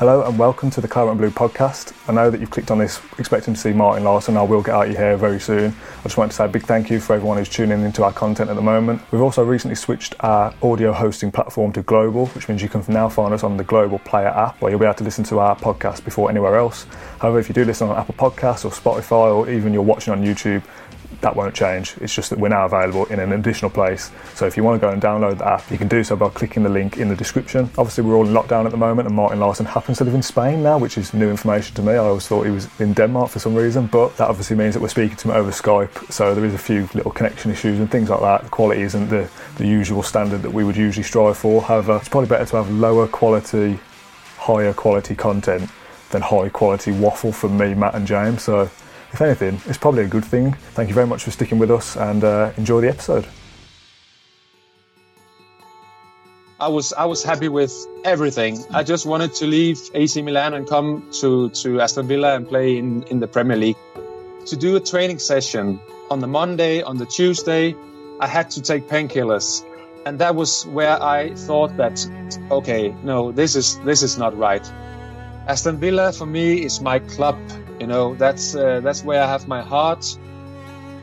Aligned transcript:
Hello 0.00 0.26
and 0.26 0.38
welcome 0.38 0.70
to 0.70 0.80
the 0.80 0.88
Claret 0.88 1.10
and 1.10 1.18
Blue 1.18 1.28
podcast. 1.28 1.92
I 2.08 2.14
know 2.14 2.30
that 2.30 2.40
you've 2.40 2.50
clicked 2.50 2.70
on 2.70 2.78
this 2.78 3.02
expecting 3.18 3.52
to 3.52 3.60
see 3.60 3.74
Martin 3.74 4.02
Laursen. 4.02 4.34
I 4.34 4.42
will 4.42 4.62
get 4.62 4.74
out 4.74 4.88
your 4.88 4.96
hair 4.96 5.14
very 5.18 5.38
soon. 5.38 5.76
I 5.98 6.02
just 6.04 6.16
wanted 6.16 6.30
to 6.30 6.36
say 6.36 6.46
a 6.46 6.48
big 6.48 6.62
thank 6.62 6.88
you 6.88 7.00
for 7.00 7.12
everyone 7.12 7.36
who's 7.36 7.50
tuning 7.50 7.82
into 7.82 8.02
our 8.02 8.10
content 8.10 8.48
at 8.48 8.56
the 8.56 8.62
moment. 8.62 9.02
We've 9.12 9.20
also 9.20 9.44
recently 9.44 9.74
switched 9.74 10.14
our 10.20 10.54
audio 10.62 10.94
hosting 10.94 11.30
platform 11.30 11.74
to 11.74 11.82
Global, 11.82 12.28
which 12.28 12.48
means 12.48 12.62
you 12.62 12.70
can 12.70 12.82
now 12.88 13.10
find 13.10 13.34
us 13.34 13.44
on 13.44 13.58
the 13.58 13.64
Global 13.64 13.98
Player 13.98 14.28
app 14.28 14.58
where 14.62 14.70
you'll 14.70 14.80
be 14.80 14.86
able 14.86 14.94
to 14.94 15.04
listen 15.04 15.22
to 15.24 15.38
our 15.38 15.54
podcast 15.54 16.02
before 16.02 16.30
anywhere 16.30 16.56
else. 16.56 16.86
However, 17.18 17.38
if 17.38 17.50
you 17.50 17.54
do 17.54 17.66
listen 17.66 17.90
on 17.90 17.98
Apple 17.98 18.14
Podcasts 18.14 18.64
or 18.64 18.70
Spotify 18.70 19.34
or 19.34 19.50
even 19.50 19.74
you're 19.74 19.82
watching 19.82 20.14
on 20.14 20.24
YouTube, 20.24 20.62
that 21.20 21.36
won't 21.36 21.54
change. 21.54 21.94
It's 22.00 22.14
just 22.14 22.30
that 22.30 22.38
we're 22.38 22.48
now 22.48 22.64
available 22.64 23.04
in 23.06 23.20
an 23.20 23.32
additional 23.32 23.70
place. 23.70 24.10
So 24.34 24.46
if 24.46 24.56
you 24.56 24.64
want 24.64 24.80
to 24.80 24.86
go 24.86 24.92
and 24.92 25.02
download 25.02 25.38
the 25.38 25.46
app, 25.46 25.70
you 25.70 25.78
can 25.78 25.88
do 25.88 26.02
so 26.02 26.16
by 26.16 26.28
clicking 26.30 26.62
the 26.62 26.68
link 26.68 26.96
in 26.96 27.08
the 27.08 27.16
description. 27.16 27.70
Obviously, 27.76 28.04
we're 28.04 28.14
all 28.14 28.26
in 28.26 28.32
lockdown 28.32 28.64
at 28.64 28.70
the 28.70 28.78
moment, 28.78 29.06
and 29.06 29.14
Martin 29.14 29.38
Laursen 29.38 29.66
happens 29.66 29.98
to 29.98 30.04
live 30.04 30.14
in 30.14 30.22
Spain 30.22 30.62
now, 30.62 30.78
which 30.78 30.96
is 30.96 31.12
new 31.12 31.28
information 31.28 31.74
to 31.76 31.82
me. 31.82 31.92
I 31.92 31.98
always 31.98 32.26
thought 32.26 32.44
he 32.44 32.50
was 32.50 32.68
in 32.80 32.92
Denmark 32.94 33.30
for 33.30 33.38
some 33.38 33.54
reason, 33.54 33.86
but 33.86 34.16
that 34.16 34.28
obviously 34.28 34.56
means 34.56 34.74
that 34.74 34.80
we're 34.80 34.88
speaking 34.88 35.16
to 35.18 35.30
him 35.30 35.36
over 35.36 35.50
Skype. 35.50 36.10
So 36.10 36.34
there 36.34 36.44
is 36.44 36.54
a 36.54 36.58
few 36.58 36.88
little 36.94 37.10
connection 37.10 37.50
issues 37.50 37.78
and 37.78 37.90
things 37.90 38.08
like 38.08 38.20
that. 38.20 38.44
The 38.44 38.50
quality 38.50 38.82
isn't 38.82 39.08
the, 39.08 39.28
the 39.56 39.66
usual 39.66 40.02
standard 40.02 40.42
that 40.42 40.52
we 40.52 40.64
would 40.64 40.76
usually 40.76 41.04
strive 41.04 41.36
for. 41.36 41.62
However, 41.62 41.96
it's 41.96 42.08
probably 42.08 42.28
better 42.28 42.46
to 42.46 42.56
have 42.56 42.70
lower 42.70 43.06
quality, 43.06 43.78
higher 44.38 44.72
quality 44.72 45.14
content 45.14 45.70
than 46.10 46.22
high 46.22 46.48
quality 46.48 46.92
waffle 46.92 47.32
from 47.32 47.56
me, 47.56 47.74
Matt, 47.74 47.94
and 47.94 48.06
James. 48.06 48.42
So 48.42 48.70
if 49.12 49.20
anything, 49.20 49.60
it's 49.66 49.78
probably 49.78 50.04
a 50.04 50.08
good 50.08 50.24
thing. 50.24 50.52
Thank 50.74 50.88
you 50.88 50.94
very 50.94 51.06
much 51.06 51.24
for 51.24 51.30
sticking 51.30 51.58
with 51.58 51.70
us 51.70 51.96
and 51.96 52.22
uh, 52.22 52.52
enjoy 52.56 52.80
the 52.80 52.88
episode. 52.88 53.26
I 56.60 56.68
was 56.68 56.92
I 56.92 57.06
was 57.06 57.24
happy 57.24 57.48
with 57.48 57.72
everything. 58.04 58.62
I 58.70 58.82
just 58.82 59.06
wanted 59.06 59.32
to 59.36 59.46
leave 59.46 59.78
AC 59.94 60.20
Milan 60.20 60.52
and 60.52 60.68
come 60.68 61.08
to, 61.20 61.48
to 61.62 61.80
Aston 61.80 62.06
Villa 62.06 62.36
and 62.36 62.46
play 62.46 62.76
in, 62.76 63.02
in 63.04 63.18
the 63.18 63.26
Premier 63.26 63.56
League. 63.56 63.78
To 64.46 64.56
do 64.56 64.76
a 64.76 64.80
training 64.80 65.20
session 65.20 65.80
on 66.10 66.20
the 66.20 66.26
Monday, 66.26 66.82
on 66.82 66.98
the 66.98 67.06
Tuesday, 67.06 67.74
I 68.20 68.26
had 68.26 68.50
to 68.50 68.60
take 68.60 68.88
painkillers. 68.88 69.64
And 70.04 70.18
that 70.18 70.34
was 70.34 70.66
where 70.66 71.02
I 71.02 71.34
thought 71.34 71.78
that 71.78 72.06
okay, 72.50 72.94
no, 73.04 73.32
this 73.32 73.56
is 73.56 73.78
this 73.80 74.02
is 74.02 74.18
not 74.18 74.36
right. 74.36 74.66
Aston 75.48 75.78
Villa 75.78 76.12
for 76.12 76.26
me 76.26 76.62
is 76.62 76.82
my 76.82 76.98
club. 76.98 77.38
You 77.80 77.86
know, 77.86 78.14
that's 78.14 78.54
uh, 78.54 78.80
that's 78.80 79.02
where 79.02 79.22
I 79.22 79.26
have 79.26 79.48
my 79.48 79.62
heart. 79.62 80.04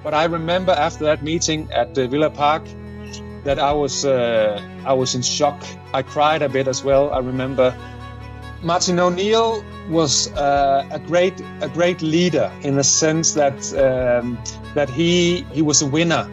But 0.03 0.13
I 0.13 0.25
remember 0.25 0.71
after 0.71 1.05
that 1.05 1.23
meeting 1.23 1.69
at 1.73 1.95
the 1.95 2.07
Villa 2.07 2.29
Park 2.29 2.63
that 3.43 3.59
I 3.59 3.73
was 3.73 4.05
uh, 4.05 4.61
I 4.85 4.93
was 4.93 5.15
in 5.15 5.23
shock. 5.23 5.61
I 5.93 6.03
cried 6.03 6.43
a 6.43 6.49
bit 6.49 6.67
as 6.67 6.83
well. 6.83 7.11
I 7.11 7.19
remember 7.19 7.75
Martin 8.61 8.99
O'Neill 8.99 9.63
was 9.89 10.31
uh, 10.33 10.87
a 10.91 10.99
great 10.99 11.41
a 11.61 11.69
great 11.69 12.01
leader 12.01 12.51
in 12.61 12.75
the 12.75 12.83
sense 12.83 13.33
that 13.33 13.57
um, 13.73 14.37
that 14.75 14.89
he 14.89 15.41
he 15.53 15.61
was 15.61 15.81
a 15.81 15.87
winner. 15.87 16.25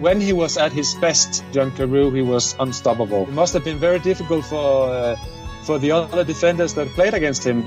When 0.00 0.20
he 0.20 0.32
was 0.32 0.58
at 0.58 0.72
his 0.72 0.94
best, 1.00 1.42
John 1.52 1.70
Carew, 1.72 2.10
he 2.10 2.22
was 2.22 2.54
unstoppable. 2.60 3.22
It 3.22 3.32
must 3.32 3.54
have 3.54 3.64
been 3.64 3.78
very 3.78 3.98
difficult 3.98 4.44
for 4.44 4.90
uh, 4.90 5.16
for 5.62 5.78
the 5.78 5.90
other 5.90 6.22
defenders 6.22 6.74
that 6.74 6.88
played 6.88 7.14
against 7.14 7.44
him. 7.44 7.64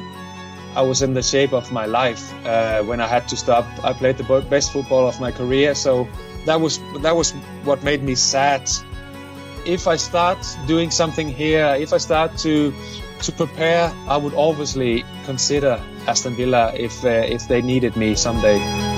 I 0.75 0.81
was 0.81 1.01
in 1.01 1.13
the 1.13 1.23
shape 1.23 1.53
of 1.53 1.71
my 1.71 1.85
life 1.85 2.33
uh, 2.45 2.83
when 2.83 3.01
I 3.01 3.07
had 3.07 3.27
to 3.29 3.37
stop. 3.37 3.65
I 3.83 3.93
played 3.93 4.17
the 4.17 4.41
best 4.49 4.71
football 4.71 5.07
of 5.07 5.19
my 5.19 5.31
career, 5.31 5.75
so 5.75 6.07
that 6.45 6.61
was 6.61 6.79
that 7.01 7.15
was 7.15 7.31
what 7.63 7.83
made 7.83 8.03
me 8.03 8.15
sad. 8.15 8.69
If 9.65 9.87
I 9.87 9.97
start 9.97 10.37
doing 10.67 10.91
something 10.91 11.27
here, 11.27 11.75
if 11.79 11.93
I 11.93 11.97
start 11.97 12.37
to 12.39 12.73
to 13.21 13.31
prepare, 13.31 13.91
I 14.07 14.17
would 14.17 14.33
obviously 14.33 15.03
consider 15.25 15.81
Aston 16.07 16.35
Villa 16.35 16.73
if 16.75 17.03
uh, 17.03 17.09
if 17.09 17.47
they 17.47 17.61
needed 17.61 17.95
me 17.95 18.15
someday. 18.15 18.88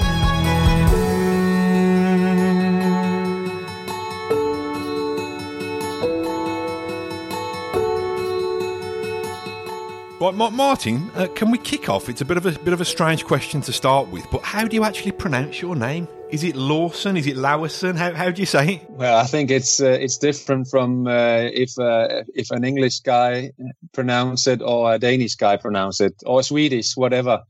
Martin, 10.33 11.11
uh, 11.15 11.27
can 11.35 11.51
we 11.51 11.57
kick 11.57 11.89
off? 11.89 12.09
It's 12.09 12.21
a 12.21 12.25
bit 12.25 12.37
of 12.37 12.45
a 12.45 12.51
bit 12.51 12.73
of 12.73 12.81
a 12.81 12.85
strange 12.85 13.25
question 13.25 13.61
to 13.61 13.73
start 13.73 14.09
with, 14.09 14.25
but 14.31 14.41
how 14.43 14.67
do 14.67 14.75
you 14.75 14.83
actually 14.83 15.11
pronounce 15.11 15.61
your 15.61 15.75
name? 15.75 16.07
Is 16.29 16.43
it 16.43 16.55
Lawson? 16.55 17.17
Is 17.17 17.27
it 17.27 17.35
Lawerson? 17.35 17.97
How, 17.97 18.13
how 18.13 18.31
do 18.31 18.41
you 18.41 18.45
say 18.45 18.75
it? 18.75 18.89
Well, 18.89 19.17
I 19.17 19.25
think 19.25 19.51
it's 19.51 19.81
uh, 19.81 19.97
it's 19.99 20.17
different 20.17 20.67
from 20.69 21.07
uh, 21.07 21.49
if 21.53 21.77
uh, 21.77 22.23
if 22.33 22.51
an 22.51 22.63
English 22.63 23.01
guy 23.01 23.51
pronounce 23.91 24.47
it 24.47 24.61
or 24.61 24.93
a 24.93 24.99
Danish 24.99 25.35
guy 25.35 25.57
pronounce 25.57 25.99
it 25.99 26.15
or 26.25 26.41
Swedish, 26.43 26.95
whatever. 26.95 27.43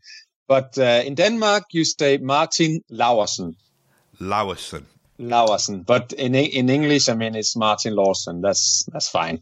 But 0.47 0.77
uh, 0.77 1.03
in 1.05 1.15
Denmark, 1.15 1.65
you 1.71 1.85
say 1.85 2.17
Martin 2.17 2.81
Lawersen. 2.91 3.55
Lawersen. 4.19 4.85
Lawersen, 5.29 5.85
but 5.85 6.13
in 6.13 6.35
in 6.35 6.69
English, 6.69 7.09
I 7.09 7.15
mean 7.15 7.35
it's 7.35 7.55
Martin 7.55 7.95
Lawson. 7.95 8.41
That's 8.41 8.83
that's 8.91 9.09
fine. 9.09 9.41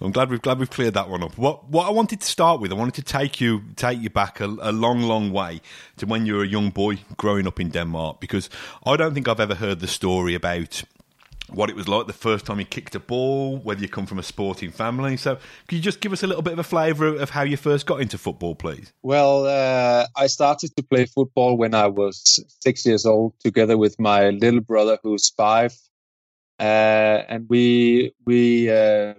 I'm 0.00 0.12
glad 0.12 0.30
we've 0.30 0.42
glad 0.42 0.58
we've 0.58 0.70
cleared 0.70 0.94
that 0.94 1.08
one 1.08 1.22
up. 1.22 1.36
What 1.36 1.68
what 1.68 1.86
I 1.86 1.90
wanted 1.90 2.20
to 2.20 2.26
start 2.26 2.60
with, 2.60 2.72
I 2.72 2.74
wanted 2.74 2.94
to 2.94 3.02
take 3.02 3.40
you 3.40 3.62
take 3.76 4.00
you 4.00 4.10
back 4.10 4.40
a, 4.40 4.46
a 4.46 4.72
long 4.72 5.02
long 5.02 5.32
way 5.32 5.60
to 5.96 6.06
when 6.06 6.26
you 6.26 6.34
were 6.36 6.44
a 6.44 6.48
young 6.48 6.70
boy 6.70 6.98
growing 7.16 7.46
up 7.46 7.60
in 7.60 7.70
Denmark, 7.70 8.20
because 8.20 8.50
I 8.84 8.96
don't 8.96 9.14
think 9.14 9.28
I've 9.28 9.40
ever 9.40 9.54
heard 9.54 9.80
the 9.80 9.88
story 9.88 10.34
about 10.34 10.84
what 11.50 11.70
it 11.70 11.76
was 11.76 11.88
like 11.88 12.06
the 12.06 12.12
first 12.12 12.46
time 12.46 12.58
you 12.58 12.66
kicked 12.66 12.94
a 12.94 13.00
ball, 13.00 13.58
whether 13.58 13.80
you 13.80 13.88
come 13.88 14.06
from 14.06 14.18
a 14.18 14.22
sporting 14.22 14.70
family. 14.70 15.16
So, 15.16 15.36
could 15.68 15.76
you 15.76 15.82
just 15.82 16.00
give 16.00 16.12
us 16.12 16.22
a 16.22 16.26
little 16.26 16.42
bit 16.42 16.52
of 16.52 16.58
a 16.58 16.64
flavour 16.64 17.06
of 17.06 17.30
how 17.30 17.42
you 17.42 17.56
first 17.56 17.86
got 17.86 18.00
into 18.00 18.18
football, 18.18 18.54
please? 18.54 18.92
Well, 19.02 19.46
uh, 19.46 20.06
I 20.16 20.26
started 20.26 20.76
to 20.76 20.82
play 20.82 21.06
football 21.06 21.56
when 21.56 21.74
I 21.74 21.86
was 21.86 22.44
six 22.60 22.84
years 22.84 23.06
old, 23.06 23.34
together 23.40 23.76
with 23.78 23.98
my 23.98 24.30
little 24.30 24.60
brother, 24.60 24.98
who's 25.02 25.30
five, 25.30 25.74
uh, 26.58 27.22
and 27.28 27.46
we 27.48 28.12
we 28.24 28.70
uh, 28.70 29.14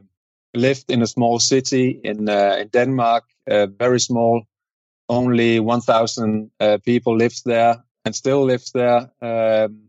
lived 0.54 0.92
in 0.92 1.02
a 1.02 1.08
small 1.08 1.40
city 1.40 2.00
in 2.04 2.30
uh, 2.30 2.58
in 2.59 2.68
Denmark, 2.68 3.24
uh, 3.50 3.68
very 3.68 4.00
small. 4.00 4.44
Only 5.09 5.62
1,000 5.62 6.52
uh, 6.59 6.80
people 6.84 7.16
lives 7.16 7.42
there 7.44 7.82
and 8.04 8.14
still 8.14 8.44
lives 8.44 8.72
there. 8.72 9.09
Um, 9.22 9.87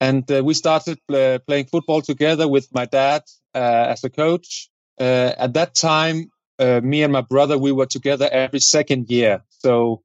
and 0.00 0.30
uh, 0.30 0.42
we 0.44 0.54
started 0.54 0.98
uh, 1.12 1.38
playing 1.46 1.66
football 1.66 2.02
together 2.02 2.48
with 2.48 2.72
my 2.72 2.84
dad 2.84 3.22
uh, 3.54 3.86
as 3.88 4.04
a 4.04 4.10
coach. 4.10 4.68
Uh, 5.00 5.32
at 5.38 5.54
that 5.54 5.74
time, 5.74 6.30
uh, 6.58 6.80
me 6.82 7.02
and 7.02 7.12
my 7.12 7.20
brother 7.20 7.58
we 7.58 7.72
were 7.72 7.86
together 7.86 8.28
every 8.30 8.60
second 8.60 9.10
year. 9.10 9.42
So 9.48 10.02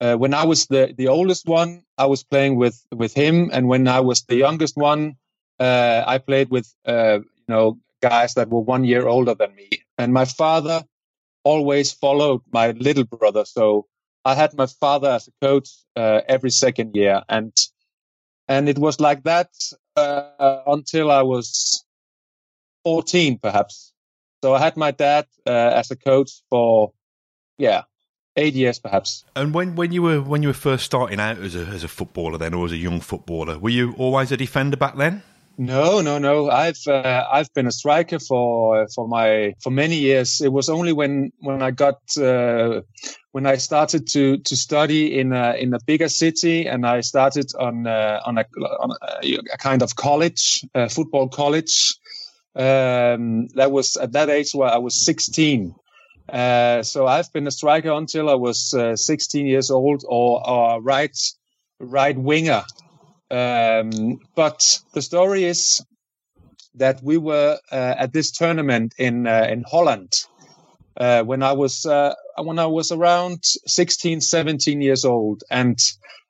uh, 0.00 0.16
when 0.16 0.34
I 0.34 0.44
was 0.44 0.66
the 0.66 0.94
the 0.96 1.08
oldest 1.08 1.46
one, 1.46 1.82
I 1.96 2.06
was 2.06 2.24
playing 2.24 2.56
with 2.56 2.80
with 2.92 3.14
him, 3.14 3.50
and 3.52 3.68
when 3.68 3.88
I 3.88 4.00
was 4.00 4.22
the 4.22 4.36
youngest 4.36 4.76
one, 4.76 5.16
I 5.60 6.18
played 6.24 6.50
with 6.50 6.72
you 6.86 7.24
know 7.48 7.78
guys 8.00 8.34
that 8.34 8.48
were 8.48 8.60
one 8.60 8.84
year 8.84 9.06
older 9.08 9.34
than 9.34 9.54
me. 9.54 9.68
And 9.98 10.12
my 10.12 10.24
father 10.24 10.84
always 11.44 11.92
followed 11.92 12.42
my 12.52 12.70
little 12.72 13.04
brother, 13.04 13.44
so 13.44 13.86
I 14.24 14.34
had 14.36 14.54
my 14.54 14.66
father 14.66 15.10
as 15.10 15.28
a 15.28 15.46
coach 15.46 15.68
every 15.96 16.50
second 16.50 16.94
year, 16.94 17.22
and 17.28 17.52
and 18.48 18.68
it 18.68 18.78
was 18.78 19.00
like 19.00 19.22
that 19.24 19.50
uh, 19.96 20.62
until 20.66 21.10
I 21.10 21.22
was 21.22 21.84
14, 22.84 23.38
perhaps. 23.38 23.92
So 24.42 24.54
I 24.54 24.60
had 24.60 24.76
my 24.76 24.90
dad 24.90 25.26
uh, 25.46 25.50
as 25.50 25.90
a 25.90 25.96
coach 25.96 26.30
for, 26.48 26.92
yeah, 27.58 27.82
eight 28.36 28.54
years, 28.54 28.78
perhaps. 28.78 29.24
And 29.34 29.52
when, 29.52 29.74
when 29.74 29.92
you 29.92 30.02
were 30.02 30.20
when 30.20 30.42
you 30.42 30.48
were 30.48 30.54
first 30.54 30.84
starting 30.84 31.20
out 31.20 31.38
as 31.38 31.54
a 31.54 31.66
as 31.66 31.84
a 31.84 31.88
footballer, 31.88 32.38
then 32.38 32.54
or 32.54 32.64
as 32.64 32.72
a 32.72 32.76
young 32.76 33.00
footballer, 33.00 33.58
were 33.58 33.70
you 33.70 33.94
always 33.98 34.32
a 34.32 34.36
defender 34.36 34.76
back 34.76 34.96
then? 34.96 35.22
No, 35.60 36.00
no, 36.00 36.18
no. 36.18 36.48
I've 36.48 36.86
uh, 36.86 37.26
I've 37.32 37.52
been 37.52 37.66
a 37.66 37.72
striker 37.72 38.20
for 38.20 38.86
for 38.94 39.08
my 39.08 39.54
for 39.60 39.70
many 39.70 39.96
years. 39.96 40.40
It 40.40 40.52
was 40.52 40.68
only 40.68 40.92
when 40.92 41.32
when 41.40 41.62
I 41.62 41.72
got 41.72 41.98
uh, 42.16 42.82
when 43.32 43.44
I 43.44 43.56
started 43.56 44.06
to 44.12 44.38
to 44.38 44.56
study 44.56 45.18
in 45.18 45.32
a 45.32 45.54
in 45.54 45.74
a 45.74 45.80
bigger 45.84 46.08
city, 46.08 46.68
and 46.68 46.86
I 46.86 47.00
started 47.00 47.50
on 47.58 47.88
uh, 47.88 48.20
on 48.24 48.38
a 48.38 48.44
on 48.78 48.92
a, 49.02 49.58
kind 49.58 49.82
of 49.82 49.96
college, 49.96 50.64
football 50.90 51.28
college. 51.28 51.96
Um, 52.54 53.48
that 53.56 53.72
was 53.72 53.96
at 53.96 54.12
that 54.12 54.30
age 54.30 54.52
where 54.54 54.70
I 54.70 54.78
was 54.78 54.94
16. 55.04 55.74
Uh, 56.28 56.82
so 56.84 57.06
I've 57.06 57.32
been 57.32 57.46
a 57.46 57.50
striker 57.50 57.90
until 57.90 58.30
I 58.30 58.34
was 58.34 58.74
uh, 58.74 58.94
16 58.96 59.46
years 59.46 59.70
old, 59.70 60.04
or, 60.06 60.48
or 60.48 60.80
right 60.80 61.16
right 61.80 62.16
winger 62.16 62.62
um, 63.30 64.20
but 64.34 64.80
the 64.94 65.02
story 65.02 65.44
is 65.44 65.84
that 66.74 67.02
we 67.02 67.18
were 67.18 67.58
uh, 67.72 67.94
at 67.98 68.12
this 68.12 68.30
tournament 68.30 68.94
in 68.98 69.26
uh, 69.26 69.46
in 69.50 69.64
Holland 69.68 70.12
uh, 70.96 71.22
when 71.24 71.42
I 71.42 71.52
was 71.52 71.86
uh, 71.86 72.14
when 72.36 72.58
I 72.58 72.66
was 72.66 72.92
around 72.92 73.44
16, 73.44 74.20
17 74.20 74.80
years 74.80 75.04
old, 75.04 75.42
and 75.50 75.78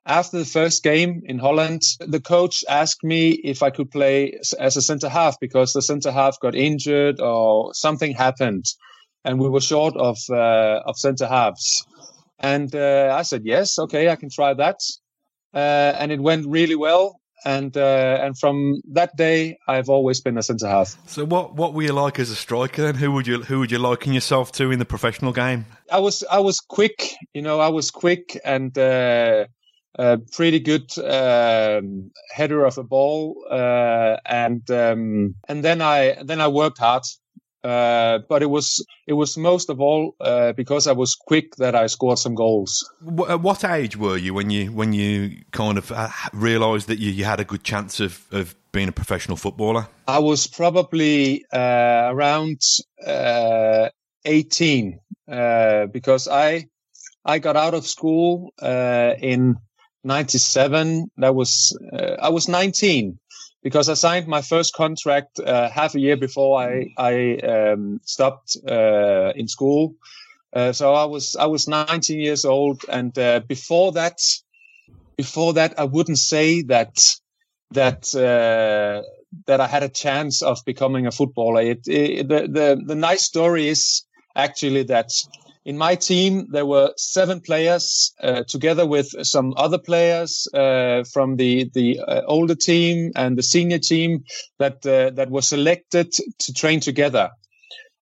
after 0.06 0.38
the 0.38 0.46
first 0.46 0.82
game 0.82 1.22
in 1.26 1.38
Holland, 1.38 1.82
the 2.00 2.20
coach 2.20 2.64
asked 2.68 3.04
me 3.04 3.30
if 3.30 3.62
I 3.62 3.70
could 3.70 3.90
play 3.90 4.40
as 4.58 4.76
a 4.76 4.82
center 4.82 5.08
half 5.08 5.38
because 5.38 5.72
the 5.72 5.82
center 5.82 6.10
half 6.10 6.40
got 6.40 6.54
injured 6.54 7.20
or 7.20 7.74
something 7.74 8.12
happened. 8.14 8.66
and 9.24 9.38
we 9.38 9.48
were 9.48 9.60
short 9.60 9.94
of 9.96 10.18
uh, 10.30 10.80
of 10.86 10.96
centre 10.96 11.26
halves. 11.26 11.84
And 12.38 12.74
uh, 12.74 13.14
I 13.14 13.22
said, 13.22 13.42
yes, 13.44 13.78
okay, 13.78 14.08
I 14.08 14.16
can 14.16 14.30
try 14.30 14.54
that. 14.54 14.80
Uh, 15.54 15.94
and 15.98 16.12
it 16.12 16.20
went 16.20 16.46
really 16.46 16.74
well. 16.74 17.20
And 17.44 17.76
uh, 17.76 18.18
and 18.20 18.36
from 18.36 18.82
that 18.92 19.16
day, 19.16 19.58
I've 19.68 19.88
always 19.88 20.20
been 20.20 20.36
a 20.36 20.42
centre 20.42 20.66
half. 20.66 20.98
So 21.06 21.24
what 21.24 21.54
what 21.54 21.72
were 21.72 21.82
you 21.82 21.92
like 21.92 22.18
as 22.18 22.30
a 22.30 22.36
striker? 22.36 22.82
Then 22.82 22.96
who 22.96 23.12
would 23.12 23.28
you 23.28 23.42
who 23.42 23.60
would 23.60 23.70
you 23.70 23.78
liken 23.78 24.12
yourself 24.12 24.50
to 24.52 24.72
in 24.72 24.80
the 24.80 24.84
professional 24.84 25.32
game? 25.32 25.66
I 25.90 26.00
was 26.00 26.24
I 26.30 26.40
was 26.40 26.58
quick, 26.58 27.14
you 27.34 27.42
know, 27.42 27.60
I 27.60 27.68
was 27.68 27.92
quick 27.92 28.40
and 28.44 28.76
uh, 28.76 29.46
uh, 29.98 30.16
pretty 30.32 30.60
good 30.60 30.96
um, 30.98 32.10
header 32.30 32.64
of 32.64 32.78
a 32.78 32.84
ball, 32.84 33.44
uh, 33.50 34.16
and 34.26 34.68
um, 34.70 35.34
and 35.48 35.64
then 35.64 35.80
I 35.80 36.22
then 36.24 36.40
I 36.40 36.48
worked 36.48 36.78
hard. 36.78 37.02
Uh, 37.64 38.20
but 38.28 38.42
it 38.42 38.46
was 38.50 38.84
it 39.06 39.14
was 39.14 39.36
most 39.36 39.68
of 39.68 39.80
all 39.80 40.14
uh, 40.20 40.52
because 40.52 40.86
I 40.86 40.92
was 40.92 41.16
quick 41.16 41.56
that 41.56 41.74
I 41.74 41.88
scored 41.88 42.18
some 42.18 42.34
goals. 42.34 42.88
At 43.28 43.40
what 43.40 43.64
age 43.64 43.96
were 43.96 44.16
you 44.16 44.32
when 44.32 44.50
you 44.50 44.70
when 44.70 44.92
you 44.92 45.42
kind 45.50 45.76
of 45.76 45.90
uh, 45.90 46.08
realised 46.32 46.86
that 46.86 47.00
you, 47.00 47.10
you 47.10 47.24
had 47.24 47.40
a 47.40 47.44
good 47.44 47.64
chance 47.64 47.98
of, 47.98 48.24
of 48.30 48.54
being 48.70 48.88
a 48.88 48.92
professional 48.92 49.36
footballer? 49.36 49.88
I 50.06 50.20
was 50.20 50.46
probably 50.46 51.44
uh, 51.52 52.10
around 52.12 52.60
uh, 53.04 53.88
eighteen 54.24 55.00
because 55.26 56.28
I 56.28 56.68
I 57.24 57.40
got 57.40 57.56
out 57.56 57.74
of 57.74 57.84
school 57.84 58.52
in 58.62 59.56
'97. 60.04 61.10
That 61.16 61.34
was 61.34 61.76
I 62.22 62.28
was 62.28 62.46
19 62.46 63.18
because 63.62 63.88
I 63.88 63.94
signed 63.94 64.26
my 64.26 64.42
first 64.42 64.74
contract 64.74 65.40
uh, 65.40 65.68
half 65.68 65.94
a 65.94 66.00
year 66.00 66.16
before 66.16 66.60
I 66.60 66.94
I 66.96 67.36
um, 67.36 68.00
stopped 68.04 68.56
uh, 68.68 69.32
in 69.34 69.48
school. 69.48 69.94
Uh, 70.52 70.72
so 70.72 70.94
I 70.94 71.04
was 71.04 71.36
I 71.36 71.46
was 71.46 71.68
19 71.68 72.20
years 72.20 72.44
old, 72.44 72.84
and 72.88 73.16
uh, 73.18 73.40
before 73.40 73.92
that, 73.92 74.20
before 75.16 75.54
that, 75.54 75.78
I 75.78 75.84
wouldn't 75.84 76.18
say 76.18 76.62
that 76.62 76.98
that 77.72 78.14
uh, 78.14 79.02
that 79.46 79.60
I 79.60 79.66
had 79.66 79.82
a 79.82 79.88
chance 79.88 80.42
of 80.42 80.64
becoming 80.64 81.06
a 81.06 81.12
footballer. 81.12 81.62
It, 81.62 81.86
it, 81.86 82.28
the 82.28 82.48
the 82.48 82.82
the 82.86 82.94
nice 82.94 83.22
story 83.22 83.68
is 83.68 84.04
actually 84.34 84.84
that 84.84 85.10
in 85.68 85.76
my 85.76 85.96
team, 85.96 86.46
there 86.50 86.64
were 86.64 86.94
seven 86.96 87.42
players, 87.42 88.14
uh, 88.22 88.42
together 88.48 88.86
with 88.86 89.08
some 89.26 89.52
other 89.58 89.76
players 89.76 90.48
uh, 90.54 91.04
from 91.12 91.36
the 91.36 91.70
the 91.74 92.00
uh, 92.00 92.22
older 92.26 92.54
team 92.54 93.12
and 93.14 93.36
the 93.36 93.42
senior 93.42 93.78
team 93.78 94.24
that 94.58 94.86
uh, 94.86 95.10
that 95.10 95.30
were 95.30 95.42
selected 95.42 96.10
to 96.38 96.52
train 96.54 96.80
together. 96.80 97.28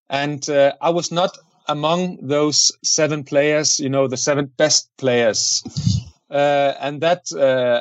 And 0.09 0.49
uh, 0.49 0.71
I 0.81 0.91
was 0.91 1.11
not 1.11 1.37
among 1.67 2.19
those 2.25 2.71
seven 2.85 3.25
players, 3.25 3.79
you 3.79 3.89
know, 3.89 4.07
the 4.07 4.17
seven 4.17 4.45
best 4.45 4.89
players. 4.97 5.61
Uh, 6.31 6.73
and 6.79 7.01
that 7.01 7.23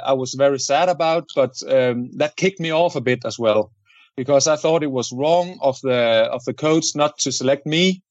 I 0.05 0.15
was 0.15 0.35
very 0.35 0.59
sad 0.59 0.89
about, 0.89 1.29
but 1.37 1.63
um, 1.63 2.11
that 2.19 2.35
kicked 2.35 2.59
me 2.61 2.73
off 2.73 2.97
a 2.97 3.01
bit 3.01 3.25
as 3.25 3.39
well, 3.39 3.71
because 4.17 4.49
I 4.49 4.57
thought 4.57 4.83
it 4.83 4.91
was 4.91 5.13
wrong 5.13 5.59
of 5.61 5.79
the 5.83 6.29
of 6.33 6.43
the 6.45 6.55
coach 6.55 6.97
not 6.97 7.19
to 7.19 7.31
select 7.31 7.67
me 7.67 8.03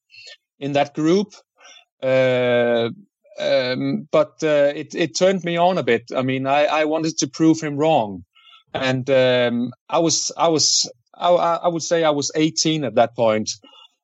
in 0.58 0.72
that 0.72 0.94
group 0.94 1.34
um, 2.02 2.96
but 4.10 4.42
uh, 4.42 4.72
it, 4.74 4.94
it 4.94 5.16
turned 5.16 5.44
me 5.44 5.56
on 5.56 5.78
a 5.78 5.82
bit. 5.82 6.10
I 6.14 6.22
mean, 6.22 6.46
I, 6.46 6.64
I 6.64 6.84
wanted 6.84 7.18
to 7.18 7.26
prove 7.26 7.60
him 7.60 7.76
wrong, 7.76 8.24
and 8.74 9.08
um, 9.10 9.72
I 9.88 9.98
was 9.98 10.32
I 10.36 10.48
was 10.48 10.90
I, 11.14 11.30
I, 11.30 11.68
would 11.68 11.82
say 11.82 12.04
I 12.04 12.10
was 12.10 12.30
18 12.34 12.84
at 12.84 12.96
that 12.96 13.16
point. 13.16 13.50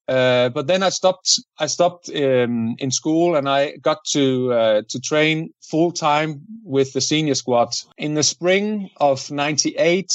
Uh, 0.09 0.49
but 0.49 0.67
then 0.67 0.83
I 0.83 0.89
stopped. 0.89 1.41
I 1.59 1.67
stopped 1.67 2.09
um, 2.09 2.75
in 2.79 2.91
school, 2.91 3.37
and 3.37 3.49
I 3.49 3.77
got 3.77 4.05
to 4.13 4.53
uh, 4.53 4.83
to 4.89 5.01
train 5.01 5.51
full 5.63 5.93
time 5.93 6.43
with 6.65 6.93
the 6.93 7.01
senior 7.01 7.35
squad. 7.35 7.75
In 7.97 8.15
the 8.15 8.25
spring 8.25 8.91
of 8.97 9.31
'98, 9.31 10.11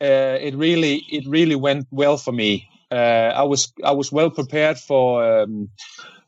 uh, 0.00 0.04
it 0.04 0.56
really 0.56 1.04
it 1.10 1.28
really 1.28 1.54
went 1.54 1.86
well 1.92 2.16
for 2.16 2.32
me. 2.32 2.68
Uh, 2.90 3.32
I 3.34 3.44
was 3.44 3.72
I 3.84 3.92
was 3.92 4.10
well 4.10 4.30
prepared 4.30 4.78
for 4.78 5.42
um, 5.42 5.68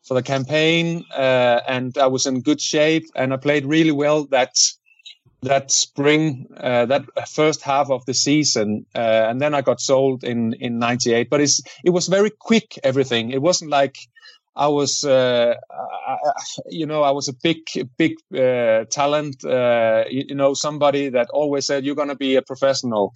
for 0.07 0.15
the 0.15 0.23
campaign, 0.23 1.05
uh, 1.17 1.61
and 1.67 1.97
I 1.99 2.07
was 2.07 2.27
in 2.27 2.41
good 2.41 2.61
shape, 2.61 3.05
and 3.15 3.33
I 3.33 3.37
played 3.37 3.67
really 3.67 3.93
well 3.93 4.27
that 4.27 4.55
that 5.43 5.71
spring, 5.71 6.47
uh, 6.57 6.87
that 6.87 7.05
first 7.29 7.63
half 7.63 7.91
of 7.91 8.05
the 8.07 8.15
season, 8.15 8.87
uh, 8.95 9.27
and 9.29 9.41
then 9.41 9.55
I 9.55 9.63
got 9.63 9.81
sold 9.81 10.25
in 10.25 10.55
in 10.55 10.79
'98. 10.79 11.29
But 11.29 11.41
it's 11.41 11.61
it 11.85 11.91
was 11.91 12.07
very 12.09 12.31
quick. 12.31 12.79
Everything. 12.83 13.31
It 13.31 13.43
wasn't 13.43 13.71
like 13.71 13.97
I 14.57 14.69
was, 14.69 15.05
uh, 15.05 15.55
I, 16.09 16.17
you 16.71 16.87
know, 16.87 17.03
I 17.03 17.11
was 17.11 17.29
a 17.29 17.35
big, 17.43 17.59
big 17.99 18.15
uh, 18.35 18.87
talent. 18.91 19.45
Uh, 19.45 20.05
you, 20.09 20.25
you, 20.29 20.35
know, 20.35 20.55
somebody 20.55 21.11
that 21.11 21.29
always 21.29 21.67
said 21.67 21.85
you're 21.85 21.95
going 21.95 22.09
to 22.09 22.17
be 22.17 22.37
a 22.37 22.43
professional. 22.43 23.13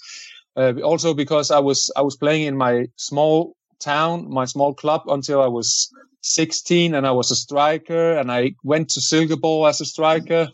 Uh, 0.55 0.75
also 0.85 1.15
because 1.15 1.51
I 1.51 1.61
was 1.61 1.91
I 1.97 2.03
was 2.03 2.17
playing 2.17 2.43
in 2.43 2.57
my 2.57 2.87
small 2.97 3.55
town, 3.79 4.29
my 4.29 4.45
small 4.45 4.75
club 4.75 5.03
until 5.07 5.41
I 5.41 5.47
was 5.47 5.91
16 6.22 6.94
and 6.94 7.06
I 7.06 7.12
was 7.12 7.31
a 7.31 7.37
striker 7.37 8.17
and 8.19 8.31
I 8.31 8.55
went 8.62 8.90
to 8.90 9.00
Silkeborg 9.00 9.69
as 9.69 9.81
a 9.81 9.84
striker. 9.84 10.49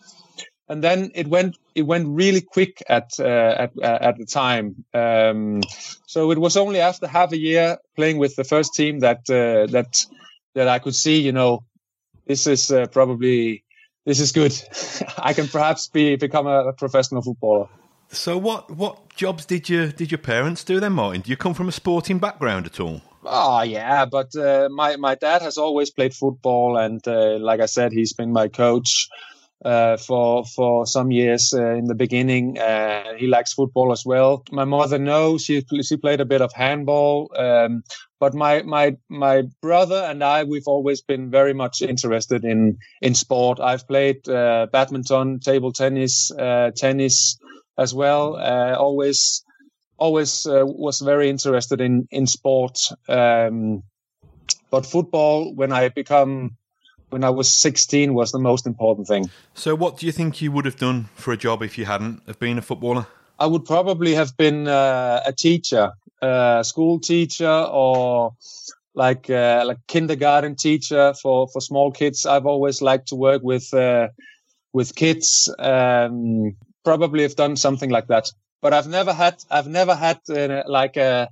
And 0.68 0.82
then 0.82 1.12
it 1.14 1.28
went 1.28 1.56
it 1.76 1.82
went 1.82 2.08
really 2.08 2.40
quick 2.40 2.82
at 2.88 3.12
uh, 3.20 3.54
at 3.58 3.72
uh, 3.80 3.98
at 4.00 4.18
the 4.18 4.26
time. 4.26 4.84
Um, 4.92 5.62
so 6.06 6.32
it 6.32 6.38
was 6.38 6.56
only 6.56 6.80
after 6.80 7.06
half 7.06 7.32
a 7.32 7.38
year 7.38 7.78
playing 7.94 8.18
with 8.18 8.34
the 8.34 8.42
first 8.42 8.74
team 8.74 9.00
that 9.00 9.30
uh, 9.30 9.70
that 9.70 10.04
that 10.54 10.66
I 10.66 10.80
could 10.80 10.96
see, 10.96 11.20
you 11.20 11.30
know, 11.30 11.64
this 12.26 12.48
is 12.48 12.72
uh, 12.72 12.86
probably 12.86 13.62
this 14.04 14.18
is 14.18 14.32
good. 14.32 14.52
I 15.18 15.34
can 15.34 15.46
perhaps 15.46 15.88
be 15.88 16.16
become 16.16 16.46
a, 16.46 16.72
professional 16.72 17.22
footballer. 17.22 17.68
So 18.08 18.36
what 18.36 18.70
what 18.70 19.14
jobs 19.14 19.44
did 19.44 19.68
you 19.68 19.92
did 19.92 20.10
your 20.10 20.18
parents 20.18 20.64
do 20.64 20.80
then, 20.80 20.94
Martin? 20.94 21.20
Do 21.20 21.30
you 21.30 21.36
come 21.36 21.54
from 21.54 21.68
a 21.68 21.72
sporting 21.72 22.18
background 22.18 22.66
at 22.66 22.80
all? 22.80 23.02
Oh 23.28 23.62
yeah, 23.62 24.04
but 24.04 24.34
uh, 24.36 24.68
my 24.70 24.96
my 24.96 25.16
dad 25.16 25.42
has 25.42 25.58
always 25.58 25.90
played 25.90 26.14
football, 26.14 26.76
and 26.76 27.00
uh, 27.08 27.38
like 27.40 27.60
I 27.60 27.66
said, 27.66 27.92
he's 27.92 28.12
been 28.12 28.32
my 28.32 28.46
coach 28.46 29.08
uh, 29.64 29.96
for 29.96 30.44
for 30.44 30.86
some 30.86 31.10
years 31.10 31.52
uh, 31.52 31.72
in 31.74 31.86
the 31.86 31.96
beginning. 31.96 32.56
Uh, 32.58 33.14
he 33.16 33.26
likes 33.26 33.52
football 33.52 33.90
as 33.90 34.06
well. 34.06 34.44
My 34.52 34.64
mother 34.64 34.98
knows 34.98 35.42
she 35.44 35.64
she 35.82 35.96
played 35.96 36.20
a 36.20 36.24
bit 36.24 36.40
of 36.40 36.52
handball, 36.52 37.32
um, 37.36 37.82
but 38.20 38.32
my 38.32 38.62
my 38.62 38.96
my 39.08 39.42
brother 39.60 40.06
and 40.08 40.22
I 40.22 40.44
we've 40.44 40.68
always 40.68 41.02
been 41.02 41.28
very 41.28 41.52
much 41.52 41.82
interested 41.82 42.44
in 42.44 42.78
in 43.02 43.14
sport. 43.16 43.58
I've 43.58 43.88
played 43.88 44.28
uh, 44.28 44.68
badminton, 44.72 45.40
table 45.40 45.72
tennis, 45.72 46.30
tennis 46.76 47.38
as 47.76 47.92
well. 47.92 48.36
always 48.36 49.44
always 49.98 50.46
uh, 50.46 50.64
was 50.64 51.00
very 51.00 51.28
interested 51.28 51.80
in 51.80 52.06
in 52.10 52.26
sport. 52.26 52.78
Um, 53.08 53.82
but 54.70 54.86
football, 54.86 55.54
when 55.54 55.72
I 55.72 55.88
become 55.88 56.56
when 57.10 57.24
I 57.24 57.30
was 57.30 57.48
16, 57.48 58.14
was 58.14 58.32
the 58.32 58.38
most 58.38 58.66
important 58.66 59.06
thing. 59.06 59.30
So, 59.54 59.74
what 59.74 59.98
do 59.98 60.06
you 60.06 60.12
think 60.12 60.42
you 60.42 60.50
would 60.52 60.64
have 60.64 60.76
done 60.76 61.08
for 61.14 61.32
a 61.32 61.36
job 61.36 61.62
if 61.62 61.78
you 61.78 61.84
hadn't 61.84 62.22
have 62.26 62.38
been 62.38 62.58
a 62.58 62.62
footballer? 62.62 63.06
I 63.38 63.46
would 63.46 63.64
probably 63.64 64.14
have 64.14 64.36
been 64.36 64.66
uh, 64.66 65.20
a 65.26 65.32
teacher, 65.32 65.92
a 66.22 66.62
school 66.64 66.98
teacher, 66.98 67.48
or 67.70 68.34
like 68.94 69.30
uh, 69.30 69.62
like 69.66 69.78
kindergarten 69.86 70.56
teacher 70.56 71.14
for 71.22 71.48
for 71.48 71.60
small 71.60 71.92
kids. 71.92 72.26
I've 72.26 72.46
always 72.46 72.82
liked 72.82 73.08
to 73.08 73.16
work 73.16 73.42
with 73.42 73.72
uh, 73.72 74.08
with 74.72 74.94
kids. 74.94 75.52
Um, 75.58 76.56
probably 76.84 77.22
have 77.22 77.36
done 77.36 77.56
something 77.56 77.90
like 77.90 78.06
that 78.08 78.30
but 78.60 78.72
I've 78.72 78.88
never 78.88 79.12
had 79.12 79.42
I've 79.50 79.68
never 79.68 79.94
had 79.94 80.20
uh, 80.28 80.62
like 80.66 80.96
a 80.96 81.28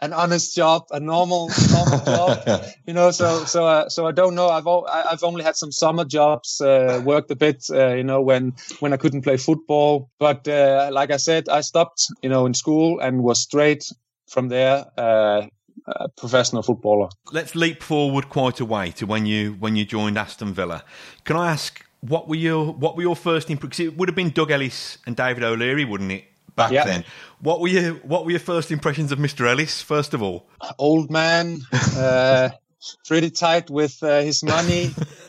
an 0.00 0.12
honest 0.12 0.54
job, 0.56 0.86
a 0.90 0.98
normal 1.00 1.50
normal 1.70 2.04
job, 2.04 2.62
you 2.86 2.92
know. 2.92 3.10
So 3.10 3.44
so 3.44 3.66
uh, 3.66 3.88
so 3.88 4.06
I 4.06 4.12
don't 4.12 4.34
know. 4.34 4.48
I've 4.48 4.66
o- 4.66 4.86
I've 4.86 5.22
only 5.22 5.44
had 5.44 5.56
some 5.56 5.72
summer 5.72 6.04
jobs, 6.04 6.60
uh, 6.60 7.00
worked 7.04 7.30
a 7.30 7.36
bit, 7.36 7.64
uh, 7.70 7.94
you 7.94 8.04
know, 8.04 8.20
when 8.20 8.54
when 8.80 8.92
I 8.92 8.96
couldn't 8.96 9.22
play 9.22 9.36
football. 9.36 10.10
But 10.18 10.46
uh, 10.48 10.90
like 10.92 11.10
I 11.10 11.16
said, 11.18 11.48
I 11.48 11.60
stopped, 11.62 12.06
you 12.22 12.28
know, 12.28 12.44
in 12.46 12.54
school 12.54 13.00
and 13.00 13.22
was 13.22 13.40
straight 13.40 13.90
from 14.28 14.48
there. 14.48 14.84
Uh, 14.98 15.46
a 15.86 16.08
professional 16.08 16.62
footballer. 16.62 17.08
Let's 17.32 17.54
leap 17.54 17.82
forward 17.82 18.28
quite 18.30 18.60
a 18.60 18.64
way 18.64 18.90
to 18.92 19.06
when 19.06 19.26
you 19.26 19.52
when 19.60 19.76
you 19.76 19.84
joined 19.84 20.16
Aston 20.16 20.54
Villa. 20.54 20.82
Can 21.24 21.36
I 21.36 21.50
ask 21.50 21.84
what 22.00 22.28
were 22.28 22.36
your 22.36 22.72
what 22.72 22.96
were 22.96 23.02
your 23.02 23.16
first 23.16 23.50
impressions? 23.50 23.88
It 23.88 23.96
would 23.96 24.08
have 24.08 24.16
been 24.16 24.30
Doug 24.30 24.50
Ellis 24.50 24.98
and 25.06 25.16
David 25.16 25.42
O'Leary, 25.44 25.84
wouldn't 25.84 26.12
it? 26.12 26.24
Back 26.56 26.72
yep. 26.72 26.86
then. 26.86 27.04
What 27.40 27.60
were 27.60 27.68
your 27.68 27.94
What 27.94 28.24
were 28.24 28.30
your 28.30 28.40
first 28.40 28.70
impressions 28.70 29.12
of 29.12 29.18
Mr. 29.18 29.48
Ellis? 29.48 29.82
First 29.82 30.14
of 30.14 30.22
all, 30.22 30.48
old 30.78 31.10
man, 31.10 31.60
uh, 31.96 32.50
pretty 33.06 33.30
tight 33.30 33.70
with 33.70 34.02
uh, 34.02 34.20
his 34.20 34.42
money. 34.42 34.90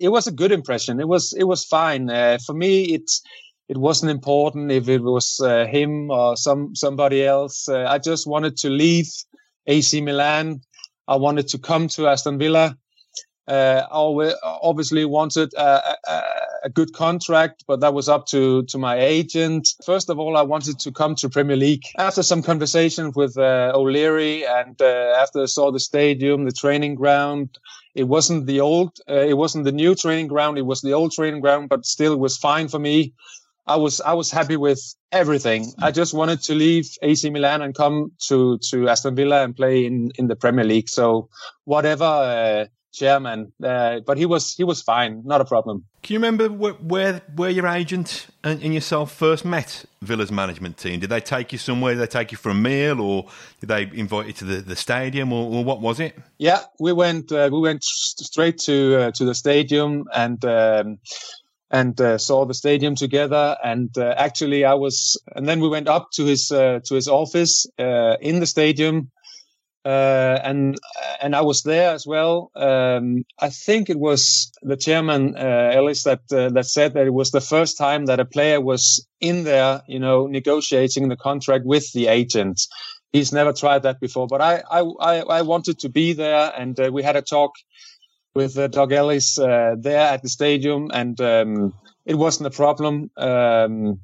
it 0.00 0.08
was 0.08 0.26
a 0.26 0.32
good 0.32 0.52
impression. 0.52 1.00
It 1.00 1.08
was 1.08 1.32
it 1.32 1.44
was 1.44 1.64
fine 1.64 2.10
uh, 2.10 2.38
for 2.44 2.54
me. 2.54 2.84
It 2.84 3.10
it 3.68 3.76
wasn't 3.76 4.10
important 4.10 4.72
if 4.72 4.88
it 4.88 5.02
was 5.02 5.40
uh, 5.40 5.66
him 5.66 6.10
or 6.10 6.36
some 6.36 6.74
somebody 6.74 7.24
else. 7.24 7.68
Uh, 7.68 7.84
I 7.88 7.98
just 7.98 8.26
wanted 8.26 8.56
to 8.58 8.70
leave 8.70 9.08
AC 9.66 10.00
Milan. 10.00 10.60
I 11.06 11.16
wanted 11.16 11.48
to 11.48 11.58
come 11.58 11.88
to 11.88 12.08
Aston 12.08 12.38
Villa. 12.38 12.76
Uh, 13.46 13.82
I 13.90 14.34
obviously 14.42 15.06
wanted 15.06 15.54
a, 15.54 15.96
a, 16.06 16.22
a, 16.62 16.68
good 16.68 16.92
contract, 16.92 17.64
but 17.66 17.80
that 17.80 17.94
was 17.94 18.08
up 18.08 18.26
to, 18.26 18.62
to 18.64 18.78
my 18.78 18.98
agent. 18.98 19.68
First 19.84 20.10
of 20.10 20.18
all, 20.18 20.36
I 20.36 20.42
wanted 20.42 20.78
to 20.80 20.92
come 20.92 21.14
to 21.16 21.28
Premier 21.28 21.56
League. 21.56 21.84
After 21.96 22.22
some 22.22 22.42
conversation 22.42 23.12
with 23.14 23.36
uh, 23.36 23.72
O'Leary 23.74 24.46
and 24.46 24.80
uh, 24.80 25.16
after 25.18 25.42
I 25.42 25.46
saw 25.46 25.70
the 25.70 25.80
stadium, 25.80 26.44
the 26.44 26.52
training 26.52 26.94
ground, 26.94 27.58
it 27.94 28.04
wasn't 28.04 28.46
the 28.46 28.60
old, 28.60 28.98
uh, 29.08 29.14
it 29.14 29.36
wasn't 29.36 29.64
the 29.64 29.72
new 29.72 29.94
training 29.94 30.28
ground. 30.28 30.58
It 30.58 30.66
was 30.66 30.80
the 30.80 30.92
old 30.92 31.12
training 31.12 31.40
ground, 31.40 31.68
but 31.68 31.84
still 31.84 32.16
was 32.16 32.36
fine 32.36 32.68
for 32.68 32.78
me. 32.78 33.14
I 33.68 33.76
was 33.76 34.00
I 34.00 34.14
was 34.14 34.30
happy 34.30 34.56
with 34.56 34.80
everything. 35.12 35.72
I 35.78 35.90
just 35.90 36.14
wanted 36.14 36.40
to 36.44 36.54
leave 36.54 36.88
AC 37.02 37.28
Milan 37.28 37.60
and 37.60 37.74
come 37.74 38.12
to 38.28 38.58
to 38.70 38.88
Aston 38.88 39.14
Villa 39.14 39.44
and 39.44 39.54
play 39.54 39.84
in 39.84 40.10
in 40.16 40.26
the 40.26 40.36
Premier 40.36 40.64
League. 40.64 40.88
So 40.88 41.28
whatever 41.64 42.04
uh, 42.04 42.64
chairman, 42.92 43.52
uh, 43.62 44.00
but 44.06 44.18
he 44.18 44.26
was 44.26 44.54
he 44.54 44.64
was 44.64 44.82
fine, 44.82 45.22
not 45.24 45.40
a 45.40 45.44
problem. 45.44 45.84
Can 46.02 46.14
you 46.14 46.18
remember 46.18 46.48
where 46.48 46.72
where, 46.74 47.22
where 47.34 47.50
your 47.50 47.66
agent 47.66 48.26
and, 48.44 48.62
and, 48.62 48.72
yourself 48.72 49.12
first 49.12 49.44
met 49.44 49.84
Villa's 50.02 50.32
management 50.32 50.76
team? 50.78 51.00
Did 51.00 51.10
they 51.10 51.20
take 51.20 51.52
you 51.52 51.58
somewhere? 51.58 51.94
Did 51.94 52.00
they 52.00 52.06
take 52.06 52.32
you 52.32 52.38
for 52.38 52.50
a 52.50 52.54
meal, 52.54 53.00
or 53.00 53.26
did 53.60 53.68
they 53.68 53.90
invite 53.92 54.26
you 54.26 54.32
to 54.34 54.44
the, 54.44 54.56
the 54.60 54.76
stadium, 54.76 55.32
or, 55.32 55.52
or 55.52 55.64
what 55.64 55.80
was 55.80 56.00
it? 56.00 56.18
Yeah, 56.38 56.60
we 56.78 56.92
went 56.92 57.32
uh, 57.32 57.48
we 57.52 57.60
went 57.60 57.84
straight 57.84 58.58
to 58.60 58.96
uh, 59.00 59.10
to 59.12 59.24
the 59.24 59.34
stadium 59.34 60.04
and. 60.14 60.44
Um, 60.44 60.98
and 61.70 62.00
uh, 62.00 62.16
saw 62.16 62.46
the 62.46 62.54
stadium 62.54 62.94
together. 62.94 63.56
And 63.62 63.90
uh, 63.98 64.14
actually, 64.16 64.64
I 64.64 64.72
was, 64.72 65.20
and 65.36 65.46
then 65.46 65.60
we 65.60 65.68
went 65.68 65.86
up 65.86 66.08
to 66.12 66.24
his 66.24 66.50
uh, 66.50 66.80
to 66.86 66.94
his 66.94 67.08
office 67.08 67.66
uh, 67.78 68.16
in 68.20 68.40
the 68.40 68.46
stadium, 68.46 69.10
uh, 69.88 70.38
and 70.44 70.78
and 71.22 71.34
I 71.34 71.40
was 71.40 71.62
there 71.62 71.94
as 71.94 72.06
well. 72.06 72.50
Um, 72.54 73.24
I 73.40 73.48
think 73.48 73.88
it 73.88 73.98
was 73.98 74.52
the 74.60 74.76
chairman 74.76 75.34
uh, 75.34 75.70
Ellis 75.72 76.04
that 76.04 76.20
that 76.28 76.66
said 76.66 76.92
that 76.92 77.06
it 77.06 77.14
was 77.14 77.30
the 77.30 77.40
first 77.40 77.78
time 77.78 78.04
that 78.06 78.20
a 78.20 78.26
player 78.26 78.60
was 78.60 79.06
in 79.20 79.44
there, 79.44 79.82
you 79.88 79.98
know, 79.98 80.26
negotiating 80.26 81.08
the 81.08 81.16
contract 81.16 81.64
with 81.64 81.90
the 81.92 82.08
agent. 82.08 82.60
He's 83.12 83.32
never 83.32 83.54
tried 83.54 83.84
that 83.84 83.98
before, 83.98 84.26
but 84.26 84.42
I 84.42 84.62
I 84.70 84.80
I, 85.38 85.42
wanted 85.42 85.78
to 85.78 85.88
be 85.88 86.12
there, 86.12 86.52
and 86.54 86.78
we 86.92 87.02
had 87.02 87.16
a 87.16 87.22
talk 87.22 87.52
with 88.34 88.58
uh, 88.58 88.68
Doug 88.68 88.92
Ellis 88.92 89.38
uh, 89.38 89.74
there 89.78 90.06
at 90.06 90.22
the 90.22 90.28
stadium, 90.28 90.90
and 90.92 91.18
um, 91.20 91.72
it 92.04 92.16
wasn't 92.16 92.46
a 92.46 92.56
problem. 92.56 93.10
Um, 93.16 94.00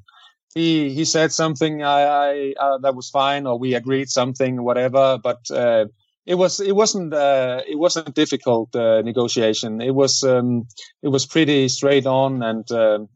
he 0.55 0.89
he 0.89 1.05
said 1.05 1.31
something 1.31 1.83
I, 1.83 2.01
I 2.01 2.53
uh, 2.59 2.77
that 2.79 2.95
was 2.95 3.09
fine, 3.09 3.45
or 3.45 3.59
we 3.59 3.75
agreed 3.75 4.09
something, 4.09 4.63
whatever. 4.63 5.19
But 5.21 5.51
uh, 5.51 5.85
it 6.25 6.35
was 6.35 6.59
it 6.59 6.75
wasn't 6.75 7.13
uh, 7.13 7.61
it 7.67 7.77
wasn't 7.77 8.09
a 8.09 8.11
difficult 8.11 8.75
uh, 8.75 9.01
negotiation. 9.01 9.81
It 9.81 9.93
was 9.93 10.23
um, 10.23 10.67
it 11.03 11.09
was 11.09 11.25
pretty 11.25 11.67
straight 11.67 12.07
on 12.07 12.41
and 12.41 12.65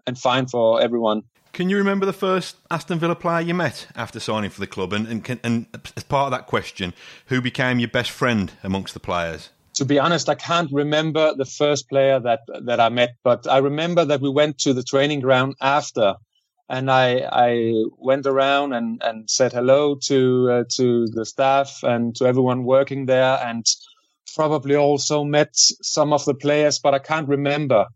and 0.05 0.17
fine 0.17 0.48
for 0.48 0.81
everyone. 0.81 1.24
Can 1.51 1.67
you 1.67 1.77
remember 1.77 2.05
the 2.05 2.13
first 2.13 2.58
Aston 2.69 3.00
Villa 3.00 3.15
player 3.15 3.41
you 3.41 3.55
met 3.55 3.88
after 3.96 4.19
signing 4.19 4.51
for 4.51 4.60
the 4.60 4.67
club? 4.67 4.93
And, 4.93 5.08
and, 5.08 5.39
and 5.43 5.65
as 5.98 6.03
part 6.03 6.25
of 6.25 6.31
that 6.31 6.46
question, 6.46 6.93
who 7.25 7.41
became 7.41 7.79
your 7.79 7.89
best 7.89 8.12
friend 8.12 8.51
amongst 8.63 8.93
the 8.93 9.00
players? 9.00 9.50
to 9.79 9.86
be 9.86 9.98
honest, 9.98 10.27
I 10.27 10.36
can't 10.36 10.69
remember 10.74 11.34
the 11.36 11.46
first 11.46 11.88
player 11.88 12.19
that 12.19 12.41
that 12.63 12.81
I 12.81 12.89
met, 12.89 13.15
but 13.24 13.48
I 13.48 13.60
remember 13.60 14.03
that 14.03 14.19
we 14.19 14.29
went 14.29 14.58
to 14.60 14.74
the 14.74 14.84
training 14.84 15.22
ground 15.22 15.55
after, 15.62 16.15
and 16.69 16.91
I 16.91 17.27
I 17.31 17.73
went 17.97 18.25
around 18.25 18.73
and 18.73 19.01
and 19.03 19.29
said 19.29 19.53
hello 19.53 19.95
to 20.03 20.49
uh, 20.51 20.63
to 20.75 21.07
the 21.07 21.25
staff 21.25 21.83
and 21.83 22.15
to 22.17 22.25
everyone 22.25 22.63
working 22.63 23.07
there, 23.07 23.39
and 23.43 23.65
probably 24.35 24.75
also 24.75 25.23
met 25.23 25.49
some 25.55 26.13
of 26.13 26.23
the 26.25 26.35
players, 26.35 26.79
but 26.79 26.93
I 26.93 26.99
can't 26.99 27.27
remember. 27.27 27.88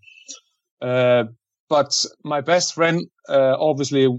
Uh, 0.82 1.26
but 1.70 2.06
my 2.24 2.42
best 2.42 2.74
friend 2.74 3.08
uh, 3.30 3.56
obviously 3.60 4.10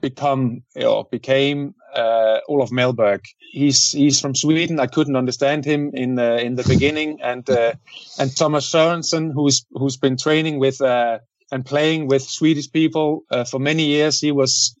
become 0.00 0.62
or 0.74 1.06
became 1.10 1.74
uh, 1.94 2.40
Olof 2.48 2.70
Mellberg. 2.70 3.20
He's 3.52 3.92
he's 3.92 4.20
from 4.20 4.34
Sweden. 4.34 4.80
I 4.80 4.86
couldn't 4.86 5.16
understand 5.16 5.64
him 5.64 5.90
in 5.94 6.16
the 6.16 6.44
in 6.44 6.56
the 6.56 6.64
beginning, 6.64 7.20
and 7.22 7.48
uh, 7.48 7.72
and 8.18 8.36
Thomas 8.36 8.70
Sorensen, 8.70 9.32
who's 9.32 9.64
who's 9.70 9.96
been 9.96 10.16
training 10.16 10.58
with 10.58 10.80
uh, 10.80 11.18
and 11.50 11.64
playing 11.64 12.08
with 12.08 12.22
Swedish 12.22 12.70
people 12.70 13.22
uh, 13.30 13.44
for 13.44 13.58
many 13.58 13.86
years. 13.86 14.20
He 14.20 14.32
was 14.32 14.76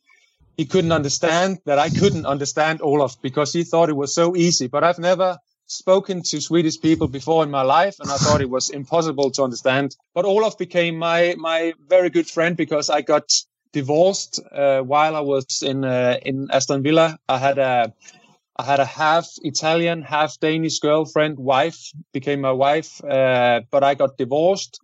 he 0.56 0.64
couldn't 0.64 0.92
understand 0.92 1.58
that 1.66 1.78
I 1.78 1.90
couldn't 1.90 2.26
understand 2.26 2.80
Olof 2.80 3.20
because 3.20 3.52
he 3.52 3.64
thought 3.64 3.90
it 3.90 3.96
was 3.96 4.14
so 4.14 4.34
easy. 4.36 4.68
But 4.68 4.84
I've 4.84 4.98
never 4.98 5.38
spoken 5.66 6.22
to 6.22 6.40
Swedish 6.40 6.80
people 6.80 7.08
before 7.08 7.42
in 7.42 7.50
my 7.50 7.62
life, 7.62 7.96
and 8.00 8.10
I 8.10 8.16
thought 8.16 8.40
it 8.40 8.50
was 8.50 8.70
impossible 8.70 9.30
to 9.32 9.42
understand. 9.42 9.96
But 10.14 10.24
Olof 10.24 10.58
became 10.58 10.96
my 10.96 11.34
my 11.38 11.74
very 11.88 12.10
good 12.10 12.28
friend 12.28 12.56
because 12.56 12.88
I 12.90 13.02
got 13.02 13.30
divorced 13.72 14.40
uh, 14.52 14.80
while 14.80 15.14
I 15.16 15.20
was 15.20 15.62
in 15.62 15.84
uh, 15.84 16.18
in 16.22 16.48
Aston 16.50 16.82
Villa. 16.82 17.18
I 17.28 17.38
had 17.38 17.58
a 17.58 17.92
I 18.58 18.64
had 18.64 18.80
a 18.80 18.86
half 18.86 19.28
Italian, 19.42 20.02
half 20.02 20.40
Danish 20.40 20.78
girlfriend, 20.78 21.38
wife 21.38 21.92
became 22.12 22.40
my 22.40 22.52
wife, 22.52 23.04
uh, 23.04 23.60
but 23.70 23.84
I 23.84 23.94
got 23.94 24.16
divorced, 24.16 24.80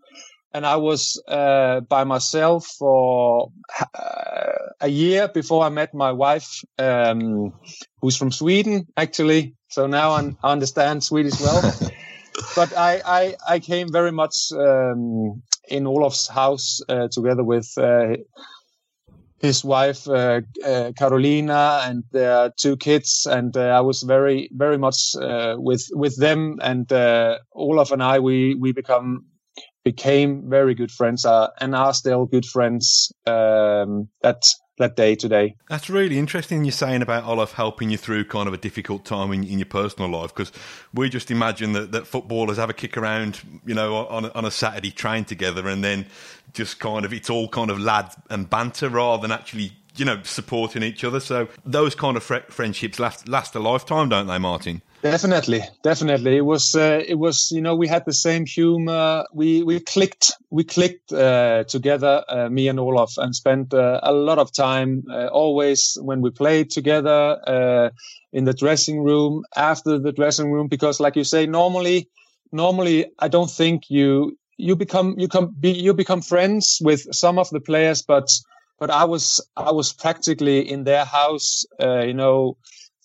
and 0.55 0.67
I 0.67 0.77
was 0.77 1.23
uh, 1.27 1.81
by 1.81 2.05
myself 2.05 2.67
for 2.79 3.51
uh, 3.95 4.53
a 4.81 4.89
year 4.89 5.29
before 5.29 5.65
I 5.65 5.69
met 5.69 5.95
my 5.95 6.13
wife, 6.13 6.63
um, 6.79 7.53
who's 8.01 8.17
from 8.17 8.33
Sweden 8.33 8.87
actually. 8.97 9.55
So 9.69 9.87
now 9.87 10.11
I 10.11 10.35
understand 10.43 11.03
Swedish 11.03 11.41
well. 11.41 11.63
but 12.57 12.77
I, 12.77 13.01
I, 13.05 13.37
I 13.49 13.59
came 13.59 13.91
very 13.91 14.13
much 14.13 14.53
um, 14.53 15.43
in 15.69 15.85
Olof's 15.85 16.29
house 16.29 16.81
uh, 16.89 17.09
together 17.09 17.45
with 17.45 17.73
uh, 17.79 18.17
his 19.39 19.65
wife 19.65 20.07
uh, 20.09 20.41
uh, 20.65 20.93
Carolina 20.93 21.81
and 21.85 22.05
their 22.13 22.53
two 22.57 22.77
kids, 22.77 23.27
and 23.29 23.57
uh, 23.57 23.61
I 23.61 23.81
was 23.81 24.03
very 24.03 24.49
very 24.53 24.79
much 24.79 25.17
uh, 25.21 25.57
with 25.59 25.89
with 25.93 26.17
them. 26.17 26.61
And 26.63 26.91
uh, 26.93 27.39
Olof 27.53 27.91
and 27.91 28.03
I 28.03 28.21
we 28.21 28.55
we 28.55 28.73
become 28.73 29.27
became 29.85 30.49
very 30.49 30.75
good 30.75 30.91
friends 30.91 31.25
uh, 31.25 31.49
and 31.61 31.75
are 31.75 31.95
still 31.95 32.27
good 32.27 32.47
friends. 32.47 33.13
Um, 33.27 34.09
that 34.23 34.45
that 34.79 34.97
day 34.97 35.15
today. 35.15 35.55
That's 35.69 35.91
really 35.91 36.19
interesting. 36.19 36.65
You're 36.65 36.73
saying 36.73 37.03
about 37.03 37.25
Olof 37.25 37.53
helping 37.53 37.91
you 37.91 37.99
through 37.99 38.25
kind 38.25 38.49
of 38.49 38.55
a 38.55 38.57
difficult 38.57 39.05
time 39.05 39.33
in, 39.33 39.45
in 39.45 39.59
your 39.59 39.67
personal 39.67 40.11
life 40.11 40.35
because 40.35 40.53
we 40.95 41.09
just 41.09 41.31
imagine 41.31 41.73
that, 41.73 41.93
that 41.93 42.07
footballers 42.07 42.57
have 42.57 42.71
a 42.71 42.75
kick 42.75 42.97
around, 42.97 43.41
you 43.65 43.75
know, 43.75 44.07
on, 44.07 44.27
on 44.31 44.45
a 44.45 44.51
Saturday, 44.51 44.91
train 44.91 45.25
together, 45.25 45.69
and 45.69 45.85
then 45.85 46.07
just 46.53 46.79
kind 46.81 47.05
of 47.05 47.13
it's 47.13 47.31
all 47.31 47.49
kind 47.49 47.71
of 47.71 47.79
lad 47.79 48.13
and 48.31 48.49
banter 48.51 48.89
rather 48.89 49.23
than 49.23 49.31
actually 49.31 49.73
you 49.97 50.05
know 50.05 50.21
supporting 50.23 50.83
each 50.83 51.05
other. 51.05 51.21
So 51.21 51.49
those 51.65 51.95
kind 51.95 52.17
of 52.17 52.23
fr- 52.23 52.49
friendships 52.51 52.99
last 52.99 53.29
last 53.29 53.55
a 53.55 53.59
lifetime, 53.59 54.09
don't 54.09 54.27
they, 54.27 54.39
Martin? 54.39 54.83
Definitely, 55.03 55.63
definitely. 55.83 56.37
It 56.37 56.45
was 56.45 56.77
uh, 56.77 57.03
it 57.07 57.17
was 57.17 57.51
you 57.51 57.61
know 57.61 57.75
we 57.75 57.89
had 57.89 58.05
the 58.05 58.13
same 58.13 58.47
humor. 58.47 59.25
We 59.35 59.65
we 59.65 59.81
clicked 59.81 60.31
we 60.51 60.63
clicked 60.63 61.13
uh, 61.13 61.65
together, 61.65 62.25
uh, 62.29 62.49
me 62.49 62.69
and 62.69 62.79
Olof, 62.79 63.19
and 63.19 63.35
spent 63.35 63.75
uh, 63.75 63.99
a 64.03 64.13
lot 64.13 64.39
of 64.39 64.53
time 64.53 65.05
uh, 65.11 65.27
always 65.27 65.99
when 66.01 66.21
we 66.21 66.31
played 66.31 66.71
together 66.71 67.41
uh, 67.47 67.91
in 68.33 68.45
the 68.45 68.55
dressing 68.55 69.03
room 69.03 69.43
after 69.57 69.99
the 69.99 70.13
dressing 70.13 70.53
room 70.53 70.69
because 70.69 71.01
like 71.01 71.17
you 71.17 71.25
say 71.25 71.47
normally 71.47 72.09
normally 72.53 73.07
I 73.19 73.27
don't 73.27 73.51
think 73.51 73.91
you 73.91 74.39
you 74.57 74.77
become 74.77 75.17
you 75.19 75.27
come 75.27 75.55
be, 75.59 75.73
you 75.73 75.95
become 75.95 76.23
friends 76.23 76.79
with 76.81 77.13
some 77.13 77.41
of 77.41 77.51
the 77.51 77.61
players, 77.61 78.03
but 78.03 78.31
but 78.83 78.91
I 78.91 79.05
was 79.05 79.41
I 79.57 79.71
was 79.71 79.93
practically 79.93 80.59
in 80.69 80.83
their 80.83 81.05
house, 81.05 81.65
uh, 81.81 82.01
you 82.01 82.15
know, 82.15 82.57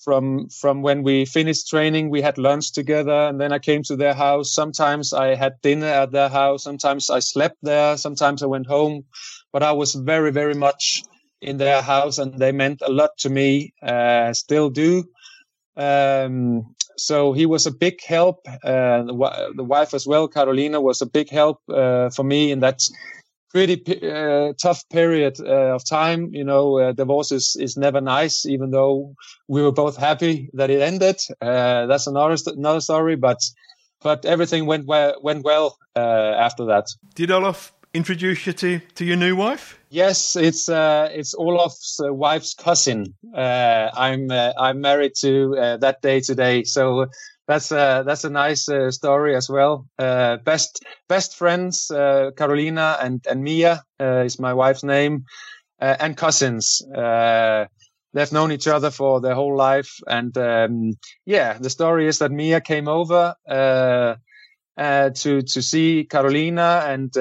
from 0.04 0.50
from 0.50 0.82
when 0.82 1.04
we 1.04 1.26
finished 1.26 1.68
training, 1.68 2.10
we 2.10 2.20
had 2.20 2.40
lunch 2.40 2.74
together, 2.74 3.20
and 3.30 3.40
then 3.40 3.52
I 3.54 3.60
came 3.60 3.84
to 3.84 3.96
their 3.96 4.16
house. 4.16 4.52
Sometimes 4.52 5.14
I 5.14 5.36
had 5.36 5.62
dinner 5.62 5.86
at 5.86 6.12
their 6.12 6.30
house. 6.30 6.64
Sometimes 6.64 7.12
I 7.12 7.20
slept 7.20 7.58
there. 7.62 7.96
Sometimes 7.96 8.42
I 8.42 8.48
went 8.48 8.66
home, 8.66 9.06
but 9.54 9.62
I 9.62 9.74
was 9.74 9.94
very 9.94 10.32
very 10.32 10.56
much 10.56 11.04
in 11.44 11.58
their 11.58 11.84
house, 11.84 12.18
and 12.18 12.40
they 12.40 12.52
meant 12.52 12.82
a 12.82 12.92
lot 12.92 13.12
to 13.20 13.30
me. 13.30 13.72
Uh, 13.80 14.34
still 14.34 14.72
do. 14.72 15.04
Um, 15.76 16.74
so 16.98 17.34
he 17.34 17.46
was 17.46 17.68
a 17.68 17.72
big 17.72 18.02
help. 18.04 18.40
Uh, 18.64 19.04
the, 19.04 19.54
the, 19.58 19.64
wife 19.64 19.94
as 19.94 20.08
well, 20.08 20.28
Carolina, 20.28 20.82
was 20.82 21.04
a 21.04 21.06
big 21.06 21.30
help 21.30 21.62
uh, 21.70 22.10
for 22.10 22.24
me 22.24 22.52
in 22.52 22.62
that 22.62 22.82
pretty 23.50 23.82
uh, 24.10 24.54
tough 24.62 24.88
period 24.90 25.40
uh, 25.40 25.76
of 25.76 25.86
time. 25.86 26.30
You 26.34 26.44
know, 26.44 26.80
uh, 26.80 26.92
divorce 26.92 27.32
is, 27.32 27.56
is 27.60 27.78
never 27.78 28.02
nice, 28.02 28.46
even 28.46 28.72
though 28.72 29.16
we 29.48 29.62
were 29.62 29.72
both 29.72 29.98
happy 29.98 30.50
that 30.54 30.70
it 30.70 30.82
ended. 30.82 31.20
Uh, 31.42 31.86
that's 31.88 32.08
another 32.08 32.36
another 32.48 32.82
story, 32.82 33.16
but 33.16 33.40
but 34.02 34.26
everything 34.26 34.66
went 34.66 34.86
well 34.86 35.16
went 35.22 35.44
well 35.44 35.78
after 35.96 36.66
that. 36.66 36.86
Did 37.16 37.32
Olof 37.32 37.74
introduce 37.94 38.46
you 38.46 38.54
to, 38.54 38.80
to 38.96 39.06
your 39.06 39.18
new 39.18 39.36
wife? 39.36 39.80
Yes, 39.90 40.36
it's 40.36 40.70
uh, 40.70 41.10
it's 41.12 41.34
Olof's 41.34 42.00
uh, 42.00 42.14
wife's 42.14 42.54
cousin. 42.54 43.16
Uh, 43.36 43.90
I'm 43.94 44.30
uh, 44.30 44.54
I'm 44.58 44.82
married 44.82 45.14
to 45.22 45.58
uh, 45.58 45.78
that 45.78 46.02
day 46.02 46.20
today. 46.20 46.64
So 46.64 47.08
that's 47.48 47.72
a 47.72 48.04
that's 48.06 48.26
a 48.26 48.30
nice 48.30 48.68
uh, 48.70 48.92
story 48.92 49.36
as 49.36 49.50
well. 49.50 49.88
Uh, 49.98 50.38
best 50.38 50.84
best 51.08 51.36
friends, 51.36 51.90
uh, 51.90 52.32
Carolina 52.36 52.98
and 53.02 53.26
and 53.26 53.42
Mia 53.42 53.84
uh, 54.00 54.24
is 54.26 54.40
my 54.40 54.54
wife's 54.54 54.84
name, 54.84 55.26
uh, 55.82 55.96
and 56.00 56.18
cousins. 56.18 56.82
Uh, 56.94 57.66
they've 58.14 58.34
known 58.34 58.52
each 58.52 58.68
other 58.68 58.92
for 58.92 59.22
their 59.22 59.34
whole 59.34 59.56
life, 59.56 59.98
and 60.08 60.38
um, 60.38 60.94
yeah, 61.26 61.58
the 61.58 61.70
story 61.70 62.08
is 62.08 62.20
that 62.20 62.32
Mia 62.32 62.60
came 62.60 62.90
over 62.90 63.36
to 63.48 64.18
to 65.42 65.62
see 65.62 66.04
Carolina, 66.04 66.84
and 66.86 67.16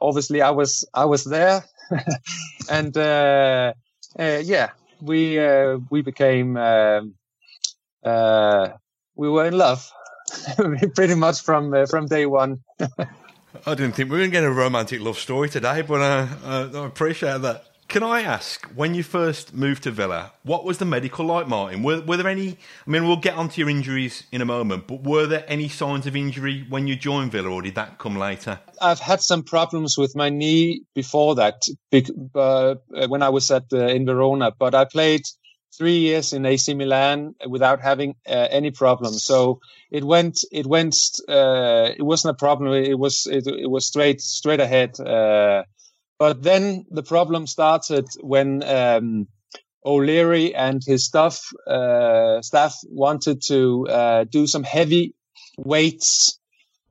obviously 0.00 0.40
I 0.40 0.50
was 0.50 0.88
I 0.94 1.04
was 1.04 1.24
there, 1.24 1.62
and 2.70 2.96
yeah, 2.96 4.70
we 5.02 5.38
we 5.90 6.00
became. 6.00 6.56
We 9.16 9.28
were 9.28 9.46
in 9.46 9.56
love 9.56 9.90
pretty 10.94 11.14
much 11.14 11.40
from 11.42 11.72
uh, 11.72 11.86
from 11.86 12.06
day 12.06 12.26
one. 12.26 12.62
I 13.66 13.74
didn't 13.74 13.92
think 13.92 14.10
we 14.10 14.18
were 14.18 14.18
going 14.18 14.30
to 14.30 14.36
get 14.36 14.44
a 14.44 14.50
romantic 14.50 15.00
love 15.00 15.18
story 15.18 15.48
today, 15.48 15.82
but 15.82 16.00
uh, 16.00 16.26
uh, 16.44 16.70
I 16.74 16.86
appreciate 16.86 17.40
that. 17.42 17.64
Can 17.88 18.02
I 18.02 18.22
ask, 18.22 18.66
when 18.74 18.94
you 18.94 19.04
first 19.04 19.54
moved 19.54 19.84
to 19.84 19.92
Villa, 19.92 20.32
what 20.42 20.64
was 20.64 20.78
the 20.78 20.84
medical 20.84 21.24
like, 21.24 21.46
Martin? 21.46 21.84
Were, 21.84 22.00
were 22.00 22.16
there 22.16 22.26
any? 22.26 22.58
I 22.86 22.90
mean, 22.90 23.06
we'll 23.06 23.16
get 23.16 23.34
onto 23.34 23.60
your 23.60 23.70
injuries 23.70 24.24
in 24.32 24.42
a 24.42 24.44
moment, 24.44 24.88
but 24.88 25.04
were 25.04 25.26
there 25.26 25.44
any 25.46 25.68
signs 25.68 26.04
of 26.06 26.16
injury 26.16 26.66
when 26.68 26.88
you 26.88 26.96
joined 26.96 27.30
Villa, 27.30 27.48
or 27.48 27.62
did 27.62 27.76
that 27.76 27.98
come 27.98 28.16
later? 28.16 28.58
I've 28.82 28.98
had 28.98 29.22
some 29.22 29.44
problems 29.44 29.96
with 29.96 30.16
my 30.16 30.30
knee 30.30 30.82
before 30.94 31.36
that, 31.36 31.68
uh, 32.34 32.74
when 33.06 33.22
I 33.22 33.28
was 33.28 33.50
at 33.52 33.66
uh, 33.72 33.86
in 33.86 34.04
Verona, 34.04 34.50
but 34.50 34.74
I 34.74 34.84
played 34.84 35.22
three 35.76 35.98
years 35.98 36.32
in 36.32 36.46
AC 36.46 36.74
Milan 36.74 37.34
without 37.48 37.80
having 37.80 38.16
uh, 38.26 38.48
any 38.50 38.70
problem. 38.70 39.14
So 39.14 39.60
it 39.90 40.04
went, 40.04 40.44
it 40.52 40.66
went, 40.66 40.96
uh, 41.28 41.90
it 41.96 42.02
wasn't 42.02 42.34
a 42.36 42.38
problem. 42.38 42.72
It 42.72 42.98
was, 42.98 43.26
it, 43.26 43.46
it 43.46 43.70
was 43.70 43.86
straight, 43.86 44.20
straight 44.20 44.60
ahead. 44.60 44.98
Uh, 44.98 45.64
but 46.18 46.42
then 46.42 46.86
the 46.90 47.02
problem 47.02 47.46
started 47.46 48.06
when 48.22 48.62
um, 48.64 49.28
O'Leary 49.86 50.54
and 50.54 50.82
his 50.84 51.04
staff 51.04 51.40
uh, 51.66 52.42
staff 52.42 52.74
wanted 52.88 53.40
to 53.46 53.86
uh, 53.88 54.24
do 54.24 54.46
some 54.46 54.64
heavy 54.64 55.14
weights 55.58 56.40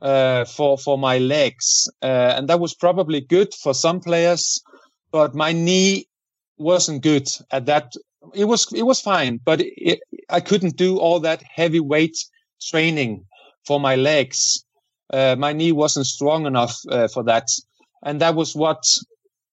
uh, 0.01 0.45
for 0.45 0.77
for 0.77 0.97
my 0.97 1.17
legs, 1.17 1.89
and 2.01 2.47
that 2.47 2.59
was 2.59 2.73
probably 2.73 3.21
good 3.21 3.53
for 3.53 3.73
some 3.73 3.99
players, 3.99 4.61
but 5.11 5.35
my 5.35 5.51
knee 5.51 6.07
wasn't 6.57 7.03
good 7.03 7.27
at 7.51 7.65
that 7.65 7.93
it 8.33 8.45
was 8.45 8.71
it 8.73 8.83
was 8.83 9.01
fine, 9.01 9.39
but 9.43 9.61
it, 9.61 9.99
I 10.29 10.39
couldn't 10.39 10.77
do 10.77 10.97
all 10.97 11.21
that 11.21 11.43
heavy 11.43 11.79
weight 11.79 12.17
training 12.61 13.25
for 13.65 13.79
my 13.79 13.95
legs. 13.95 14.65
Uh, 15.11 15.35
my 15.37 15.53
knee 15.53 15.71
wasn't 15.71 16.07
strong 16.07 16.45
enough 16.45 16.79
uh, 16.89 17.07
for 17.07 17.23
that, 17.23 17.49
and 18.03 18.21
that 18.21 18.35
was 18.35 18.55
what 18.55 18.83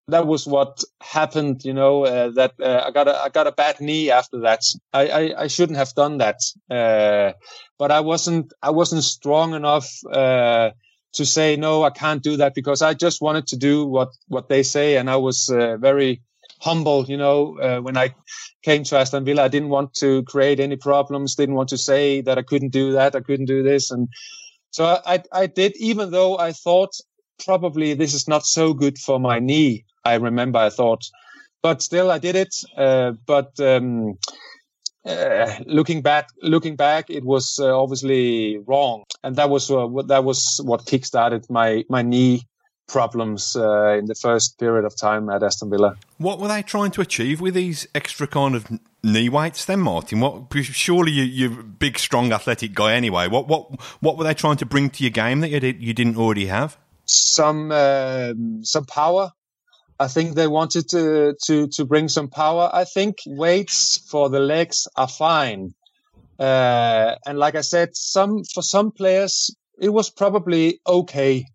that 0.08 0.26
was 0.26 0.46
what 0.46 0.82
happened. 1.00 1.64
You 1.64 1.74
know 1.74 2.04
uh, 2.04 2.30
that 2.30 2.54
uh, 2.60 2.84
I 2.86 2.90
got 2.90 3.08
a 3.08 3.16
I 3.22 3.28
got 3.28 3.46
a 3.46 3.52
bad 3.52 3.80
knee 3.80 4.10
after 4.10 4.40
that. 4.40 4.62
I 4.92 5.08
I, 5.08 5.42
I 5.42 5.46
shouldn't 5.48 5.78
have 5.78 5.94
done 5.94 6.18
that, 6.18 6.40
uh, 6.70 7.32
but 7.78 7.90
I 7.90 8.00
wasn't 8.00 8.52
I 8.62 8.70
wasn't 8.70 9.04
strong 9.04 9.54
enough 9.54 9.88
uh, 10.10 10.70
to 11.14 11.26
say 11.26 11.56
no. 11.56 11.82
I 11.82 11.90
can't 11.90 12.22
do 12.22 12.38
that 12.38 12.54
because 12.54 12.82
I 12.82 12.94
just 12.94 13.20
wanted 13.20 13.46
to 13.48 13.56
do 13.56 13.86
what 13.86 14.08
what 14.28 14.48
they 14.48 14.62
say, 14.62 14.96
and 14.96 15.10
I 15.10 15.16
was 15.16 15.50
very 15.52 16.22
humble. 16.62 17.04
You 17.06 17.16
know 17.16 17.80
when 17.82 17.96
I 17.96 18.14
came 18.62 18.84
to 18.84 18.96
Aston 18.96 19.24
Villa, 19.24 19.42
I 19.44 19.48
didn't 19.48 19.68
want 19.68 19.94
to 19.94 20.22
create 20.22 20.60
any 20.60 20.76
problems, 20.76 21.34
didn't 21.34 21.56
want 21.56 21.70
to 21.70 21.78
say 21.78 22.20
that 22.22 22.38
I 22.38 22.42
couldn't 22.42 22.70
do 22.70 22.92
that, 22.92 23.16
I 23.16 23.20
couldn't 23.20 23.46
do 23.46 23.62
this. 23.62 23.90
And 23.90 24.08
so 24.70 25.00
I, 25.04 25.22
I 25.32 25.46
did, 25.46 25.76
even 25.76 26.10
though 26.10 26.38
I 26.38 26.52
thought 26.52 26.94
probably 27.44 27.94
this 27.94 28.14
is 28.14 28.28
not 28.28 28.46
so 28.46 28.72
good 28.72 28.98
for 28.98 29.18
my 29.18 29.38
knee. 29.38 29.84
I 30.04 30.14
remember 30.14 30.58
I 30.58 30.70
thought, 30.70 31.04
but 31.62 31.82
still 31.82 32.10
I 32.10 32.18
did 32.18 32.36
it. 32.36 32.54
Uh, 32.76 33.12
but, 33.26 33.58
um, 33.60 34.18
uh, 35.04 35.58
looking 35.66 36.00
back, 36.00 36.28
looking 36.42 36.76
back, 36.76 37.10
it 37.10 37.24
was 37.24 37.58
uh, 37.60 37.76
obviously 37.76 38.58
wrong, 38.58 39.02
and 39.24 39.34
that 39.34 39.50
was 39.50 39.68
uh, 39.68 39.84
what 39.84 40.06
that 40.06 40.22
was 40.22 40.60
what 40.62 40.86
kickstarted 40.86 41.50
my 41.50 41.84
my 41.88 42.02
knee 42.02 42.46
problems 42.92 43.56
uh, 43.56 43.96
in 43.98 44.04
the 44.06 44.14
first 44.14 44.58
period 44.58 44.84
of 44.84 44.94
time 44.94 45.30
at 45.30 45.42
Aston 45.42 45.70
Villa. 45.70 45.96
What 46.18 46.38
were 46.38 46.48
they 46.48 46.62
trying 46.62 46.90
to 46.92 47.00
achieve 47.00 47.40
with 47.40 47.54
these 47.54 47.88
extra 47.94 48.26
kind 48.26 48.54
of 48.54 48.66
knee 49.02 49.28
weights 49.28 49.64
then, 49.64 49.80
Martin? 49.80 50.20
What 50.20 50.52
surely 50.62 51.10
you, 51.10 51.24
you're 51.24 51.60
a 51.60 51.64
big, 51.64 51.98
strong, 51.98 52.32
athletic 52.32 52.74
guy 52.74 52.92
anyway. 52.92 53.26
What 53.28 53.48
what 53.48 53.80
what 54.00 54.18
were 54.18 54.24
they 54.24 54.34
trying 54.34 54.58
to 54.58 54.66
bring 54.66 54.90
to 54.90 55.02
your 55.02 55.10
game 55.10 55.40
that 55.40 55.48
you 55.48 55.60
did, 55.60 55.82
you 55.82 55.94
didn't 55.94 56.16
already 56.16 56.46
have? 56.46 56.76
Some 57.06 57.72
uh, 57.72 58.34
some 58.62 58.84
power. 58.84 59.32
I 59.98 60.08
think 60.08 60.34
they 60.34 60.46
wanted 60.46 60.88
to 60.90 61.34
to 61.44 61.68
to 61.68 61.84
bring 61.84 62.08
some 62.08 62.28
power. 62.28 62.70
I 62.72 62.84
think 62.84 63.16
weights 63.26 63.98
for 64.10 64.28
the 64.28 64.40
legs 64.40 64.86
are 64.96 65.08
fine. 65.08 65.74
Uh, 66.38 67.14
and 67.26 67.38
like 67.38 67.54
I 67.54 67.62
said, 67.62 67.96
some 67.96 68.44
for 68.44 68.62
some 68.62 68.90
players 68.90 69.50
it 69.82 69.92
was 69.92 70.10
probably 70.10 70.80
okay 70.86 71.46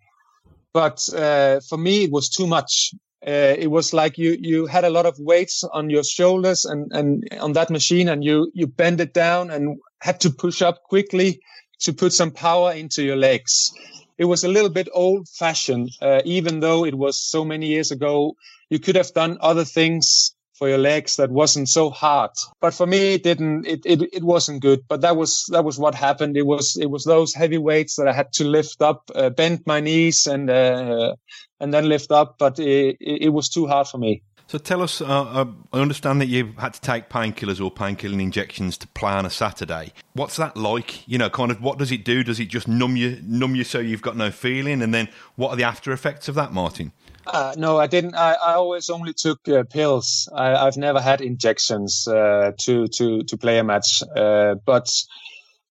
but 0.77 1.09
uh, 1.15 1.59
for 1.67 1.75
me 1.75 2.03
it 2.03 2.11
was 2.11 2.29
too 2.29 2.45
much. 2.45 2.93
Uh, 3.25 3.55
it 3.57 3.71
was 3.71 3.93
like 3.93 4.15
you 4.19 4.37
you 4.39 4.67
had 4.67 4.85
a 4.85 4.91
lot 4.91 5.07
of 5.07 5.15
weights 5.17 5.63
on 5.63 5.89
your 5.89 6.03
shoulders 6.03 6.65
and 6.65 6.91
and 6.91 7.27
on 7.41 7.53
that 7.53 7.71
machine, 7.71 8.07
and 8.09 8.23
you 8.23 8.51
you 8.53 8.67
bend 8.67 9.01
it 9.01 9.11
down 9.11 9.49
and 9.49 9.79
had 10.01 10.19
to 10.19 10.29
push 10.29 10.61
up 10.61 10.83
quickly 10.83 11.39
to 11.79 11.93
put 11.93 12.13
some 12.13 12.29
power 12.29 12.73
into 12.73 13.01
your 13.01 13.15
legs. 13.15 13.73
It 14.19 14.25
was 14.25 14.43
a 14.43 14.53
little 14.55 14.69
bit 14.69 14.87
old 14.93 15.27
fashioned, 15.39 15.89
uh, 15.99 16.21
even 16.25 16.59
though 16.59 16.85
it 16.85 16.95
was 16.95 17.19
so 17.19 17.43
many 17.43 17.67
years 17.67 17.89
ago. 17.91 18.35
You 18.69 18.79
could 18.79 18.97
have 18.97 19.13
done 19.13 19.37
other 19.41 19.65
things 19.65 20.35
for 20.57 20.67
your 20.67 20.77
legs 20.77 21.17
that 21.17 21.29
wasn't 21.29 21.69
so 21.69 21.89
hard. 21.89 22.31
But 22.59 22.73
for 22.73 22.87
me, 22.87 23.13
it 23.13 23.23
didn't. 23.23 23.65
It, 23.67 23.85
it 23.85 24.01
it 24.13 24.23
wasn't 24.23 24.61
good. 24.61 24.83
But 24.87 25.01
that 25.01 25.15
was 25.15 25.45
that 25.51 25.63
was 25.63 25.77
what 25.77 25.95
happened. 25.95 26.37
It 26.37 26.45
was 26.45 26.77
it 26.77 26.89
was 26.89 27.03
those 27.03 27.33
heavy 27.33 27.57
weights 27.57 27.95
that 27.97 28.07
I 28.07 28.13
had 28.13 28.33
to 28.33 28.43
lift 28.43 28.81
up, 28.81 29.09
uh, 29.13 29.29
bend 29.29 29.63
my 29.65 29.79
knees, 29.79 30.27
and 30.27 30.49
uh, 30.49 31.15
and 31.59 31.73
then 31.73 31.87
lift 31.87 32.11
up. 32.11 32.37
But 32.37 32.59
it, 32.59 32.97
it 32.99 33.29
was 33.29 33.49
too 33.49 33.67
hard 33.67 33.87
for 33.87 33.97
me. 33.97 34.23
So 34.49 34.57
tell 34.57 34.81
us, 34.81 35.01
uh, 35.01 35.05
uh, 35.05 35.45
I 35.73 35.79
understand 35.79 36.21
that 36.21 36.27
you 36.27 36.53
had 36.57 36.73
to 36.73 36.79
take 36.79 37.09
painkillers 37.09 37.61
or 37.61 37.69
painkilling 37.69 38.21
injections 38.21 38.77
to 38.77 38.87
play 38.87 39.11
on 39.11 39.25
a 39.25 39.29
Saturday. 39.29 39.91
What's 40.13 40.37
that 40.37 40.55
like? 40.55 41.05
You 41.05 41.17
know, 41.17 41.29
kind 41.29 41.51
of 41.51 41.61
what 41.61 41.77
does 41.77 41.91
it 41.91 42.05
do? 42.05 42.23
Does 42.23 42.39
it 42.39 42.45
just 42.45 42.65
numb 42.65 42.95
you, 42.95 43.19
numb 43.23 43.55
you 43.55 43.65
so 43.65 43.79
you've 43.79 44.01
got 44.01 44.15
no 44.15 44.31
feeling? 44.31 44.81
And 44.81 44.93
then 44.93 45.09
what 45.35 45.49
are 45.49 45.57
the 45.57 45.65
after 45.65 45.91
effects 45.91 46.29
of 46.29 46.35
that, 46.35 46.53
Martin? 46.53 46.93
Uh, 47.27 47.53
no, 47.57 47.77
I 47.77 47.87
didn't. 47.87 48.15
I, 48.15 48.33
I 48.33 48.53
always 48.53 48.89
only 48.89 49.13
took 49.13 49.47
uh, 49.49 49.63
pills. 49.63 50.29
I, 50.33 50.63
have 50.63 50.77
never 50.77 51.01
had 51.01 51.19
injections 51.19 52.07
uh, 52.07 52.51
to 52.59 52.87
to 52.87 53.23
to 53.23 53.37
play 53.37 53.59
a 53.59 53.63
match. 53.63 54.01
Uh, 54.15 54.55
but 54.65 54.89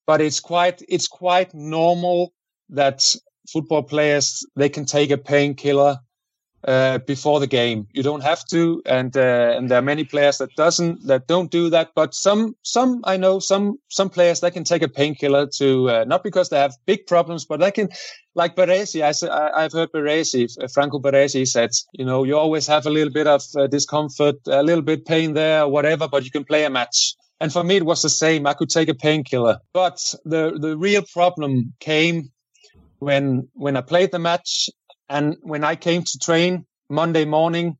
but 0.07 0.21
it's 0.21 0.41
quite 0.41 0.83
it's 0.87 1.09
quite 1.09 1.55
normal 1.55 2.35
that 2.71 3.17
football 3.51 3.83
players 3.83 4.45
they 4.55 4.69
can 4.69 4.85
take 4.85 5.11
a 5.11 5.17
painkiller 5.17 5.99
uh, 6.67 6.99
before 6.99 7.39
the 7.39 7.47
game. 7.47 7.87
You 7.93 8.03
don't 8.03 8.23
have 8.23 8.45
to, 8.47 8.83
and 8.87 9.17
uh, 9.17 9.55
and 9.57 9.71
there 9.71 9.79
are 9.79 9.83
many 9.83 10.05
players 10.05 10.39
that 10.39 10.55
doesn't 10.57 11.07
that 11.07 11.29
don't 11.29 11.51
do 11.51 11.71
that. 11.71 11.91
But 11.95 12.15
some 12.15 12.57
some 12.63 13.03
I 13.05 13.17
know 13.17 13.39
some 13.39 13.79
some 13.89 14.11
players 14.11 14.41
that 14.41 14.53
can 14.53 14.65
take 14.65 14.83
a 14.83 14.89
painkiller 14.89 15.47
to 15.59 15.91
uh, 15.91 16.05
not 16.07 16.25
because 16.25 16.49
they 16.49 16.59
have 16.59 16.75
big 16.85 17.07
problems, 17.07 17.45
but 17.45 17.61
they 17.61 17.71
can 17.71 17.89
like 18.35 18.57
Baresi. 18.57 19.03
I, 19.03 19.13
said 19.13 19.31
I've 19.31 19.73
heard 19.73 19.93
Baresi, 19.93 20.49
Franco 20.73 20.99
Baresi 20.99 21.47
said, 21.47 21.71
you 21.93 22.05
know, 22.05 22.25
you 22.25 22.37
always 22.37 22.67
have 22.67 22.85
a 22.87 22.91
little 22.91 23.13
bit 23.13 23.27
of 23.27 23.43
uh, 23.57 23.67
discomfort, 23.69 24.37
a 24.49 24.63
little 24.63 24.83
bit 24.83 25.07
pain 25.07 25.35
there, 25.35 25.69
whatever, 25.69 26.09
but 26.09 26.25
you 26.25 26.31
can 26.31 26.45
play 26.45 26.65
a 26.65 26.71
match. 26.71 27.15
And 27.41 27.53
for 27.53 27.63
me, 27.63 27.77
it 27.77 27.87
was 27.87 28.03
the 28.03 28.09
same. 28.09 28.47
I 28.47 28.55
could 28.55 28.71
take 28.71 28.89
a 28.89 28.95
painkiller, 28.95 29.59
but 29.73 30.15
the 30.25 30.59
the 30.59 30.77
real 30.77 31.03
problem 31.13 31.75
came 31.79 32.33
when 32.99 33.49
when 33.53 33.77
I 33.77 33.83
played 33.83 34.11
the 34.11 34.19
match 34.19 34.69
and 35.09 35.37
when 35.43 35.65
I 35.65 35.77
came 35.77 36.03
to 36.03 36.19
train 36.19 36.67
Monday 36.89 37.25
morning, 37.25 37.77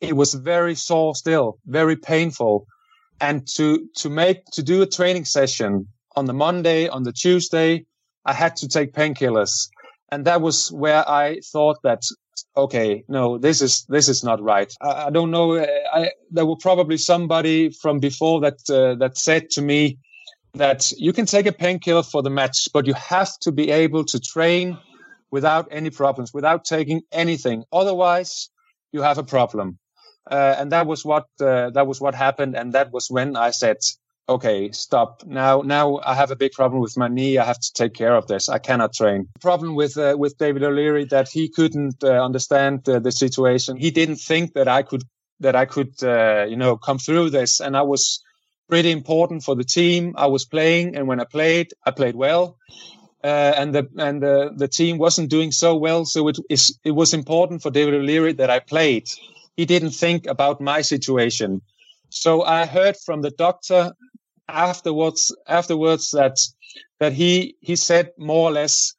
it 0.00 0.16
was 0.16 0.34
very 0.34 0.74
sore 0.74 1.14
still, 1.14 1.58
very 1.66 1.96
painful. 1.96 2.66
And 3.20 3.46
to, 3.54 3.88
to 3.96 4.10
make, 4.10 4.44
to 4.52 4.62
do 4.62 4.82
a 4.82 4.86
training 4.86 5.24
session 5.24 5.88
on 6.14 6.26
the 6.26 6.34
Monday, 6.34 6.88
on 6.88 7.02
the 7.02 7.12
Tuesday, 7.12 7.86
I 8.24 8.32
had 8.32 8.56
to 8.56 8.68
take 8.68 8.92
painkillers. 8.92 9.68
And 10.10 10.24
that 10.26 10.40
was 10.40 10.70
where 10.70 11.08
I 11.08 11.40
thought 11.52 11.78
that, 11.82 12.02
okay, 12.56 13.04
no, 13.08 13.38
this 13.38 13.62
is, 13.62 13.84
this 13.88 14.08
is 14.08 14.22
not 14.22 14.42
right. 14.42 14.72
I, 14.80 15.06
I 15.06 15.10
don't 15.10 15.30
know. 15.30 15.58
I, 15.58 16.10
there 16.30 16.46
were 16.46 16.56
probably 16.56 16.98
somebody 16.98 17.70
from 17.70 17.98
before 17.98 18.40
that, 18.40 18.58
uh, 18.70 18.94
that 18.96 19.16
said 19.16 19.50
to 19.50 19.62
me 19.62 19.98
that 20.54 20.92
you 20.92 21.12
can 21.12 21.26
take 21.26 21.46
a 21.46 21.52
painkiller 21.52 22.02
for 22.02 22.22
the 22.22 22.30
match, 22.30 22.68
but 22.72 22.86
you 22.86 22.94
have 22.94 23.38
to 23.40 23.52
be 23.52 23.70
able 23.70 24.04
to 24.04 24.20
train 24.20 24.78
without 25.38 25.68
any 25.70 25.90
problems, 25.90 26.28
without 26.32 26.60
taking 26.64 27.00
anything. 27.12 27.58
Otherwise, 27.80 28.32
you 28.94 29.02
have 29.08 29.18
a 29.18 29.26
problem. 29.36 29.68
Uh, 30.36 30.54
and 30.58 30.72
that 30.72 30.86
was 30.90 31.00
what 31.10 31.26
uh, 31.40 31.68
that 31.76 31.86
was 31.90 31.98
what 32.04 32.14
happened, 32.26 32.56
and 32.58 32.72
that 32.72 32.88
was 32.94 33.04
when 33.16 33.36
I 33.36 33.50
said, 33.62 33.78
okay, 34.34 34.58
stop. 34.72 35.10
Now, 35.42 35.54
now 35.76 36.00
I 36.10 36.14
have 36.20 36.30
a 36.32 36.40
big 36.44 36.52
problem 36.60 36.80
with 36.86 36.96
my 36.96 37.08
knee. 37.16 37.38
I 37.38 37.44
have 37.44 37.60
to 37.66 37.72
take 37.80 37.94
care 38.02 38.16
of 38.20 38.26
this. 38.26 38.48
I 38.48 38.58
cannot 38.68 38.90
train. 39.00 39.20
The 39.34 39.44
problem 39.50 39.72
with 39.82 39.94
uh, 39.98 40.14
with 40.22 40.32
David 40.44 40.62
O'Leary 40.62 41.06
that 41.16 41.28
he 41.36 41.44
couldn't 41.58 41.98
uh, 42.02 42.24
understand 42.28 42.84
the 42.84 43.12
situation. 43.24 43.76
He 43.86 43.90
didn't 43.90 44.20
think 44.30 44.54
that 44.54 44.68
I 44.78 44.82
could 44.88 45.04
that 45.44 45.54
I 45.62 45.66
could 45.74 45.94
uh, 46.02 46.46
you 46.52 46.58
know 46.62 46.72
come 46.88 46.98
through 47.06 47.28
this, 47.38 47.60
and 47.60 47.76
I 47.76 47.84
was 47.92 48.02
pretty 48.68 48.90
important 48.90 49.44
for 49.46 49.54
the 49.60 49.68
team. 49.78 50.14
I 50.16 50.26
was 50.26 50.44
playing, 50.44 50.96
and 50.96 51.06
when 51.10 51.20
I 51.20 51.26
played, 51.36 51.68
I 51.88 51.90
played 51.90 52.16
well. 52.16 52.44
Uh, 53.26 53.52
and 53.56 53.74
the 53.74 53.88
and 53.98 54.22
the, 54.22 54.52
the 54.56 54.68
team 54.68 54.98
wasn't 54.98 55.28
doing 55.28 55.50
so 55.50 55.74
well, 55.74 56.04
so 56.04 56.28
it 56.28 56.38
is 56.48 56.78
it 56.84 56.92
was 56.92 57.12
important 57.12 57.60
for 57.60 57.72
David 57.72 57.94
O'Leary 57.94 58.32
that 58.34 58.50
I 58.50 58.60
played. 58.60 59.08
He 59.56 59.64
didn't 59.64 59.90
think 59.90 60.26
about 60.28 60.60
my 60.60 60.82
situation. 60.82 61.60
So 62.08 62.42
I 62.42 62.66
heard 62.66 62.96
from 62.96 63.22
the 63.22 63.32
doctor 63.32 63.92
afterwards 64.48 65.34
afterwards 65.48 66.12
that 66.12 66.38
that 67.00 67.12
he 67.14 67.56
he 67.60 67.74
said 67.74 68.12
more 68.16 68.48
or 68.48 68.52
less 68.52 68.94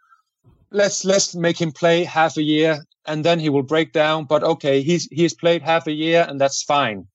let's 0.71 1.05
let's 1.05 1.33
make 1.33 1.61
him 1.61 1.71
play 1.71 2.03
half 2.03 2.35
a 2.35 2.43
year 2.43 2.85
and 3.05 3.23
then 3.23 3.39
he 3.39 3.47
will 3.47 3.63
break 3.63 3.93
down 3.93 4.25
but 4.25 4.43
okay 4.43 4.81
he's 4.81 5.07
he's 5.09 5.33
played 5.33 5.61
half 5.61 5.87
a 5.87 5.93
year 5.93 6.25
and 6.27 6.41
that's 6.41 6.63
fine 6.63 7.07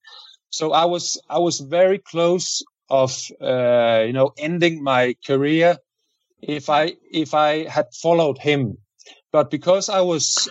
so 0.48 0.72
i 0.72 0.86
was 0.86 1.20
i 1.28 1.38
was 1.38 1.60
very 1.60 1.98
close 1.98 2.62
of 2.88 3.12
uh, 3.40 4.02
you 4.06 4.14
know 4.14 4.32
ending 4.38 4.82
my 4.82 5.14
career 5.26 5.76
if 6.42 6.68
i 6.68 6.94
if 7.10 7.34
i 7.34 7.64
had 7.68 7.86
followed 7.94 8.38
him. 8.38 8.78
But 9.32 9.50
because 9.50 9.88
i 9.88 10.00
was 10.00 10.48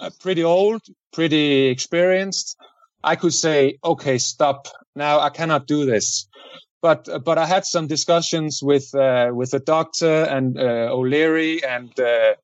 uh, 0.00 0.10
pretty 0.20 0.44
old 0.44 0.82
pretty 1.12 1.66
experienced 1.66 2.56
i 3.02 3.16
could 3.16 3.34
say 3.34 3.78
okay 3.82 4.18
stop. 4.18 4.68
Now 4.94 5.20
i 5.20 5.30
cannot 5.30 5.66
do 5.66 5.84
this. 5.86 6.28
But 6.82 7.08
but 7.24 7.36
I 7.36 7.46
had 7.46 7.66
some 7.66 7.86
discussions 7.86 8.62
with 8.62 8.94
uh, 8.94 9.30
with 9.34 9.50
the 9.50 9.60
doctor 9.60 10.24
and 10.24 10.58
uh, 10.58 10.88
O'Leary 10.90 11.62
and 11.62 11.92
uh, 12.00 12.34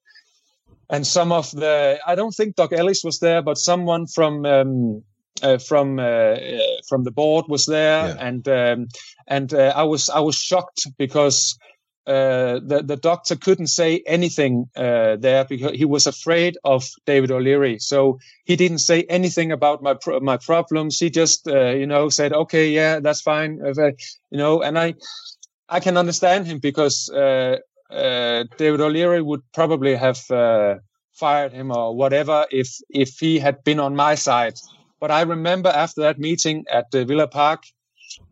and 0.91 1.07
some 1.07 1.33
of 1.33 1.51
the 1.53 1.99
I 2.07 2.15
don't 2.15 2.35
think 2.35 2.57
Doug 2.57 2.73
Ellis 2.73 3.03
was 3.03 3.19
there, 3.19 3.41
but 3.41 3.57
someone 3.57 4.07
from 4.07 4.45
um, 4.45 5.03
uh, 5.43 5.59
from 5.59 5.99
uh, 5.99 6.03
uh, 6.03 6.59
from 6.89 7.05
the 7.05 7.11
board 7.11 7.47
was 7.49 7.67
there, 7.67 8.09
yeah. 8.09 8.17
and 8.19 8.49
um, 8.49 8.89
and 9.27 9.53
I 9.53 9.83
was 9.83 10.09
I 10.09 10.21
was 10.21 10.37
shocked 10.37 10.87
because 10.97 11.59
uh, 12.07 12.61
the 12.65 12.83
the 12.85 12.97
doctor 12.97 13.37
couldn't 13.37 13.67
say 13.67 14.03
anything 14.07 14.67
uh, 14.77 15.17
there 15.17 15.45
because 15.45 15.73
he 15.73 15.85
was 15.85 16.07
afraid 16.07 16.57
of 16.65 16.89
David 17.05 17.31
O'Leary. 17.33 17.79
So 17.79 18.19
he 18.45 18.57
didn't 18.57 18.79
say 18.79 19.03
anything 19.09 19.51
about 19.51 19.83
my 19.83 19.95
pro- 19.95 20.21
my 20.21 20.37
problems. 20.37 20.99
He 20.99 21.11
just 21.11 21.49
uh, 21.49 21.71
you 21.71 21.87
know 21.87 22.09
said, 22.09 22.33
"Okay, 22.33 22.71
yeah, 22.71 23.01
that's 23.01 23.23
fine," 23.23 23.61
you 24.31 24.39
know. 24.39 24.63
And 24.63 24.79
I 24.79 24.95
I 25.69 25.81
can 25.81 25.97
understand 25.97 26.47
him 26.47 26.61
because 26.61 27.11
uh, 27.11 27.57
uh, 27.91 28.45
David 28.57 28.81
O'Leary 28.81 29.23
would 29.23 29.43
probably 29.53 29.97
have 29.97 30.19
fired 31.17 31.53
him 31.53 31.73
or 31.73 31.97
whatever 31.97 32.47
if 32.51 32.69
if 32.91 33.19
he 33.19 33.39
had 33.39 33.65
been 33.65 33.81
on 33.81 33.97
my 33.97 34.15
side. 34.15 34.55
But 35.01 35.11
I 35.11 35.23
remember 35.23 35.71
after 35.71 36.03
that 36.03 36.19
meeting 36.19 36.65
at 36.71 36.91
the 36.91 37.05
Villa 37.05 37.27
Park 37.27 37.65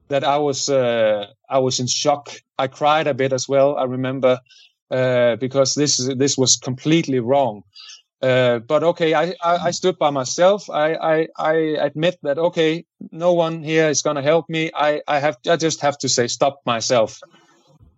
that 0.08 0.24
I 0.24 0.38
was 0.38 0.68
uh, 0.68 1.26
I 1.48 1.58
was 1.58 1.80
in 1.80 1.86
shock. 1.86 2.30
I 2.58 2.66
cried 2.66 3.06
a 3.06 3.14
bit 3.14 3.32
as 3.32 3.48
well. 3.48 3.76
I 3.76 3.84
remember 3.84 4.40
uh, 4.90 5.36
because 5.36 5.74
this 5.74 5.96
this 6.16 6.36
was 6.36 6.56
completely 6.56 7.20
wrong. 7.20 7.62
Uh, 8.22 8.58
but 8.58 8.82
okay, 8.82 9.12
I, 9.12 9.34
I, 9.42 9.56
I, 9.66 9.70
stood 9.70 9.98
by 9.98 10.08
myself. 10.08 10.70
I, 10.70 10.94
I, 10.94 11.28
I 11.36 11.52
admit 11.78 12.18
that 12.22 12.38
okay, 12.38 12.86
no 13.10 13.34
one 13.34 13.62
here 13.62 13.90
is 13.90 14.00
going 14.00 14.16
to 14.16 14.22
help 14.22 14.48
me. 14.48 14.70
I, 14.74 15.02
I 15.06 15.18
have 15.18 15.36
I 15.46 15.56
just 15.56 15.82
have 15.82 15.98
to 15.98 16.08
say 16.08 16.26
stop 16.28 16.60
myself. 16.64 17.20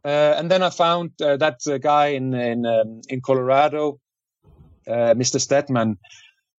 Uh, 0.04 0.34
and 0.38 0.50
then 0.50 0.62
I 0.62 0.70
found 0.70 1.10
uh, 1.20 1.36
that 1.36 1.60
guy 1.80 2.08
in 2.08 2.34
in 2.34 2.66
um, 2.66 3.02
in 3.08 3.20
Colorado, 3.20 4.00
uh, 4.88 5.14
Mr. 5.14 5.40
Steadman, 5.40 5.98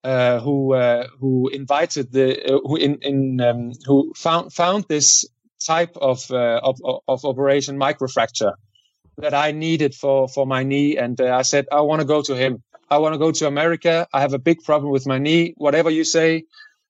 who 0.04 0.74
who 1.20 1.50
invited 1.50 2.12
the 2.12 2.62
who 2.64 2.78
in 2.78 3.00
in 3.02 3.42
um, 3.42 3.72
who 3.86 4.14
found 4.16 4.54
found 4.54 4.86
this 4.88 5.26
type 5.66 5.96
of, 5.98 6.30
uh, 6.32 6.60
of, 6.64 6.80
of 7.08 7.26
operation 7.26 7.78
microfracture 7.78 8.54
that 9.18 9.34
I 9.34 9.52
needed 9.52 9.96
for, 9.96 10.28
for 10.28 10.46
my 10.46 10.64
knee. 10.64 10.98
And 10.98 11.20
uh, 11.20 11.36
I 11.36 11.42
said, 11.42 11.66
I 11.72 11.82
want 11.82 12.02
to 12.02 12.06
go 12.06 12.22
to 12.22 12.36
him. 12.36 12.64
I 12.90 13.00
want 13.00 13.14
to 13.14 13.20
go 13.20 13.32
to 13.32 13.48
America. 13.48 14.08
I 14.14 14.22
have 14.22 14.34
a 14.34 14.40
big 14.40 14.64
problem 14.64 14.92
with 14.92 15.08
my 15.08 15.18
knee. 15.18 15.54
Whatever 15.58 15.90
you 15.90 16.04
say, 16.04 16.44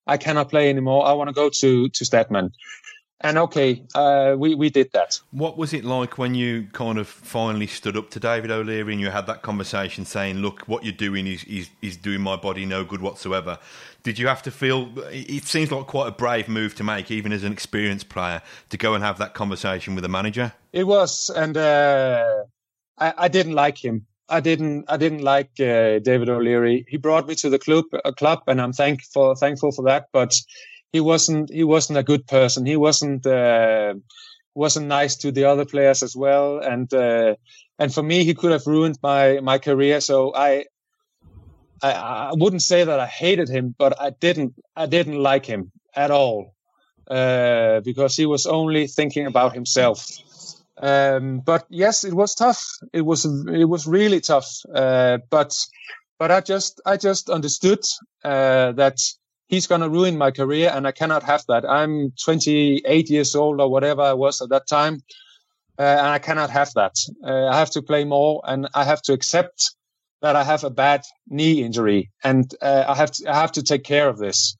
I 0.05 0.17
cannot 0.17 0.49
play 0.49 0.69
anymore. 0.69 1.05
I 1.05 1.13
want 1.13 1.29
to 1.29 1.33
go 1.33 1.49
to, 1.49 1.89
to 1.89 2.05
Steadman 2.05 2.51
and 3.21 3.37
okay, 3.39 3.83
uh, 3.95 4.35
we 4.37 4.53
we 4.53 4.69
did 4.69 4.91
that. 4.93 5.19
What 5.31 5.57
was 5.57 5.73
it 5.73 5.83
like 5.83 6.17
when 6.17 6.35
you 6.35 6.67
kind 6.73 6.99
of 6.99 7.07
finally 7.07 7.65
stood 7.65 7.97
up 7.97 8.11
to 8.11 8.19
David 8.19 8.51
O'Leary 8.51 8.93
and 8.93 9.01
you 9.01 9.09
had 9.09 9.25
that 9.25 9.41
conversation, 9.41 10.05
saying, 10.05 10.37
"Look, 10.37 10.61
what 10.67 10.83
you're 10.83 10.93
doing 10.93 11.25
is 11.25 11.43
is, 11.45 11.69
is 11.81 11.97
doing 11.97 12.21
my 12.21 12.35
body 12.35 12.65
no 12.65 12.83
good 12.83 13.01
whatsoever." 13.01 13.57
Did 14.03 14.19
you 14.19 14.27
have 14.27 14.43
to 14.43 14.51
feel? 14.51 14.91
It 15.11 15.45
seems 15.45 15.71
like 15.71 15.87
quite 15.87 16.07
a 16.07 16.11
brave 16.11 16.47
move 16.47 16.75
to 16.75 16.83
make, 16.83 17.09
even 17.09 17.31
as 17.31 17.43
an 17.43 17.51
experienced 17.51 18.07
player, 18.09 18.41
to 18.69 18.77
go 18.77 18.93
and 18.93 19.03
have 19.03 19.17
that 19.17 19.33
conversation 19.33 19.95
with 19.95 20.05
a 20.05 20.09
manager. 20.09 20.53
It 20.71 20.85
was, 20.85 21.31
and 21.31 21.57
uh, 21.57 22.43
I, 22.99 23.13
I, 23.17 23.27
didn't 23.29 23.53
like 23.53 23.83
him. 23.83 24.05
I 24.29 24.41
didn't. 24.41 24.85
I 24.89 24.97
didn't 24.97 25.23
like 25.23 25.49
uh, 25.59 25.99
David 25.99 26.29
O'Leary. 26.29 26.85
He 26.87 26.97
brought 26.97 27.27
me 27.27 27.33
to 27.35 27.49
the 27.49 27.57
club, 27.57 27.85
a 28.05 28.13
club, 28.13 28.43
and 28.45 28.61
I'm 28.61 28.73
thankful 28.73 29.33
thankful 29.35 29.71
for 29.71 29.81
that. 29.85 30.09
But 30.13 30.35
he 30.91 30.99
wasn't 30.99 31.51
he 31.51 31.63
wasn't 31.63 31.99
a 31.99 32.03
good 32.03 32.27
person. 32.27 32.65
He 32.65 32.77
wasn't 32.77 33.25
uh, 33.25 33.95
wasn't 34.55 34.87
nice 34.87 35.15
to 35.17 35.31
the 35.31 35.45
other 35.45 35.65
players 35.65 36.03
as 36.03 36.15
well, 36.15 36.59
and 36.59 36.91
uh, 36.93 37.35
and 37.79 37.93
for 37.93 38.03
me, 38.03 38.23
he 38.23 38.33
could 38.33 38.51
have 38.51 38.65
ruined 38.67 38.97
my 39.03 39.39
my 39.41 39.57
career. 39.57 40.01
So 40.01 40.33
I, 40.33 40.65
I 41.81 41.91
I 41.91 42.31
wouldn't 42.33 42.63
say 42.63 42.83
that 42.83 42.99
I 42.99 43.05
hated 43.05 43.49
him, 43.49 43.75
but 43.77 43.99
I 43.99 44.11
didn't 44.11 44.53
I 44.75 44.85
didn't 44.85 45.21
like 45.21 45.45
him 45.45 45.71
at 45.95 46.11
all 46.11 46.53
uh, 47.09 47.81
because 47.81 48.15
he 48.15 48.25
was 48.25 48.45
only 48.45 48.87
thinking 48.87 49.27
about 49.27 49.53
himself. 49.53 50.05
Um, 50.79 51.39
but 51.39 51.65
yes, 51.69 52.03
it 52.03 52.13
was 52.13 52.35
tough. 52.35 52.63
It 52.93 53.01
was 53.01 53.25
it 53.25 53.65
was 53.65 53.87
really 53.87 54.21
tough. 54.21 54.47
Uh, 54.73 55.17
but 55.29 55.53
but 56.19 56.31
I 56.31 56.41
just 56.41 56.81
I 56.85 56.97
just 56.97 57.29
understood 57.29 57.83
uh, 58.23 58.71
that 58.73 58.97
he's 59.47 59.67
going 59.67 59.81
to 59.81 59.89
ruin 59.89 60.17
my 60.17 60.31
career 60.31 60.71
and 60.73 60.87
I 60.87 60.91
cannot 60.91 61.23
have 61.23 61.43
that. 61.47 61.65
I'm 61.67 62.11
28 62.23 63.09
years 63.09 63.35
old 63.35 63.59
or 63.61 63.69
whatever 63.69 64.01
I 64.01 64.13
was 64.13 64.41
at 64.41 64.49
that 64.49 64.67
time. 64.67 65.01
Uh, 65.79 65.83
and 65.83 66.07
I 66.07 66.19
cannot 66.19 66.49
have 66.49 66.73
that. 66.73 66.95
Uh, 67.23 67.47
I 67.47 67.57
have 67.57 67.69
to 67.71 67.81
play 67.81 68.03
more 68.03 68.41
and 68.45 68.67
I 68.73 68.83
have 68.83 69.01
to 69.03 69.13
accept 69.13 69.75
that 70.21 70.35
I 70.35 70.43
have 70.43 70.63
a 70.63 70.71
bad 70.71 71.03
knee 71.27 71.63
injury 71.63 72.09
and 72.23 72.51
uh, 72.61 72.85
I 72.87 72.95
have 72.95 73.11
to, 73.11 73.31
I 73.31 73.35
have 73.35 73.51
to 73.53 73.63
take 73.63 73.83
care 73.83 74.09
of 74.09 74.17
this. 74.17 74.57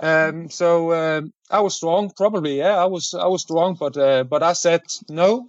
Um, 0.00 0.50
so 0.50 0.92
um, 0.92 1.32
I 1.50 1.60
was 1.60 1.74
strong, 1.74 2.10
probably. 2.16 2.58
Yeah, 2.58 2.76
I 2.76 2.84
was 2.84 3.14
I 3.14 3.26
was 3.26 3.42
strong, 3.42 3.76
but 3.78 3.96
uh, 3.96 4.24
but 4.24 4.42
I 4.42 4.52
said 4.52 4.82
no. 5.08 5.48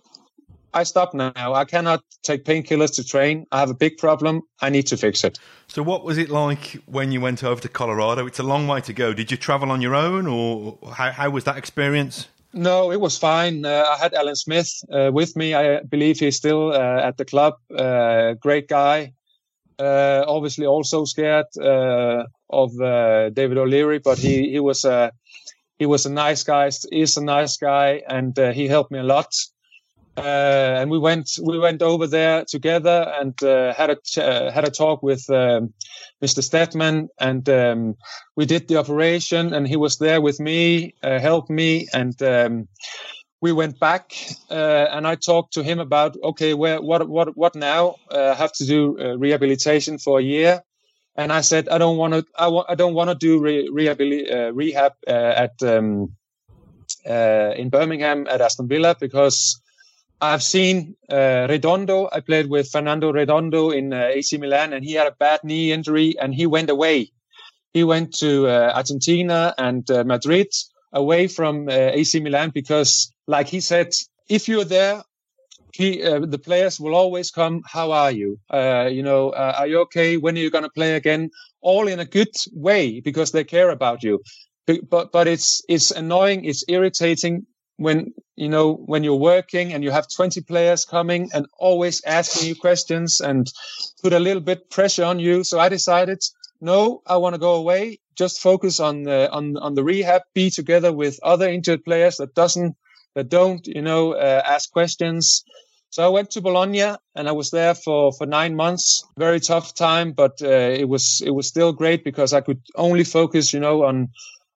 I 0.74 0.84
stop 0.84 1.14
now. 1.14 1.54
I 1.54 1.66
cannot 1.66 2.04
take 2.24 2.44
painkillers 2.44 2.96
to 2.96 3.04
train. 3.04 3.46
I 3.52 3.60
have 3.60 3.70
a 3.70 3.74
big 3.74 3.98
problem. 3.98 4.42
I 4.62 4.70
need 4.70 4.88
to 4.88 4.98
fix 4.98 5.24
it. 5.24 5.40
So, 5.68 5.82
what 5.82 6.04
was 6.04 6.18
it 6.18 6.30
like 6.30 6.78
when 6.86 7.12
you 7.12 7.22
went 7.22 7.44
over 7.44 7.62
to 7.62 7.70
Colorado? 7.70 8.28
It's 8.28 8.40
a 8.40 8.44
long 8.44 8.68
way 8.68 8.82
to 8.82 8.94
go. 8.94 9.14
Did 9.14 9.32
you 9.32 9.38
travel 9.38 9.72
on 9.72 9.82
your 9.82 9.96
own, 9.96 10.28
or 10.28 10.78
how, 10.94 11.12
how 11.12 11.30
was 11.30 11.46
that 11.46 11.58
experience? 11.58 12.28
No, 12.54 12.92
it 12.92 13.00
was 13.00 13.18
fine. 13.18 13.66
Uh, 13.66 13.86
I 13.88 13.98
had 13.98 14.14
Alan 14.14 14.36
Smith 14.36 14.72
uh, 14.92 15.12
with 15.14 15.36
me. 15.36 15.54
I 15.54 15.82
believe 15.82 16.20
he's 16.20 16.38
still 16.38 16.74
uh, 16.74 17.02
at 17.02 17.18
the 17.18 17.26
club. 17.26 17.56
Uh, 17.76 18.34
great 18.34 18.68
guy. 18.68 19.14
Uh, 19.80 20.24
obviously, 20.28 20.66
also 20.66 21.06
scared 21.06 21.46
uh, 21.62 22.24
of 22.50 22.72
David 23.34 23.58
O'Leary, 23.58 24.00
but 24.00 24.18
he 24.18 24.50
he 24.50 24.60
was 24.60 24.86
a 24.86 25.12
he 25.78 25.86
was 25.86 26.06
a 26.06 26.12
nice 26.12 26.44
guy. 26.44 26.72
Is 26.92 27.18
a 27.18 27.24
nice 27.24 27.58
guy, 27.58 28.02
and 28.08 28.36
he 28.38 28.68
helped 28.68 28.92
me 28.92 29.00
a 29.00 29.04
lot. 29.04 29.34
Uh, 30.18 30.78
and 30.80 30.90
we 30.90 30.98
went 30.98 31.38
we 31.44 31.60
went 31.60 31.84
over 31.84 32.08
there 32.08 32.44
together 32.44 33.14
and 33.20 33.42
uh, 33.44 33.72
had 33.76 33.92
a 33.92 33.98
uh, 34.20 34.52
had 34.52 34.66
a 34.68 34.72
talk 34.72 35.04
with 35.04 35.30
um, 35.30 35.72
Mr. 36.24 36.42
Steadman, 36.42 37.10
and 37.20 37.48
um, 37.50 37.96
we 38.36 38.48
did 38.48 38.68
the 38.68 38.78
operation, 38.78 39.54
and 39.54 39.68
he 39.68 39.76
was 39.76 39.98
there 39.98 40.20
with 40.20 40.40
me, 40.40 40.96
uh, 41.04 41.20
helped 41.20 41.52
me, 41.52 41.88
and 41.94 42.20
um, 42.24 42.68
we 43.42 43.52
went 43.52 43.80
back, 43.80 44.14
uh, 44.50 44.88
and 44.92 45.06
I 45.06 45.14
talked 45.14 45.54
to 45.54 45.64
him 45.64 45.78
about 45.78 46.18
okay, 46.24 46.56
where 46.56 46.82
what 46.82 47.08
what 47.08 47.38
what 47.38 47.54
now? 47.54 47.98
Uh, 48.12 48.32
I 48.32 48.34
have 48.34 48.54
to 48.54 48.66
do 48.66 49.18
rehabilitation 49.20 50.00
for 50.00 50.18
a 50.18 50.24
year, 50.24 50.64
and 51.16 51.32
I 51.32 51.42
said 51.42 51.70
I 51.70 51.78
don't 51.78 51.98
want 51.98 52.14
to 52.16 52.26
I, 52.36 52.48
wa- 52.48 52.66
I 52.68 52.74
don't 52.74 52.96
want 52.96 53.12
to 53.12 53.16
do 53.16 53.40
re- 53.40 53.70
rehab 53.72 54.94
at 55.06 55.62
um, 55.62 56.16
in 57.06 57.70
Birmingham 57.70 58.26
at 58.28 58.42
Aston 58.42 58.68
Villa 58.68 58.96
because 59.00 59.62
I've 60.20 60.42
seen 60.42 60.96
uh, 61.10 61.46
Redondo. 61.50 62.10
I 62.12 62.22
played 62.22 62.50
with 62.50 62.72
Fernando 62.72 63.14
Redondo 63.14 63.70
in 63.70 63.94
uh, 63.94 64.10
AC 64.14 64.38
Milan, 64.38 64.74
and 64.74 64.84
he 64.84 64.94
had 64.94 65.08
a 65.08 65.12
bad 65.12 65.44
knee 65.44 65.72
injury, 65.72 66.16
and 66.20 66.34
he 66.34 66.48
went 66.48 66.70
away. 66.70 67.12
He 67.74 67.84
went 67.84 68.16
to 68.16 68.48
uh, 68.48 68.72
Argentina 68.76 69.54
and 69.58 69.90
uh, 69.92 70.04
Madrid, 70.04 70.48
away 70.92 71.28
from 71.28 71.70
uh, 71.70 71.72
AC 71.72 72.20
Milan 72.22 72.50
because, 72.50 73.14
like 73.28 73.48
he 73.48 73.60
said, 73.60 73.94
if 74.28 74.48
you're 74.48 74.66
there, 74.66 75.04
he, 75.74 76.02
uh, 76.04 76.22
the 76.26 76.40
players 76.40 76.80
will 76.80 76.96
always 76.96 77.30
come. 77.30 77.62
How 77.68 77.92
are 77.92 78.12
you? 78.12 78.40
You 78.52 79.04
know, 79.04 79.32
are 79.34 79.68
you 79.68 79.82
okay? 79.82 80.18
When 80.18 80.36
are 80.36 80.42
you 80.42 80.50
going 80.50 80.64
to 80.64 80.72
play 80.72 80.96
again? 80.96 81.30
All 81.62 81.88
in 81.88 82.00
a 82.00 82.06
good 82.06 82.34
way 82.54 83.02
because 83.02 83.32
they 83.32 83.44
care 83.44 83.70
about 83.70 84.02
you. 84.02 84.24
But 84.66 85.12
but 85.12 85.28
it's 85.28 85.62
it's 85.70 85.92
annoying. 85.92 86.46
It's 86.46 86.64
irritating 86.68 87.46
when 87.78 88.14
you 88.38 88.50
know 88.50 88.74
when 88.74 89.04
you're 89.04 89.16
working 89.16 89.74
and 89.74 89.84
you 89.84 89.92
have 89.92 90.08
20 90.08 90.42
players 90.42 90.86
coming 90.86 91.30
and 91.34 91.48
always 91.58 92.02
asking 92.06 92.48
you 92.48 92.56
questions 92.56 93.20
and 93.20 93.52
put 94.02 94.14
a 94.14 94.20
little 94.20 94.42
bit 94.42 94.70
pressure 94.70 95.04
on 95.04 95.20
you. 95.20 95.44
So 95.44 95.60
I 95.60 95.70
decided, 95.70 96.24
no, 96.62 97.02
I 97.06 97.18
want 97.18 97.36
to 97.36 97.40
go 97.40 97.56
away. 97.56 98.00
Just 98.16 98.42
focus 98.42 98.80
on 98.80 99.04
the 99.04 99.30
on 99.32 99.58
on 99.58 99.76
the 99.76 99.84
rehab. 99.84 100.22
Be 100.34 100.50
together 100.50 100.94
with 100.94 101.20
other 101.22 101.50
injured 101.50 101.84
players 101.84 102.18
that 102.18 102.34
doesn't 102.34 102.76
that 103.16 103.30
don't 103.30 103.68
you 103.68 103.82
know 103.82 104.14
uh, 104.14 104.42
ask 104.46 104.72
questions 104.72 105.44
so 105.90 106.06
I 106.06 106.10
went 106.10 106.32
to 106.32 106.42
Bologna 106.42 106.96
and 107.16 107.28
I 107.28 107.32
was 107.32 107.50
there 107.50 107.74
for, 107.74 108.12
for 108.12 108.28
nine 108.28 108.56
months. 108.56 109.06
Very 109.18 109.40
tough 109.40 109.74
time, 109.74 110.12
but 110.12 110.42
uh, 110.42 110.48
it 110.48 110.88
was 110.88 111.22
it 111.26 111.32
was 111.32 111.48
still 111.48 111.74
great 111.74 112.04
because 112.04 112.34
I 112.34 112.42
could 112.42 112.62
only 112.76 113.04
focus, 113.04 113.54
you 113.54 113.60
know, 113.60 113.84
on 113.84 114.10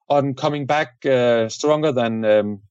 on 0.08 0.34
coming 0.34 0.66
back 0.66 1.04
uh, 1.06 1.48
stronger 1.48 1.90
than 1.90 2.24
um, 2.24 2.62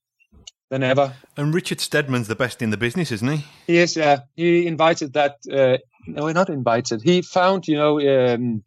than 0.72 0.82
ever. 0.82 1.14
And 1.38 1.54
Richard 1.54 1.80
Steadman's 1.80 2.28
the 2.28 2.36
best 2.36 2.64
in 2.64 2.72
the 2.72 2.78
business, 2.78 3.12
isn't 3.12 3.32
he? 3.32 3.46
He 3.68 3.78
is. 3.78 3.96
Yeah, 3.96 4.22
he 4.36 4.66
invited 4.66 5.14
that. 5.14 5.36
Uh, 5.52 5.78
no, 6.08 6.28
not 6.32 6.50
invited. 6.50 7.04
He 7.04 7.22
found, 7.22 7.68
you 7.68 7.76
know, 7.76 8.00
um, 8.00 8.64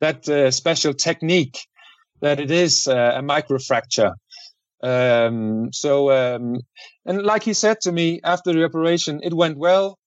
that 0.00 0.28
uh, 0.28 0.50
special 0.50 0.94
technique 0.94 1.68
that 2.20 2.40
it 2.40 2.50
is 2.50 2.88
uh, 2.88 3.12
a 3.16 3.22
microfracture 3.22 4.14
um, 4.82 5.72
so, 5.72 6.10
um, 6.10 6.60
and 7.06 7.22
like 7.22 7.44
he 7.44 7.54
said 7.54 7.80
to 7.82 7.92
me 7.92 8.20
after 8.24 8.52
the 8.52 8.64
operation, 8.64 9.20
it 9.22 9.32
went 9.32 9.56
well. 9.56 9.98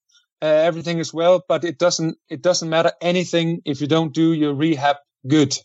Uh, 0.42 0.46
everything 0.46 0.98
is 0.98 1.14
well, 1.14 1.42
but 1.48 1.64
it 1.64 1.78
doesn't, 1.78 2.18
it 2.28 2.42
doesn't 2.42 2.68
matter 2.68 2.92
anything 3.00 3.62
if 3.64 3.80
you 3.80 3.86
don't 3.86 4.12
do 4.12 4.34
your 4.34 4.54
rehab 4.54 4.96
good. 5.26 5.56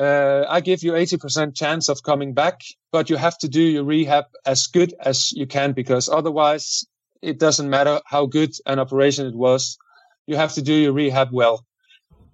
Uh, 0.00 0.46
I 0.48 0.60
give 0.60 0.82
you 0.82 0.92
80% 0.92 1.54
chance 1.54 1.90
of 1.90 2.02
coming 2.02 2.32
back, 2.32 2.62
but 2.90 3.10
you 3.10 3.16
have 3.16 3.36
to 3.38 3.48
do 3.48 3.60
your 3.60 3.84
rehab 3.84 4.24
as 4.46 4.66
good 4.66 4.94
as 4.98 5.30
you 5.32 5.46
can 5.46 5.72
because 5.72 6.08
otherwise 6.08 6.86
it 7.20 7.38
doesn't 7.38 7.68
matter 7.68 8.00
how 8.06 8.24
good 8.24 8.54
an 8.64 8.78
operation 8.78 9.26
it 9.26 9.34
was. 9.34 9.76
You 10.26 10.36
have 10.36 10.54
to 10.54 10.62
do 10.62 10.72
your 10.72 10.94
rehab 10.94 11.28
well. 11.32 11.66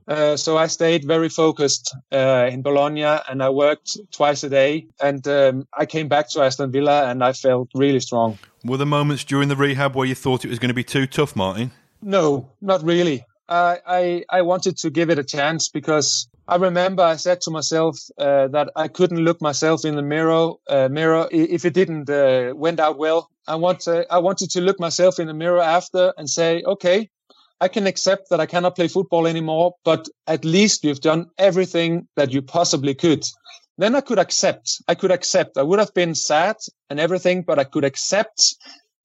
Uh, 0.06 0.36
so 0.36 0.56
I 0.56 0.68
stayed 0.68 1.04
very 1.04 1.28
focused 1.28 1.92
uh, 2.12 2.48
in 2.52 2.62
Bologna 2.62 3.02
and 3.02 3.42
I 3.42 3.50
worked 3.50 3.98
twice 4.12 4.44
a 4.44 4.48
day. 4.48 4.86
And 5.02 5.26
um, 5.26 5.66
I 5.76 5.86
came 5.86 6.06
back 6.06 6.28
to 6.30 6.42
Aston 6.42 6.70
Villa 6.70 7.10
and 7.10 7.24
I 7.24 7.32
felt 7.32 7.70
really 7.74 7.98
strong. 7.98 8.38
Were 8.64 8.76
there 8.76 8.86
moments 8.86 9.24
during 9.24 9.48
the 9.48 9.56
rehab 9.56 9.96
where 9.96 10.06
you 10.06 10.14
thought 10.14 10.44
it 10.44 10.48
was 10.48 10.60
going 10.60 10.68
to 10.68 10.74
be 10.74 10.84
too 10.84 11.08
tough, 11.08 11.34
Martin? 11.34 11.72
No, 12.00 12.52
not 12.60 12.84
really. 12.84 13.24
I, 13.48 13.80
I, 13.84 14.24
I 14.30 14.42
wanted 14.42 14.76
to 14.78 14.90
give 14.90 15.10
it 15.10 15.18
a 15.18 15.24
chance 15.24 15.68
because 15.68 16.28
I 16.48 16.56
remember 16.56 17.02
I 17.02 17.16
said 17.16 17.40
to 17.42 17.50
myself 17.50 17.98
uh, 18.18 18.46
that 18.48 18.70
I 18.76 18.86
couldn't 18.86 19.24
look 19.24 19.42
myself 19.42 19.84
in 19.84 19.96
the 19.96 20.02
mirror. 20.02 20.52
Uh, 20.68 20.88
mirror 20.88 21.28
if 21.32 21.64
it 21.64 21.74
didn't 21.74 22.08
uh, 22.08 22.52
went 22.54 22.78
out 22.78 22.98
well. 22.98 23.30
I 23.48 23.56
want 23.56 23.80
to, 23.80 24.06
I 24.12 24.18
wanted 24.18 24.50
to 24.50 24.60
look 24.60 24.78
myself 24.78 25.18
in 25.18 25.26
the 25.26 25.34
mirror 25.34 25.60
after 25.60 26.12
and 26.16 26.30
say, 26.30 26.62
okay, 26.64 27.10
I 27.60 27.68
can 27.68 27.86
accept 27.86 28.30
that 28.30 28.40
I 28.40 28.46
cannot 28.46 28.76
play 28.76 28.86
football 28.86 29.26
anymore, 29.26 29.74
but 29.84 30.08
at 30.26 30.44
least 30.44 30.84
you've 30.84 31.00
done 31.00 31.30
everything 31.38 32.06
that 32.14 32.32
you 32.32 32.42
possibly 32.42 32.94
could. 32.94 33.24
Then 33.78 33.94
I 33.94 34.00
could 34.00 34.18
accept. 34.18 34.82
I 34.86 34.94
could 34.94 35.10
accept. 35.10 35.58
I 35.58 35.62
would 35.62 35.78
have 35.80 35.94
been 35.94 36.14
sad 36.14 36.56
and 36.90 37.00
everything, 37.00 37.42
but 37.42 37.58
I 37.58 37.64
could 37.64 37.84
accept 37.84 38.54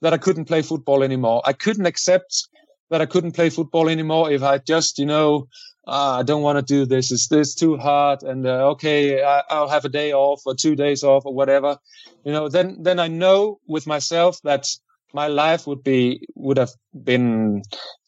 that 0.01 0.13
I 0.13 0.17
couldn't 0.17 0.45
play 0.45 0.62
football 0.62 1.04
anymore. 1.04 1.41
I 1.45 1.54
couldn't 1.54 1.86
accept 1.86 2.49
that 2.91 3.01
I 3.01 3.06
couldn't 3.06 3.32
play 3.32 3.49
football 3.49 3.89
anymore 3.89 4.32
if 4.32 4.43
I 4.43 4.58
just, 4.60 4.99
you 4.99 5.06
know, 5.06 5.47
uh, 5.88 6.20
I 6.20 6.24
don't 6.24 6.44
want 6.44 6.60
to 6.60 6.74
do 6.74 6.86
this. 6.86 7.12
It's, 7.12 7.32
it's 7.32 7.56
too 7.56 7.78
hard. 7.78 8.24
And 8.24 8.46
uh, 8.46 8.70
okay, 8.72 9.22
I, 9.22 9.60
will 9.60 9.70
have 9.70 9.86
a 9.86 9.89
day 9.89 10.13
off 10.13 10.41
or 10.46 10.56
two 10.56 10.76
days 10.76 11.04
off 11.04 11.26
or 11.26 11.34
whatever. 11.34 11.78
You 12.24 12.32
know, 12.32 12.50
then 12.50 12.78
then 12.82 13.00
I 13.00 13.08
know 13.08 13.60
with 13.67 13.88
myself 13.88 14.39
that 14.44 14.67
my 15.13 15.28
life 15.28 15.67
would 15.67 15.84
be 15.84 16.28
would 16.36 16.58
have 16.58 16.72
been 17.04 17.62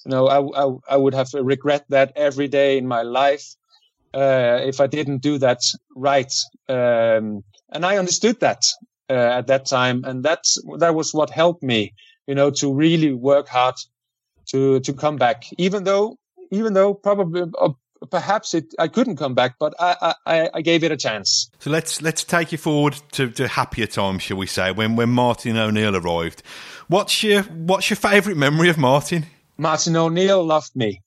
you 0.05 0.11
know 0.11 0.27
I, 0.27 0.65
I, 0.65 0.95
I 0.95 0.97
would 0.97 1.13
have 1.13 1.27
regret 1.33 1.85
that 1.89 2.13
every 2.15 2.47
day 2.47 2.77
in 2.77 2.87
my 2.87 3.01
life 3.01 3.55
uh, 4.13 4.59
if 4.63 4.79
I 4.79 4.87
didn't 4.87 5.21
do 5.21 5.37
that 5.39 5.59
right 5.95 6.31
um, 6.69 7.43
and 7.71 7.85
I 7.85 7.97
understood 7.97 8.39
that 8.39 8.63
uh, 9.09 9.13
at 9.13 9.47
that 9.47 9.65
time 9.65 10.03
and 10.05 10.23
that's 10.23 10.57
that 10.79 10.95
was 10.95 11.13
what 11.13 11.29
helped 11.29 11.63
me 11.63 11.93
you 12.27 12.35
know 12.35 12.51
to 12.51 12.73
really 12.73 13.13
work 13.13 13.47
hard 13.47 13.75
to 14.47 14.79
to 14.81 14.93
come 14.93 15.17
back 15.17 15.43
even 15.57 15.83
though 15.83 16.17
even 16.53 16.73
though 16.73 16.93
probably 16.93 17.43
uh, 17.59 17.69
perhaps 18.09 18.53
it 18.53 18.73
I 18.79 18.87
couldn't 18.87 19.17
come 19.17 19.33
back, 19.33 19.55
but 19.59 19.73
I, 19.79 20.15
I, 20.25 20.49
I 20.53 20.61
gave 20.61 20.83
it 20.83 20.91
a 20.91 20.97
chance. 20.97 21.49
So 21.59 21.69
let's 21.69 22.01
let's 22.01 22.23
take 22.23 22.51
you 22.51 22.57
forward 22.57 22.95
to, 23.13 23.29
to 23.31 23.47
happier 23.47 23.87
times, 23.87 24.23
shall 24.23 24.37
we 24.37 24.47
say? 24.47 24.71
When 24.71 24.95
when 24.95 25.09
Martin 25.09 25.57
O'Neill 25.57 25.95
arrived, 25.95 26.43
what's 26.87 27.23
your 27.23 27.43
what's 27.43 27.89
your 27.89 27.97
favourite 27.97 28.37
memory 28.37 28.69
of 28.69 28.77
Martin? 28.77 29.25
Martin 29.57 29.95
O'Neill 29.95 30.43
loved 30.43 30.75
me. 30.75 31.01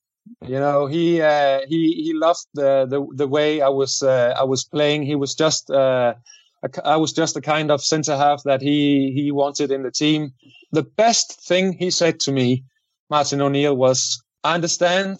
You 0.44 0.59
know, 0.59 0.87
he 0.87 1.20
uh, 1.20 1.61
he 1.68 2.02
he 2.04 2.12
loved 2.12 2.46
the 2.54 2.87
the, 2.87 3.06
the 3.14 3.28
way 3.28 3.61
I 3.61 3.68
was 3.68 4.02
uh, 4.02 4.35
I 4.37 4.44
was 4.44 4.64
playing. 4.64 5.04
He 5.04 5.14
was 5.14 5.35
just 5.35 5.70
uh, 5.70 6.14
a, 6.62 6.87
I 6.87 6.96
was 6.96 7.12
just 7.12 7.35
the 7.35 7.40
kind 7.40 7.70
of 7.70 7.82
centre 7.82 8.16
half 8.16 8.42
that 8.44 8.61
he 8.61 9.12
he 9.14 9.30
wanted 9.30 9.70
in 9.70 9.82
the 9.82 9.90
team. 9.92 10.32
The 10.72 10.82
best 10.82 11.40
thing 11.46 11.72
he 11.72 11.90
said 11.90 12.18
to 12.20 12.32
me, 12.32 12.64
Martin 13.09 13.40
O'Neill, 13.40 13.76
was, 13.76 14.22
"I 14.46 14.54
understand 14.54 15.16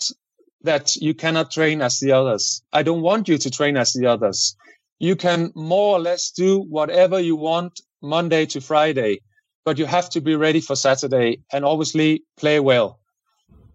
that 0.63 0.95
you 1.07 1.13
cannot 1.13 1.51
train 1.51 1.83
as 1.83 1.99
the 1.99 2.13
others. 2.13 2.63
I 2.73 2.85
don't 2.85 3.03
want 3.03 3.27
you 3.27 3.39
to 3.39 3.51
train 3.51 3.77
as 3.77 3.93
the 3.93 4.07
others. 4.07 4.57
You 5.01 5.17
can 5.17 5.53
more 5.57 5.97
or 5.97 6.01
less 6.01 6.31
do 6.31 6.61
whatever 6.61 7.19
you 7.19 7.35
want 7.35 7.81
Monday 8.01 8.47
to 8.47 8.61
Friday, 8.61 9.23
but 9.65 9.79
you 9.79 9.87
have 9.87 10.09
to 10.11 10.21
be 10.21 10.37
ready 10.37 10.61
for 10.61 10.77
Saturday 10.77 11.41
and 11.53 11.65
obviously 11.65 12.23
play 12.37 12.61
well." 12.61 13.01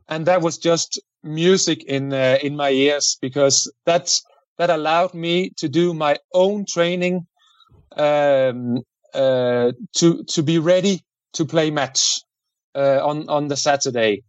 And 0.07 0.25
that 0.25 0.41
was 0.41 0.57
just 0.57 1.01
music 1.21 1.83
in 1.83 2.13
uh, 2.13 2.37
in 2.41 2.55
my 2.55 2.69
ears 2.69 3.17
because 3.21 3.57
that's 3.85 4.23
that 4.57 4.69
allowed 4.69 5.13
me 5.13 5.51
to 5.57 5.67
do 5.67 5.93
my 5.93 6.13
own 6.33 6.65
training 6.65 7.27
um, 7.97 8.83
uh, 9.13 9.71
to 9.97 10.23
to 10.33 10.43
be 10.43 10.59
ready 10.59 10.95
to 11.33 11.43
play 11.45 11.71
match 11.71 12.21
uh, 12.73 12.99
on 13.09 13.27
on 13.27 13.49
the 13.49 13.57
Saturday. 13.57 14.23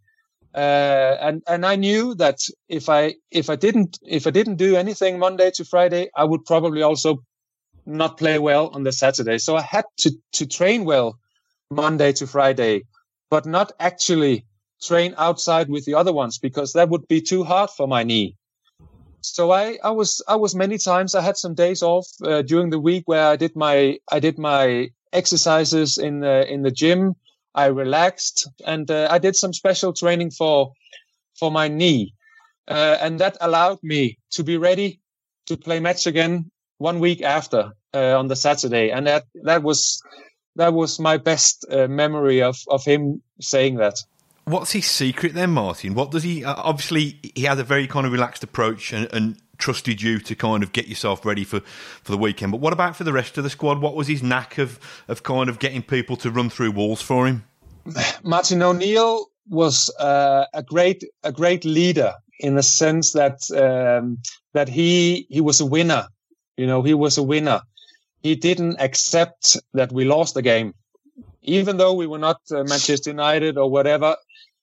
Uh, 0.54 1.16
and 1.20 1.42
and 1.48 1.64
I 1.64 1.76
knew 1.76 2.14
that 2.16 2.38
if 2.68 2.88
I 2.88 3.14
if 3.30 3.48
I 3.48 3.56
didn't 3.56 3.98
if 4.02 4.26
I 4.26 4.30
didn't 4.30 4.56
do 4.56 4.76
anything 4.76 5.18
Monday 5.18 5.50
to 5.52 5.64
Friday, 5.64 6.10
I 6.14 6.24
would 6.24 6.44
probably 6.44 6.82
also 6.82 7.22
not 7.86 8.18
play 8.18 8.38
well 8.38 8.68
on 8.68 8.82
the 8.82 8.92
Saturday. 8.92 9.38
So 9.38 9.56
I 9.56 9.62
had 9.62 9.84
to 9.98 10.10
to 10.32 10.46
train 10.46 10.84
well 10.84 11.18
Monday 11.70 12.12
to 12.12 12.26
Friday, 12.26 12.82
but 13.30 13.46
not 13.46 13.72
actually 13.80 14.44
train 14.82 15.14
outside 15.16 15.68
with 15.70 15.84
the 15.86 15.94
other 15.94 16.12
ones 16.12 16.38
because 16.38 16.72
that 16.72 16.88
would 16.90 17.08
be 17.08 17.20
too 17.20 17.44
hard 17.44 17.70
for 17.70 17.86
my 17.88 18.02
knee. 18.02 18.36
So 19.22 19.52
I, 19.52 19.78
I 19.82 19.90
was 19.90 20.20
I 20.28 20.36
was 20.36 20.54
many 20.54 20.78
times 20.78 21.14
I 21.14 21.22
had 21.22 21.36
some 21.36 21.54
days 21.54 21.82
off 21.82 22.08
uh, 22.22 22.42
during 22.42 22.70
the 22.70 22.80
week 22.80 23.04
where 23.06 23.28
I 23.28 23.36
did 23.36 23.54
my 23.56 23.98
I 24.10 24.20
did 24.20 24.38
my 24.38 24.90
exercises 25.12 25.96
in 25.96 26.20
the 26.20 26.52
in 26.52 26.62
the 26.62 26.70
gym 26.70 27.14
I 27.54 27.66
relaxed 27.66 28.48
and 28.66 28.90
uh, 28.90 29.08
I 29.10 29.18
did 29.18 29.36
some 29.36 29.52
special 29.52 29.92
training 29.92 30.30
for 30.30 30.72
for 31.38 31.50
my 31.50 31.68
knee, 31.68 32.14
uh, 32.68 32.96
and 33.00 33.18
that 33.20 33.36
allowed 33.40 33.78
me 33.82 34.18
to 34.32 34.44
be 34.44 34.56
ready 34.56 35.00
to 35.46 35.56
play 35.56 35.80
match 35.80 36.06
again 36.06 36.50
one 36.78 37.00
week 37.00 37.22
after 37.22 37.72
uh, 37.94 38.18
on 38.18 38.28
the 38.28 38.36
Saturday, 38.36 38.90
and 38.90 39.06
that 39.06 39.24
that 39.44 39.62
was 39.62 40.02
that 40.56 40.72
was 40.72 40.98
my 40.98 41.16
best 41.16 41.66
uh, 41.70 41.88
memory 41.88 42.42
of 42.42 42.56
of 42.68 42.84
him 42.84 43.22
saying 43.40 43.76
that. 43.76 43.98
What's 44.44 44.72
his 44.72 44.86
secret 44.86 45.34
then, 45.34 45.50
Martin? 45.50 45.94
What 45.94 46.10
does 46.10 46.24
he? 46.24 46.44
Uh, 46.44 46.54
obviously, 46.56 47.20
he 47.34 47.42
had 47.42 47.58
a 47.58 47.64
very 47.64 47.86
kind 47.86 48.06
of 48.06 48.12
relaxed 48.12 48.42
approach 48.42 48.92
and, 48.92 49.08
and 49.12 49.36
trusted 49.62 50.02
you 50.02 50.18
to 50.18 50.34
kind 50.34 50.64
of 50.64 50.72
get 50.72 50.88
yourself 50.88 51.24
ready 51.24 51.44
for, 51.44 51.60
for 52.02 52.10
the 52.10 52.18
weekend. 52.18 52.50
But 52.50 52.60
what 52.60 52.72
about 52.72 52.96
for 52.96 53.04
the 53.04 53.12
rest 53.12 53.38
of 53.38 53.44
the 53.44 53.50
squad? 53.50 53.80
What 53.80 53.94
was 53.94 54.08
his 54.08 54.22
knack 54.22 54.58
of, 54.58 54.80
of 55.06 55.22
kind 55.22 55.48
of 55.48 55.60
getting 55.60 55.82
people 55.82 56.16
to 56.16 56.32
run 56.32 56.50
through 56.50 56.72
walls 56.72 57.00
for 57.00 57.28
him? 57.28 57.44
Martin 58.24 58.60
O'Neill 58.60 59.26
was 59.48 59.88
uh, 59.98 60.46
a 60.52 60.62
great 60.62 61.04
a 61.22 61.32
great 61.32 61.64
leader 61.64 62.14
in 62.40 62.54
the 62.56 62.62
sense 62.62 63.12
that 63.12 63.38
um, 63.52 64.18
that 64.52 64.68
he 64.68 65.26
he 65.30 65.40
was 65.40 65.60
a 65.60 65.66
winner. 65.66 66.08
You 66.56 66.66
know, 66.66 66.82
he 66.82 66.94
was 66.94 67.18
a 67.18 67.22
winner. 67.22 67.60
He 68.22 68.34
didn't 68.34 68.80
accept 68.80 69.56
that 69.74 69.92
we 69.92 70.04
lost 70.04 70.34
the 70.34 70.42
game, 70.42 70.74
even 71.42 71.76
though 71.76 71.94
we 71.94 72.06
were 72.06 72.18
not 72.18 72.40
uh, 72.50 72.64
Manchester 72.64 73.10
United 73.10 73.58
or 73.58 73.70
whatever. 73.70 74.16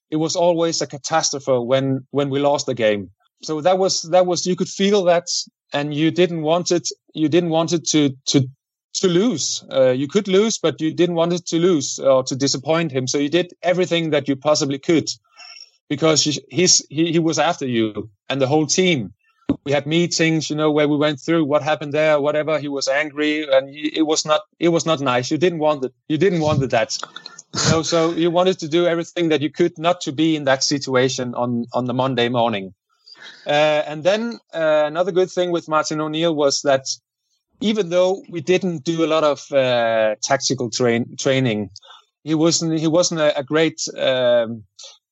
It 0.10 0.18
was 0.18 0.36
always 0.36 0.82
a 0.82 0.88
catastrophe 0.88 1.58
when 1.72 2.06
when 2.12 2.30
we 2.30 2.40
lost 2.40 2.66
the 2.66 2.74
game 2.74 3.12
so 3.42 3.62
that 3.62 3.78
was 3.78 4.04
that 4.04 4.26
was 4.26 4.46
you 4.46 4.56
could 4.56 4.70
feel 4.70 5.06
that 5.06 5.28
and 5.74 5.94
you 5.94 6.12
didn't 6.12 6.42
want 6.42 6.72
it 6.72 6.90
you 7.14 7.30
didn't 7.30 7.50
want 7.50 7.74
it 7.74 7.86
to 7.88 8.16
to 8.26 8.48
to 8.96 9.08
lose. 9.08 9.64
Uh, 9.72 9.92
you 9.92 10.08
could 10.08 10.28
lose, 10.28 10.58
but 10.58 10.80
you 10.82 10.94
didn't 10.94 11.16
want 11.16 11.34
it 11.34 11.46
to 11.48 11.58
lose 11.58 12.00
or 12.00 12.24
to 12.24 12.36
disappoint 12.36 12.92
him. 12.92 13.08
So 13.08 13.18
you 13.18 13.30
did 13.30 13.54
everything 13.62 14.12
that 14.12 14.28
you 14.28 14.36
possibly 14.36 14.80
could 14.80 15.10
because 15.90 16.24
he's, 16.24 16.86
he, 16.90 17.12
he 17.12 17.20
was 17.20 17.40
after 17.40 17.66
you 17.66 18.10
and 18.30 18.42
the 18.42 18.48
whole 18.48 18.68
team. 18.68 19.14
We 19.66 19.72
had 19.72 19.88
meetings, 19.88 20.50
you 20.50 20.56
know, 20.56 20.72
where 20.72 20.88
we 20.88 20.96
went 20.96 21.20
through 21.20 21.46
what 21.46 21.64
happened 21.64 21.94
there, 21.94 22.22
whatever. 22.22 22.60
He 22.60 22.68
was 22.68 22.88
angry, 22.88 23.48
and 23.52 23.68
it 23.74 24.06
was 24.06 24.24
not 24.24 24.42
it 24.60 24.70
was 24.70 24.86
not 24.86 25.02
nice. 25.02 25.32
You 25.32 25.40
didn't 25.40 25.58
want 25.58 25.84
it. 25.84 25.92
You 26.08 26.20
didn't 26.20 26.40
want 26.40 26.70
that. 26.70 26.98
You 27.66 27.72
know, 27.72 27.82
so 27.82 28.12
you 28.12 28.30
wanted 28.30 28.60
to 28.60 28.68
do 28.68 28.86
everything 28.86 29.30
that 29.30 29.42
you 29.42 29.50
could 29.50 29.78
not 29.80 30.02
to 30.02 30.12
be 30.12 30.36
in 30.36 30.44
that 30.44 30.64
situation 30.64 31.34
on 31.34 31.66
on 31.74 31.86
the 31.86 31.96
Monday 31.96 32.30
morning. 32.30 32.76
Uh, 33.46 33.84
and 33.88 34.04
then 34.04 34.40
uh, 34.54 34.84
another 34.86 35.12
good 35.12 35.30
thing 35.30 35.52
with 35.52 35.68
Martin 35.68 36.02
O'Neill 36.02 36.36
was 36.36 36.62
that 36.62 36.86
even 37.62 37.90
though 37.90 38.24
we 38.30 38.42
didn't 38.42 38.84
do 38.84 39.04
a 39.04 39.08
lot 39.08 39.24
of 39.24 39.52
uh, 39.52 40.16
tactical 40.22 40.70
train 40.70 41.16
training, 41.18 41.70
he 42.24 42.36
wasn't 42.36 42.80
he 42.80 42.88
wasn't 42.88 43.20
a, 43.20 43.38
a 43.38 43.44
great 43.44 43.82
um, 43.98 44.64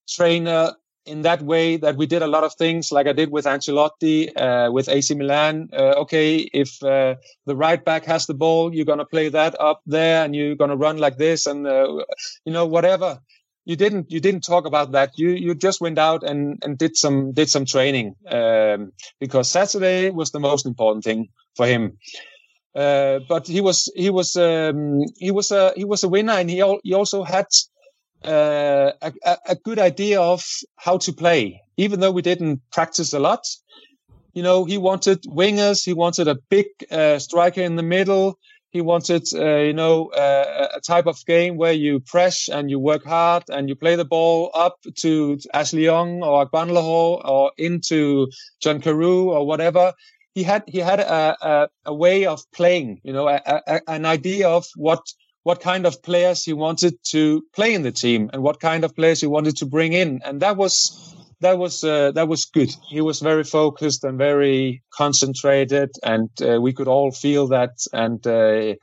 trainer 0.08 0.74
in 1.08 1.22
that 1.22 1.42
way 1.42 1.78
that 1.78 1.96
we 1.96 2.06
did 2.06 2.22
a 2.22 2.28
lot 2.28 2.44
of 2.44 2.54
things 2.54 2.92
like 2.92 3.08
I 3.08 3.14
did 3.14 3.32
with 3.32 3.46
Ancelotti, 3.46 4.30
uh, 4.36 4.72
with 4.72 4.90
AC 4.90 5.16
Milan. 5.16 5.70
Uh, 5.72 5.94
okay, 6.04 6.38
if 6.54 6.84
uh, 6.84 7.16
the 7.46 7.56
right 7.56 7.84
back 7.84 8.06
has 8.06 8.26
the 8.28 8.34
ball, 8.34 8.76
you're 8.76 8.86
going 8.86 9.00
to 9.00 9.06
play 9.06 9.30
that 9.30 9.60
up 9.60 9.82
there 9.86 10.24
and 10.24 10.36
you're 10.36 10.56
going 10.56 10.70
to 10.70 10.76
run 10.76 10.98
like 10.98 11.18
this 11.18 11.46
and, 11.46 11.66
uh, 11.66 12.04
you 12.46 12.52
know, 12.52 12.66
whatever. 12.66 13.20
You 13.68 13.76
didn't, 13.76 14.10
you 14.10 14.22
didn't 14.22 14.46
talk 14.46 14.66
about 14.66 14.94
that. 14.94 15.12
You, 15.18 15.32
you 15.32 15.54
just 15.54 15.82
went 15.82 15.98
out 15.98 16.24
and, 16.24 16.58
and 16.64 16.78
did 16.78 16.96
some, 16.96 17.34
did 17.34 17.50
some 17.50 17.66
training, 17.66 18.16
um, 18.32 18.94
because 19.20 19.52
Saturday 19.52 20.10
was 20.10 20.32
the 20.32 20.40
most 20.40 20.66
important 20.66 21.04
thing 21.04 21.28
for 21.58 21.68
him. 21.68 21.98
Uh, 22.74 23.20
but 23.28 23.46
he 23.46 23.60
was 23.60 23.92
he 23.94 24.10
was 24.10 24.38
um, 24.38 25.02
he 25.18 25.32
was 25.32 25.52
a 25.52 25.74
he 25.76 25.84
was 25.84 26.04
a 26.06 26.08
winner, 26.08 26.32
and 26.32 26.50
he 26.50 26.62
al- 26.62 26.80
he 26.82 26.94
also 26.94 27.24
had 27.24 27.48
uh, 28.24 28.92
a, 29.02 29.38
a, 29.48 29.56
good 29.56 29.80
idea 29.80 30.22
of 30.22 30.46
how 30.78 30.98
to 31.00 31.12
play, 31.12 31.62
even 31.76 32.00
though 32.00 32.12
we 32.12 32.22
didn't 32.22 32.62
practice 32.72 33.12
a 33.12 33.20
lot. 33.20 33.44
You 34.34 34.44
know, 34.44 34.64
he 34.64 34.78
wanted 34.78 35.24
wingers, 35.24 35.84
he 35.84 35.94
wanted 35.94 36.30
a 36.30 36.36
big 36.50 36.68
uh, 36.90 37.20
striker 37.20 37.62
in 37.62 37.76
the 37.76 37.84
middle. 37.84 38.38
He 38.78 38.82
wanted, 38.82 39.28
uh, 39.34 39.62
you 39.62 39.74
know, 39.74 40.10
uh, 40.10 40.68
a 40.76 40.80
type 40.82 41.08
of 41.08 41.26
game 41.26 41.58
where 41.58 41.74
you 41.74 42.00
press 42.00 42.48
and 42.48 42.70
you 42.70 42.78
work 42.78 43.04
hard 43.04 43.46
and 43.50 43.68
you 43.68 43.76
play 43.76 43.96
the 43.96 44.06
ball 44.06 44.52
up 44.54 44.78
to 44.98 45.40
Ashley 45.52 45.86
Young 45.86 46.22
or 46.22 46.46
Agbonlahor 46.46 47.28
or 47.28 47.52
into 47.58 48.28
John 48.62 48.80
Carew 48.80 49.32
or 49.32 49.48
whatever. 49.48 49.94
He 50.36 50.44
had 50.44 50.62
he 50.68 50.78
had 50.78 51.00
a, 51.00 51.36
a, 51.42 51.70
a 51.88 51.94
way 51.96 52.28
of 52.28 52.40
playing, 52.54 53.02
you 53.04 53.14
know, 53.14 53.28
a, 53.28 53.82
an 53.90 54.06
idea 54.06 54.48
of 54.48 54.68
what 54.76 55.02
what 55.42 55.60
kind 55.60 55.88
of 55.88 56.04
players 56.04 56.44
he 56.44 56.54
wanted 56.54 57.00
to 57.06 57.44
play 57.56 57.74
in 57.74 57.82
the 57.82 57.92
team 57.92 58.30
and 58.32 58.44
what 58.44 58.60
kind 58.60 58.84
of 58.84 58.96
players 58.96 59.22
he 59.22 59.28
wanted 59.28 59.58
to 59.58 59.66
bring 59.66 59.94
in, 59.94 60.22
and 60.24 60.42
that 60.42 60.56
was 60.56 61.17
that 61.42 61.58
was 61.58 61.84
uh, 61.84 62.12
that 62.12 62.28
was 62.28 62.46
good. 62.46 62.74
He 62.90 63.02
was 63.02 63.20
very 63.20 63.44
focused 63.44 64.04
and 64.04 64.18
very 64.18 64.84
concentrated, 64.92 65.92
and 66.04 66.30
uh, 66.42 66.60
we 66.60 66.74
could 66.74 66.88
all 66.88 67.12
feel 67.12 67.48
that. 67.48 67.78
And 67.94 68.26
uh, 68.26 68.76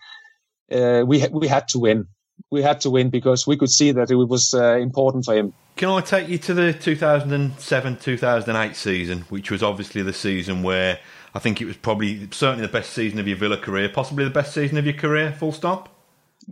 uh 0.73 1.05
we 1.05 1.27
we 1.29 1.49
had 1.49 1.69
to 1.69 1.79
win. 1.79 2.07
We 2.51 2.63
had 2.63 2.81
to 2.83 2.91
win 2.91 3.11
because 3.11 3.47
we 3.47 3.57
could 3.57 3.71
see 3.71 3.93
that 3.93 4.11
it 4.11 4.17
was 4.17 4.55
uh, 4.55 4.77
important 4.77 5.25
for 5.25 5.35
him. 5.35 5.53
Can 5.77 5.89
I 5.89 6.01
take 6.01 6.29
you 6.29 6.39
to 6.39 6.55
the 6.55 6.73
2007 6.73 7.97
2008 7.97 8.77
season, 8.77 9.21
which 9.23 9.51
was 9.51 9.63
obviously 9.63 10.03
the 10.03 10.13
season 10.13 10.63
where 10.63 11.01
I 11.35 11.41
think 11.41 11.61
it 11.61 11.65
was 11.65 11.77
probably 11.77 12.29
certainly 12.31 12.67
the 12.67 12.73
best 12.73 12.93
season 12.93 13.19
of 13.19 13.27
your 13.27 13.37
Villa 13.37 13.57
career, 13.57 13.89
possibly 13.89 14.25
the 14.25 14.31
best 14.31 14.55
season 14.55 14.79
of 14.79 14.85
your 14.85 14.95
career, 14.95 15.33
full 15.33 15.53
stop? 15.53 15.89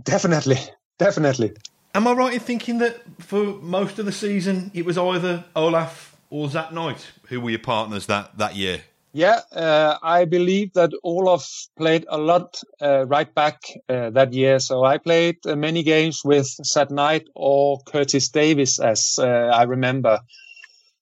Definitely, 0.03 0.59
definitely. 0.99 1.53
Am 1.95 2.07
I 2.07 2.13
right 2.13 2.35
in 2.35 2.41
thinking 2.41 2.79
that 2.79 3.03
for 3.19 3.45
most 3.61 3.99
of 3.99 4.07
the 4.07 4.13
season 4.13 4.71
it 4.75 4.85
was 4.85 4.97
either 4.97 5.45
Olof 5.55 6.17
or 6.31 6.49
Zat 6.49 6.73
Knight 6.73 7.13
who 7.29 7.41
were 7.41 7.51
your 7.51 7.59
partners 7.59 8.07
that, 8.07 8.37
that 8.39 8.57
year? 8.57 8.83
Yeah, 9.15 9.41
uh, 9.53 9.99
I 10.03 10.25
believe 10.25 10.73
that 10.73 10.91
Olof 11.05 11.47
played 11.77 12.07
a 12.09 12.17
lot 12.17 12.59
uh, 12.81 13.05
right 13.07 13.33
back 13.35 13.61
uh, 13.89 14.09
that 14.11 14.33
year. 14.33 14.59
So 14.59 14.85
I 14.85 14.97
played 14.97 15.37
uh, 15.45 15.55
many 15.55 15.83
games 15.83 16.23
with 16.25 16.47
Zat 16.65 16.91
Knight 16.91 17.29
or 17.35 17.81
Curtis 17.85 18.31
Davies, 18.31 18.79
as 18.79 19.19
uh, 19.19 19.27
I 19.27 19.65
remember. 19.65 20.21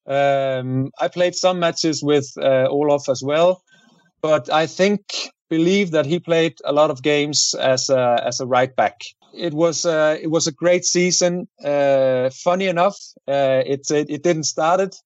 Um, 0.09 0.90
I 0.98 1.07
played 1.07 1.37
some 1.37 1.61
matches 1.61 2.03
with 2.03 2.33
uh, 2.37 2.66
Olof 2.68 3.09
as 3.09 3.22
well 3.22 3.62
but 4.20 4.53
I 4.53 4.66
think 4.66 5.00
believe 5.48 5.92
that 5.92 6.07
he 6.07 6.18
played 6.18 6.59
a 6.64 6.72
lot 6.72 6.90
of 6.90 7.03
games 7.03 7.55
as 7.59 7.90
a, 7.90 8.22
as 8.24 8.40
a 8.40 8.46
right 8.46 8.74
back. 8.74 9.00
It 9.35 9.55
was 9.55 9.87
uh, 9.87 10.16
it 10.21 10.29
was 10.29 10.47
a 10.47 10.53
great 10.53 10.85
season. 10.85 11.49
Uh, 11.62 12.31
funny 12.31 12.66
enough, 12.66 12.97
uh, 13.29 13.62
it, 13.66 13.90
it, 13.90 14.11
it 14.11 14.23
didn't 14.23 14.45
start 14.45 14.81
it 14.81 14.97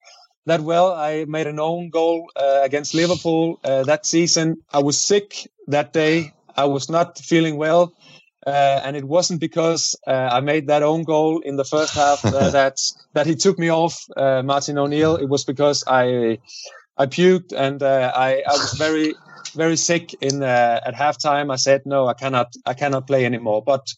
that 0.46 0.60
well. 0.60 0.92
I 0.92 1.24
made 1.26 1.46
an 1.46 1.60
own 1.60 1.90
goal 1.90 2.30
uh, 2.36 2.60
against 2.62 2.94
Liverpool 2.94 3.60
uh, 3.64 3.84
that 3.84 4.06
season. 4.06 4.62
I 4.72 4.80
was 4.80 5.00
sick 5.00 5.48
that 5.68 5.92
day. 5.92 6.32
I 6.56 6.64
was 6.66 6.88
not 6.88 7.18
feeling 7.18 7.56
well. 7.56 7.94
Uh, 8.46 8.80
and 8.84 8.94
it 8.94 9.04
wasn't 9.04 9.40
because 9.40 9.96
I 10.06 10.40
made 10.40 10.66
that 10.66 10.82
own 10.82 11.04
goal 11.04 11.40
in 11.40 11.56
the 11.56 11.64
first 11.64 11.94
half 11.94 12.20
that 12.22 12.78
that 13.14 13.26
he 13.26 13.36
took 13.36 13.58
me 13.58 13.70
off 13.70 14.04
Martin 14.16 14.76
O'Neill. 14.76 15.16
It 15.16 15.30
was 15.30 15.44
because 15.44 15.82
I 15.86 16.38
I 16.96 17.06
puked 17.06 17.52
and 17.52 17.82
uh, 17.82 18.12
I, 18.14 18.42
I 18.46 18.52
was 18.52 18.74
very 18.78 19.14
very 19.54 19.76
sick 19.76 20.14
in 20.20 20.42
uh, 20.42 20.80
at 20.84 20.94
halftime. 20.94 21.52
I 21.52 21.56
said 21.56 21.82
no, 21.86 22.06
I 22.06 22.14
cannot 22.14 22.54
I 22.66 22.74
cannot 22.74 23.06
play 23.06 23.24
anymore. 23.24 23.62
But 23.62 23.94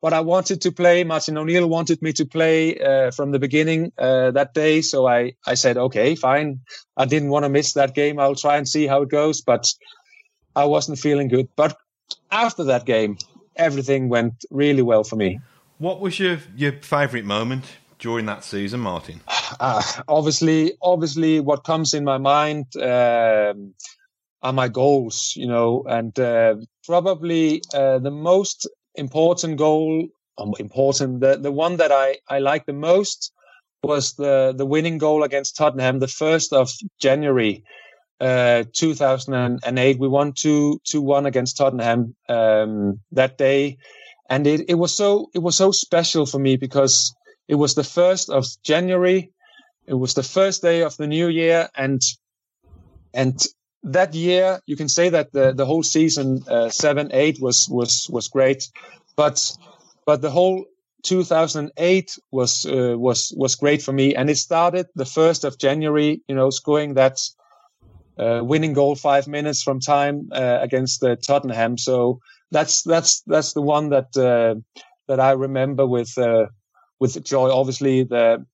but 0.00 0.12
I 0.12 0.20
wanted 0.20 0.60
to 0.62 0.72
play. 0.72 1.04
Martin 1.04 1.38
O'Neill 1.38 1.68
wanted 1.68 2.02
me 2.02 2.12
to 2.14 2.26
play 2.26 2.78
uh, 2.78 3.10
from 3.12 3.30
the 3.30 3.38
beginning 3.38 3.92
uh, 3.98 4.32
that 4.32 4.54
day, 4.54 4.82
so 4.82 5.06
I 5.06 5.34
I 5.46 5.54
said 5.54 5.76
okay, 5.76 6.14
fine. 6.14 6.60
I 6.96 7.04
didn't 7.04 7.30
want 7.30 7.44
to 7.44 7.48
miss 7.48 7.74
that 7.74 7.94
game. 7.94 8.18
I'll 8.18 8.34
try 8.34 8.56
and 8.56 8.68
see 8.68 8.86
how 8.86 9.02
it 9.02 9.08
goes, 9.08 9.40
but 9.40 9.72
I 10.56 10.64
wasn't 10.64 10.98
feeling 10.98 11.28
good. 11.28 11.48
But 11.56 11.76
after 12.30 12.64
that 12.64 12.84
game, 12.84 13.18
everything 13.56 14.08
went 14.08 14.44
really 14.50 14.82
well 14.82 15.04
for 15.04 15.16
me. 15.16 15.40
What 15.78 16.00
was 16.00 16.18
your 16.18 16.38
your 16.56 16.72
favorite 16.72 17.24
moment 17.24 17.64
during 17.98 18.26
that 18.26 18.44
season, 18.44 18.80
Martin? 18.80 19.20
Uh, 19.60 19.82
obviously, 20.08 20.72
obviously, 20.82 21.40
what 21.40 21.64
comes 21.64 21.94
in 21.94 22.04
my 22.04 22.18
mind 22.18 22.66
um, 22.76 23.74
are 24.42 24.52
my 24.52 24.68
goals, 24.68 25.34
you 25.36 25.46
know, 25.46 25.84
and 25.86 26.18
uh, 26.18 26.56
probably 26.84 27.62
uh, 27.72 27.98
the 27.98 28.10
most 28.10 28.68
important 28.94 29.56
goal, 29.56 30.08
um, 30.38 30.52
important, 30.58 31.20
the, 31.20 31.36
the 31.36 31.52
one 31.52 31.76
that 31.76 31.92
I, 31.92 32.18
I 32.28 32.40
like 32.40 32.66
the 32.66 32.72
most 32.72 33.32
was 33.82 34.14
the, 34.14 34.52
the 34.56 34.66
winning 34.66 34.98
goal 34.98 35.22
against 35.22 35.56
Tottenham, 35.56 35.98
the 35.98 36.06
1st 36.06 36.52
of 36.52 36.70
January. 37.00 37.64
Uh, 38.20 38.64
2008, 38.72 39.98
we 39.98 40.08
won 40.08 40.32
2 40.32 40.80
2 40.84 41.02
1 41.02 41.26
against 41.26 41.56
Tottenham 41.56 42.14
um, 42.28 43.00
that 43.10 43.36
day. 43.36 43.78
And 44.30 44.46
it, 44.46 44.70
it 44.70 44.74
was 44.74 44.94
so 44.94 45.28
it 45.34 45.40
was 45.40 45.56
so 45.56 45.72
special 45.72 46.24
for 46.26 46.38
me 46.38 46.56
because 46.56 47.12
it 47.48 47.56
was 47.56 47.74
the 47.74 47.82
1st 47.82 48.30
of 48.30 48.46
January. 48.62 49.32
It 49.86 49.94
was 49.94 50.14
the 50.14 50.22
first 50.22 50.62
day 50.62 50.82
of 50.82 50.96
the 50.96 51.08
new 51.08 51.26
year. 51.26 51.68
And, 51.76 52.00
and 53.12 53.44
that 53.84 54.14
year, 54.14 54.60
you 54.66 54.76
can 54.76 54.88
say 54.88 55.08
that 55.08 55.32
the, 55.32 55.52
the 55.52 55.66
whole 55.66 55.82
season, 55.82 56.42
uh, 56.48 56.68
seven, 56.70 57.10
eight 57.12 57.40
was, 57.40 57.68
was, 57.68 58.08
was 58.10 58.28
great. 58.28 58.68
But, 59.16 59.56
but 60.06 60.22
the 60.22 60.30
whole 60.30 60.66
2008 61.02 62.18
was, 62.30 62.64
uh, 62.64 62.94
was, 62.96 63.34
was 63.36 63.56
great 63.56 63.82
for 63.82 63.92
me. 63.92 64.14
And 64.14 64.30
it 64.30 64.36
started 64.36 64.86
the 64.94 65.04
1st 65.04 65.44
of 65.44 65.58
January, 65.58 66.22
you 66.28 66.34
know, 66.34 66.50
scoring 66.50 66.94
that, 66.94 67.20
uh, 68.18 68.40
winning 68.42 68.72
goal 68.72 68.94
five 68.94 69.26
minutes 69.26 69.62
from 69.62 69.80
time, 69.80 70.28
uh, 70.32 70.58
against 70.60 71.02
uh, 71.02 71.16
Tottenham. 71.16 71.76
So 71.76 72.20
that's, 72.50 72.82
that's, 72.82 73.22
that's 73.22 73.52
the 73.52 73.62
one 73.62 73.88
that, 73.88 74.16
uh, 74.16 74.60
that 75.08 75.18
I 75.18 75.32
remember 75.32 75.86
with, 75.86 76.16
with 77.00 77.22
joy. 77.24 77.50
Obviously, 77.50 78.04
the 78.04 78.46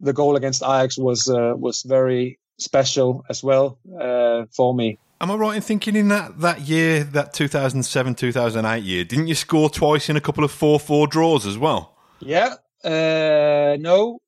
the 0.00 0.12
goal 0.12 0.36
against 0.36 0.62
Ajax 0.62 0.98
was 0.98 1.28
was 1.28 1.82
very 1.82 2.38
special 2.58 3.24
as 3.28 3.42
well 3.42 3.78
uh, 4.00 4.44
for 4.50 4.74
me. 4.74 4.98
Am 5.20 5.30
I 5.30 5.34
right 5.34 5.56
in 5.56 5.62
thinking 5.62 5.94
in 5.94 6.08
that, 6.08 6.40
that 6.40 6.62
year, 6.62 7.04
that 7.04 7.32
2007 7.32 8.14
2008 8.16 8.82
year, 8.82 9.04
didn't 9.04 9.28
you 9.28 9.36
score 9.36 9.70
twice 9.70 10.08
in 10.08 10.16
a 10.16 10.20
couple 10.20 10.42
of 10.42 10.50
4 10.50 10.80
4 10.80 11.06
draws 11.06 11.46
as 11.46 11.56
well? 11.56 11.94
Yeah, 12.20 12.54
uh, 12.84 13.76
no. 13.78 14.18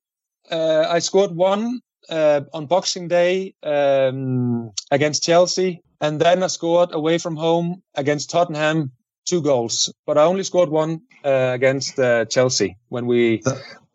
Uh, 0.49 0.85
I 0.87 0.99
scored 0.99 1.35
one 1.35 1.81
uh, 2.09 2.41
on 2.53 2.67
Boxing 2.67 3.07
Day 3.07 3.55
um, 3.63 4.71
against 4.91 5.23
Chelsea, 5.23 5.81
and 5.99 6.19
then 6.19 6.43
I 6.43 6.47
scored 6.47 6.93
away 6.93 7.17
from 7.17 7.35
home 7.35 7.81
against 7.95 8.29
Tottenham 8.29 8.91
two 9.25 9.41
goals, 9.41 9.91
but 10.05 10.17
I 10.17 10.23
only 10.23 10.43
scored 10.43 10.69
one 10.69 11.01
uh, 11.23 11.51
against 11.53 11.99
uh, 11.99 12.25
Chelsea 12.25 12.77
when 12.89 13.05
we 13.07 13.41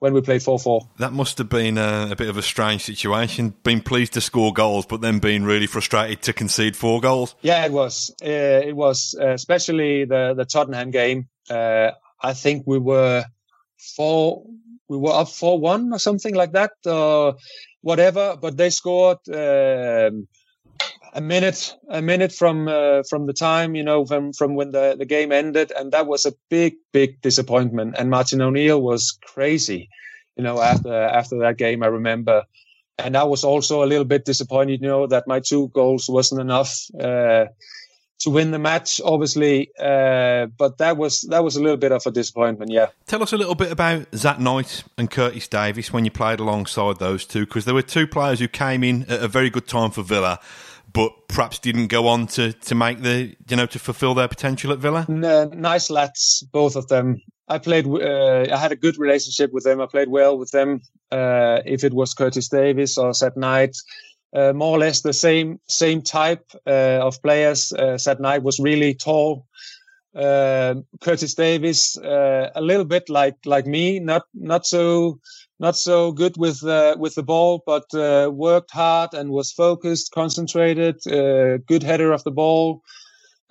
when 0.01 0.15
we 0.15 0.21
played 0.21 0.43
4 0.43 0.59
4. 0.59 0.89
That 0.99 1.13
must 1.13 1.39
have 1.39 1.49
been 1.49 1.79
a, 1.79 2.09
a, 2.11 2.17
bit 2.17 2.29
of 2.29 2.37
a 2.37 2.43
strange 2.43 2.83
situation. 2.83 3.55
Being 3.63 3.83
pleased 3.83 4.15
to 4.15 4.21
score 4.21 4.53
goals, 4.53 4.87
but 4.87 5.01
then 5.01 5.21
being 5.21 5.45
really 5.45 5.67
frustrated 5.67 6.23
to 6.23 6.33
concede 6.33 6.77
four 6.77 7.01
goals. 7.01 7.37
Yeah, 7.43 7.65
it 7.65 7.73
was. 7.73 8.13
Uh, 8.23 8.27
it 8.65 8.75
was, 8.75 9.15
uh, 9.21 9.29
especially 9.29 10.07
the, 10.07 10.35
the 10.37 10.45
Tottenham 10.45 10.91
game. 10.91 11.29
Uh, 11.49 11.93
I 12.21 12.33
think 12.33 12.65
we 12.67 12.79
were 12.79 13.25
four, 13.97 14.45
we 14.89 14.97
were 14.97 15.13
up 15.13 15.29
4 15.29 15.61
1 15.61 15.93
or 15.93 15.99
something 15.99 16.35
like 16.35 16.53
that, 16.53 16.73
or 16.87 17.37
whatever, 17.83 18.37
but 18.41 18.57
they 18.57 18.71
scored. 18.71 19.19
Um, 19.29 20.27
a 21.13 21.21
minute 21.21 21.75
a 21.89 22.01
minute 22.01 22.33
from 22.33 22.69
uh, 22.69 23.03
from 23.09 23.27
the 23.27 23.33
time 23.33 23.75
you 23.75 23.83
know 23.83 24.05
from 24.05 24.33
from 24.33 24.55
when 24.55 24.71
the, 24.71 24.97
the 24.99 25.05
game 25.05 25.33
ended 25.33 25.73
and 25.77 25.93
that 25.93 26.07
was 26.07 26.27
a 26.27 26.33
big 26.49 26.75
big 26.93 27.21
disappointment. 27.21 27.97
And 27.99 28.11
Martin 28.11 28.41
O'Neill 28.41 28.81
was 28.81 29.19
crazy 29.25 29.89
you 30.37 30.45
know 30.45 30.61
after 30.61 30.93
after 30.93 31.39
that 31.41 31.57
game 31.57 31.83
I 31.83 31.89
remember. 31.89 32.45
And 32.99 33.17
I 33.17 33.25
was 33.25 33.45
also 33.45 33.83
a 33.83 33.87
little 33.87 34.05
bit 34.05 34.25
disappointed 34.25 34.83
you 34.83 34.89
know 34.89 35.07
that 35.07 35.27
my 35.27 35.41
two 35.41 35.69
goals 35.69 36.09
wasn't 36.09 36.41
enough 36.41 36.87
uh, 36.99 37.47
to 38.21 38.31
win 38.31 38.51
the 38.51 38.59
match 38.59 39.01
obviously 39.03 39.71
uh, 39.79 40.47
but 40.59 40.77
that 40.79 40.99
was 40.99 41.23
that 41.23 41.43
was 41.43 41.57
a 41.57 41.63
little 41.63 41.79
bit 41.79 41.93
of 41.93 42.07
a 42.07 42.11
disappointment 42.11 42.71
yeah. 42.71 42.89
Tell 43.07 43.23
us 43.23 43.33
a 43.33 43.37
little 43.37 43.55
bit 43.55 43.73
about 43.73 44.07
Zat 44.15 44.39
Knight 44.39 44.85
and 44.99 45.11
Curtis 45.11 45.49
Davies 45.49 45.93
when 45.93 46.05
you 46.05 46.11
played 46.11 46.39
alongside 46.39 46.99
those 46.99 47.25
two 47.25 47.47
because 47.47 47.65
there 47.65 47.75
were 47.75 47.83
two 47.83 48.07
players 48.07 48.39
who 48.39 48.49
came 48.49 48.85
in 48.85 49.03
at 49.05 49.23
a 49.23 49.29
very 49.29 49.51
good 49.51 49.67
time 49.67 49.91
for 49.91 50.03
Villa 50.03 50.39
but 50.93 51.29
perhaps 51.29 51.59
didn't 51.59 51.89
go 51.89 52.07
on 52.09 52.27
to, 52.27 52.53
to 52.53 52.75
make 52.75 53.01
the 53.01 53.35
you 53.49 53.57
know 53.57 53.67
to 53.67 53.79
fulfil 53.79 54.15
their 54.15 54.29
potential 54.29 54.73
at 54.73 54.79
Villa. 54.79 55.07
nice 55.09 55.91
lads, 55.91 56.45
both 56.53 56.77
of 56.77 56.89
them. 56.89 57.21
I 57.49 57.59
played. 57.59 57.87
Uh, 57.87 58.47
I 58.53 58.57
had 58.57 58.73
a 58.73 58.77
good 58.77 58.99
relationship 58.99 59.53
with 59.53 59.65
them. 59.65 59.81
I 59.81 59.87
played 59.87 60.09
well 60.09 60.39
with 60.39 60.51
them. 60.53 60.81
Uh, 61.11 61.61
if 61.67 61.83
it 61.83 61.93
was 61.93 62.15
Curtis 62.15 62.49
Davies 62.49 62.97
or 62.97 63.11
Zat 63.11 63.37
Knight, 63.37 63.77
uh, 64.33 64.53
more 64.53 64.77
or 64.77 64.79
less 64.79 65.01
the 65.01 65.13
same 65.13 65.61
same 65.69 66.03
type 66.03 66.45
uh, 66.67 67.01
of 67.03 67.21
players. 67.23 67.73
Uh, 67.73 67.99
Zat 67.99 68.21
Knight 68.21 68.43
was 68.43 68.61
really 68.61 68.95
tall. 68.95 69.47
Uh, 70.15 70.75
Curtis 71.01 71.35
Davies, 71.35 71.97
uh, 71.99 72.51
a 72.55 72.61
little 72.61 72.85
bit 72.85 73.09
like 73.09 73.37
like 73.47 73.67
me, 73.67 74.01
not 74.01 74.23
not 74.35 74.67
so 74.67 75.21
not 75.61 75.77
so 75.77 76.13
good 76.13 76.37
with 76.37 76.65
uh, 76.65 76.97
with 76.99 77.15
the 77.15 77.23
ball, 77.23 77.63
but 77.65 77.85
uh, 77.95 78.31
worked 78.33 78.73
hard 78.73 79.15
and 79.15 79.31
was 79.31 79.53
focused, 79.53 80.11
concentrated, 80.13 80.97
uh, 81.07 81.59
good 81.69 81.83
header 81.85 82.13
of 82.13 82.25
the 82.25 82.33
ball. 82.33 82.83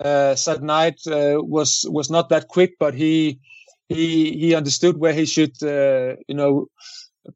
Uh, 0.04 0.34
Zat 0.34 0.62
Knight 0.62 1.00
uh, 1.06 1.38
was 1.42 1.86
was 1.88 2.10
not 2.10 2.28
that 2.28 2.48
quick, 2.48 2.74
but 2.78 2.94
he 2.94 3.40
he 3.88 4.32
he 4.38 4.54
understood 4.54 4.98
where 4.98 5.14
he 5.14 5.26
should 5.26 5.62
uh, 5.62 6.16
you 6.28 6.34
know 6.34 6.66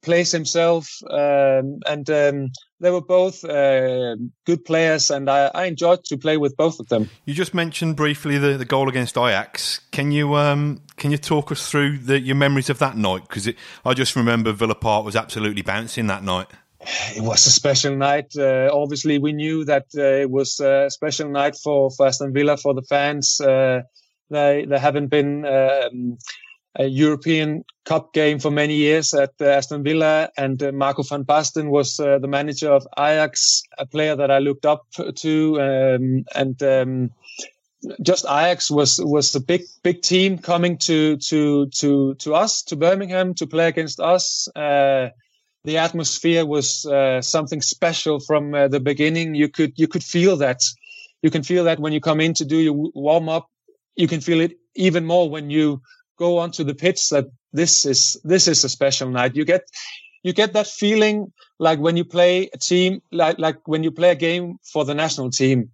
place 0.02 0.32
himself, 0.32 0.88
um, 1.10 1.80
and 1.86 2.08
um, 2.10 2.50
they 2.80 2.90
were 2.90 3.00
both 3.00 3.44
uh, 3.44 4.16
good 4.44 4.64
players, 4.64 5.10
and 5.10 5.30
I, 5.30 5.50
I, 5.54 5.64
enjoyed 5.66 6.04
to 6.04 6.16
play 6.16 6.36
with 6.36 6.56
both 6.56 6.80
of 6.80 6.88
them. 6.88 7.10
You 7.24 7.34
just 7.34 7.54
mentioned 7.54 7.96
briefly 7.96 8.38
the, 8.38 8.56
the 8.56 8.64
goal 8.64 8.88
against 8.88 9.16
Ajax. 9.16 9.80
Can 9.92 10.12
you 10.12 10.34
um, 10.36 10.82
can 10.96 11.10
you 11.10 11.18
talk 11.18 11.52
us 11.52 11.70
through 11.70 11.98
the, 11.98 12.20
your 12.20 12.36
memories 12.36 12.70
of 12.70 12.78
that 12.78 12.96
night? 12.96 13.22
Because 13.28 13.48
I 13.84 13.94
just 13.94 14.16
remember 14.16 14.52
Villa 14.52 14.74
Park 14.74 15.04
was 15.04 15.16
absolutely 15.16 15.62
bouncing 15.62 16.06
that 16.08 16.22
night. 16.22 16.48
It 17.16 17.22
was 17.22 17.46
a 17.46 17.50
special 17.50 17.96
night. 17.96 18.36
Uh, 18.36 18.68
obviously, 18.72 19.18
we 19.18 19.32
knew 19.32 19.64
that 19.64 19.86
uh, 19.96 20.22
it 20.22 20.30
was 20.30 20.60
a 20.60 20.90
special 20.90 21.30
night 21.30 21.56
for, 21.56 21.90
for 21.90 22.06
Aston 22.06 22.32
Villa 22.32 22.56
for 22.56 22.74
the 22.74 22.82
fans. 22.82 23.40
Uh, 23.40 23.82
they 24.30 24.66
they 24.68 24.78
haven't 24.78 25.08
been 25.08 25.44
um, 25.46 26.18
a 26.76 26.86
European 26.86 27.64
Cup 27.84 28.12
game 28.12 28.38
for 28.38 28.50
many 28.50 28.74
years 28.74 29.14
at 29.14 29.34
uh, 29.40 29.44
Aston 29.44 29.82
Villa, 29.82 30.30
and 30.36 30.62
uh, 30.62 30.72
Marco 30.72 31.02
van 31.02 31.24
Basten 31.24 31.68
was 31.68 32.00
uh, 32.00 32.18
the 32.18 32.28
manager 32.28 32.72
of 32.72 32.86
Ajax, 32.98 33.62
a 33.78 33.86
player 33.86 34.16
that 34.16 34.30
I 34.30 34.38
looked 34.38 34.66
up 34.66 34.86
to, 35.16 35.60
um, 35.60 36.24
and 36.34 36.62
um, 36.62 37.10
just 38.02 38.24
Ajax 38.24 38.70
was 38.70 38.98
was 39.02 39.34
a 39.34 39.40
big 39.40 39.62
big 39.82 40.02
team 40.02 40.38
coming 40.38 40.78
to 40.78 41.16
to 41.18 41.66
to 41.66 42.14
to 42.14 42.34
us 42.34 42.62
to 42.64 42.76
Birmingham 42.76 43.34
to 43.34 43.46
play 43.46 43.68
against 43.68 44.00
us. 44.00 44.48
Uh, 44.56 45.10
the 45.64 45.78
atmosphere 45.78 46.44
was 46.44 46.84
uh, 46.86 47.22
something 47.22 47.62
special 47.62 48.20
from 48.20 48.54
uh, 48.54 48.68
the 48.68 48.80
beginning. 48.80 49.34
You 49.34 49.48
could 49.48 49.72
you 49.76 49.88
could 49.88 50.04
feel 50.04 50.36
that. 50.38 50.60
You 51.22 51.30
can 51.30 51.42
feel 51.42 51.64
that 51.64 51.80
when 51.80 51.92
you 51.92 52.00
come 52.00 52.20
in 52.20 52.34
to 52.34 52.44
do 52.44 52.58
your 52.58 52.90
warm 52.94 53.28
up. 53.28 53.48
You 53.96 54.08
can 54.08 54.20
feel 54.20 54.40
it 54.40 54.58
even 54.74 55.04
more 55.04 55.30
when 55.30 55.50
you 55.50 55.80
go 56.18 56.38
onto 56.38 56.64
the 56.64 56.74
pitch 56.74 57.08
that 57.10 57.26
this 57.52 57.86
is 57.86 58.20
this 58.24 58.48
is 58.48 58.64
a 58.64 58.68
special 58.68 59.10
night. 59.10 59.36
You 59.36 59.44
get 59.44 59.62
you 60.22 60.32
get 60.32 60.52
that 60.54 60.66
feeling 60.66 61.32
like 61.58 61.78
when 61.78 61.96
you 61.96 62.04
play 62.04 62.48
a 62.52 62.58
team 62.58 63.00
like 63.12 63.38
like 63.38 63.66
when 63.66 63.82
you 63.82 63.90
play 63.90 64.10
a 64.10 64.16
game 64.16 64.58
for 64.72 64.84
the 64.84 64.94
national 64.94 65.30
team. 65.30 65.70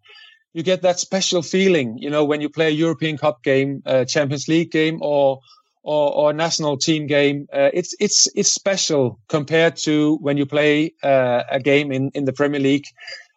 You 0.52 0.64
get 0.64 0.82
that 0.82 0.98
special 0.98 1.42
feeling, 1.42 1.98
you 1.98 2.10
know, 2.10 2.24
when 2.24 2.40
you 2.40 2.48
play 2.48 2.66
a 2.66 2.70
European 2.84 3.16
Cup 3.16 3.44
game, 3.44 3.82
a 3.86 4.04
Champions 4.04 4.48
League 4.48 4.72
game, 4.72 4.98
or 5.00 5.38
or, 5.82 6.12
or 6.12 6.30
a 6.30 6.34
national 6.34 6.76
team 6.76 7.06
game. 7.06 7.46
Uh, 7.52 7.70
it's 7.72 7.94
it's 8.00 8.28
it's 8.34 8.52
special 8.52 9.18
compared 9.28 9.76
to 9.76 10.16
when 10.16 10.36
you 10.36 10.46
play 10.46 10.92
uh, 11.02 11.42
a 11.50 11.60
game 11.60 11.92
in, 11.92 12.10
in 12.14 12.24
the 12.24 12.32
Premier 12.32 12.60
League, 12.60 12.86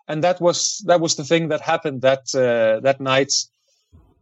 and 0.07 0.23
that 0.23 0.41
was 0.41 0.83
that 0.87 0.99
was 0.99 1.15
the 1.15 1.23
thing 1.23 1.49
that 1.49 1.61
happened 1.61 2.01
that 2.01 2.33
uh, 2.35 2.79
that 2.81 2.99
night 2.99 3.31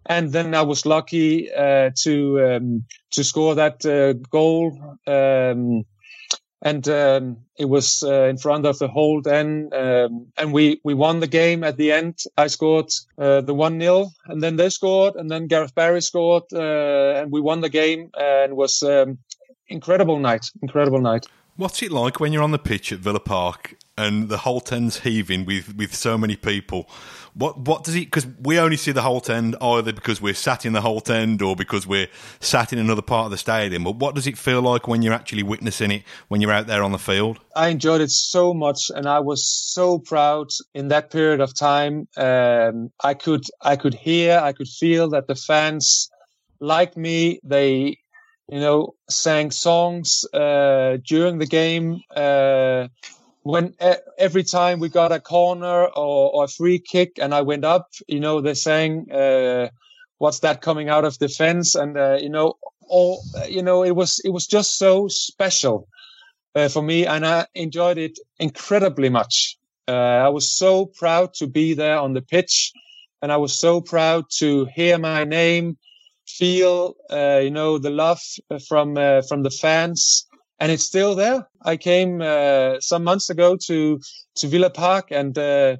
and 0.05 0.31
then 0.31 0.53
I 0.55 0.61
was 0.61 0.85
lucky 0.85 1.51
uh, 1.53 1.91
to 2.03 2.45
um, 2.45 2.85
to 3.11 3.23
score 3.23 3.55
that 3.55 3.85
uh, 3.85 4.13
goal, 4.29 4.97
um, 5.07 5.85
and 6.61 6.87
um, 6.87 7.37
it 7.57 7.65
was 7.65 8.03
uh, 8.03 8.23
in 8.23 8.37
front 8.37 8.65
of 8.65 8.79
the 8.79 8.87
Holte 8.87 9.27
End, 9.27 9.73
um, 9.73 10.27
and 10.37 10.53
we 10.53 10.79
we 10.83 10.93
won 10.93 11.19
the 11.19 11.27
game 11.27 11.63
at 11.63 11.77
the 11.77 11.91
end. 11.91 12.19
I 12.37 12.47
scored 12.47 12.91
uh, 13.17 13.41
the 13.41 13.53
one 13.53 13.79
0 13.79 14.09
and 14.25 14.41
then 14.41 14.57
they 14.57 14.69
scored, 14.69 15.15
and 15.15 15.29
then 15.29 15.47
Gareth 15.47 15.75
Barry 15.75 16.01
scored, 16.01 16.43
uh, 16.53 17.21
and 17.21 17.31
we 17.31 17.41
won 17.41 17.61
the 17.61 17.69
game, 17.69 18.11
and 18.17 18.51
it 18.51 18.55
was 18.55 18.83
um, 18.83 19.17
incredible 19.67 20.19
night, 20.19 20.51
incredible 20.61 21.01
night. 21.01 21.25
What's 21.57 21.81
it 21.83 21.91
like 21.91 22.19
when 22.19 22.33
you're 22.33 22.43
on 22.43 22.51
the 22.51 22.59
pitch 22.59 22.91
at 22.91 22.99
Villa 22.99 23.19
Park 23.19 23.75
and 24.01 24.29
the 24.29 24.37
Holte 24.37 24.73
End's 24.73 24.99
heaving 24.99 25.45
with, 25.45 25.75
with 25.75 25.95
so 25.95 26.17
many 26.17 26.35
people? 26.35 26.89
What 27.33 27.59
what 27.59 27.85
does 27.85 27.93
he? 27.93 28.03
Because 28.03 28.27
we 28.41 28.59
only 28.59 28.75
see 28.75 28.91
the 28.91 29.01
Holte 29.01 29.29
End 29.29 29.55
either 29.61 29.93
because 29.93 30.21
we're 30.21 30.33
sat 30.33 30.65
in 30.65 30.73
the 30.73 30.81
Holte 30.81 31.11
End 31.11 31.41
or 31.41 31.55
because 31.55 31.87
we're 31.87 32.09
sat 32.41 32.73
in 32.73 32.79
another 32.79 33.01
part 33.01 33.25
of 33.25 33.31
the 33.31 33.37
stadium. 33.37 33.85
But 33.85 33.95
what 33.95 34.15
does 34.15 34.27
it 34.27 34.37
feel 34.37 34.61
like 34.61 34.87
when 34.87 35.01
you're 35.01 35.13
actually 35.13 35.43
witnessing 35.43 35.91
it 35.91 36.03
when 36.27 36.41
you're 36.41 36.51
out 36.51 36.67
there 36.67 36.83
on 36.83 36.91
the 36.91 36.99
field? 36.99 37.39
I 37.55 37.69
enjoyed 37.69 38.01
it 38.01 38.11
so 38.11 38.53
much, 38.53 38.91
and 38.93 39.07
I 39.07 39.19
was 39.21 39.45
so 39.45 39.97
proud 39.97 40.49
in 40.73 40.89
that 40.89 41.09
period 41.09 41.39
of 41.39 41.55
time. 41.55 42.07
Um, 42.17 42.91
I 43.01 43.13
could 43.13 43.43
I 43.61 43.77
could 43.77 43.93
hear, 43.93 44.37
I 44.37 44.51
could 44.51 44.67
feel 44.67 45.09
that 45.11 45.27
the 45.27 45.35
fans 45.35 46.09
like 46.59 46.97
me. 46.97 47.39
They 47.43 47.97
you 48.49 48.59
know 48.59 48.95
sang 49.09 49.51
songs 49.51 50.25
uh, 50.33 50.97
during 51.07 51.37
the 51.37 51.47
game. 51.47 52.01
Uh, 52.13 52.89
when 53.43 53.73
every 54.17 54.43
time 54.43 54.79
we 54.79 54.89
got 54.89 55.11
a 55.11 55.19
corner 55.19 55.85
or, 55.85 56.31
or, 56.35 56.43
a 56.45 56.47
free 56.47 56.79
kick 56.79 57.17
and 57.19 57.33
I 57.33 57.41
went 57.41 57.65
up, 57.65 57.89
you 58.07 58.19
know, 58.19 58.41
they're 58.41 58.55
saying, 58.55 59.11
uh, 59.11 59.69
what's 60.19 60.39
that 60.39 60.61
coming 60.61 60.89
out 60.89 61.05
of 61.05 61.17
defense? 61.17 61.75
And, 61.75 61.97
uh, 61.97 62.17
you 62.21 62.29
know, 62.29 62.57
all, 62.87 63.23
you 63.47 63.63
know, 63.63 63.83
it 63.83 63.95
was, 63.95 64.21
it 64.23 64.29
was 64.29 64.45
just 64.45 64.77
so 64.77 65.07
special, 65.07 65.87
uh, 66.53 66.69
for 66.69 66.83
me. 66.83 67.07
And 67.07 67.25
I 67.25 67.47
enjoyed 67.55 67.97
it 67.97 68.19
incredibly 68.39 69.09
much. 69.09 69.57
Uh, 69.87 69.91
I 69.91 70.29
was 70.29 70.47
so 70.47 70.85
proud 70.85 71.33
to 71.35 71.47
be 71.47 71.73
there 71.73 71.97
on 71.97 72.13
the 72.13 72.21
pitch 72.21 72.71
and 73.23 73.31
I 73.31 73.37
was 73.37 73.57
so 73.57 73.81
proud 73.81 74.25
to 74.37 74.65
hear 74.65 74.99
my 74.99 75.23
name, 75.23 75.77
feel, 76.27 76.95
uh, 77.11 77.39
you 77.43 77.51
know, 77.51 77.79
the 77.79 77.89
love 77.89 78.21
from, 78.67 78.97
uh, 78.97 79.23
from 79.23 79.41
the 79.41 79.49
fans 79.49 80.27
and 80.61 80.71
it's 80.71 80.83
still 80.83 81.15
there. 81.15 81.47
I 81.63 81.75
came 81.75 82.21
uh, 82.21 82.79
some 82.79 83.03
months 83.03 83.31
ago 83.31 83.57
to 83.65 83.99
to 84.35 84.47
Villa 84.47 84.69
Park, 84.69 85.11
and 85.11 85.35
uh, 85.35 85.77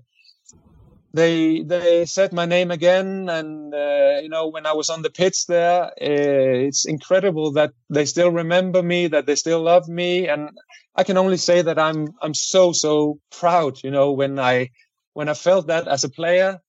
they 1.13 1.61
they 1.61 2.05
said 2.05 2.34
my 2.34 2.47
name 2.47 2.71
again. 2.71 3.29
And 3.29 3.73
uh, 3.73 4.19
you 4.23 4.29
know, 4.29 4.47
when 4.47 4.65
I 4.65 4.73
was 4.73 4.89
on 4.89 5.03
the 5.03 5.11
pitch 5.11 5.45
there, 5.45 5.84
uh, 5.84 6.67
it's 6.67 6.86
incredible 6.86 7.51
that 7.53 7.73
they 7.91 8.05
still 8.05 8.32
remember 8.32 8.82
me, 8.82 9.07
that 9.07 9.27
they 9.27 9.36
still 9.36 9.61
love 9.61 9.88
me, 9.88 10.27
and 10.27 10.49
I 10.95 11.03
can 11.03 11.17
only 11.17 11.38
say 11.38 11.61
that 11.61 11.77
I'm 11.77 12.07
I'm 12.19 12.34
so 12.34 12.71
so 12.71 13.19
proud. 13.39 13.84
You 13.84 13.91
know, 13.91 14.11
when 14.13 14.39
I 14.39 14.71
when 15.13 15.29
I 15.29 15.36
felt 15.36 15.67
that 15.67 15.88
as 15.88 16.03
a 16.03 16.09
player, 16.09 16.59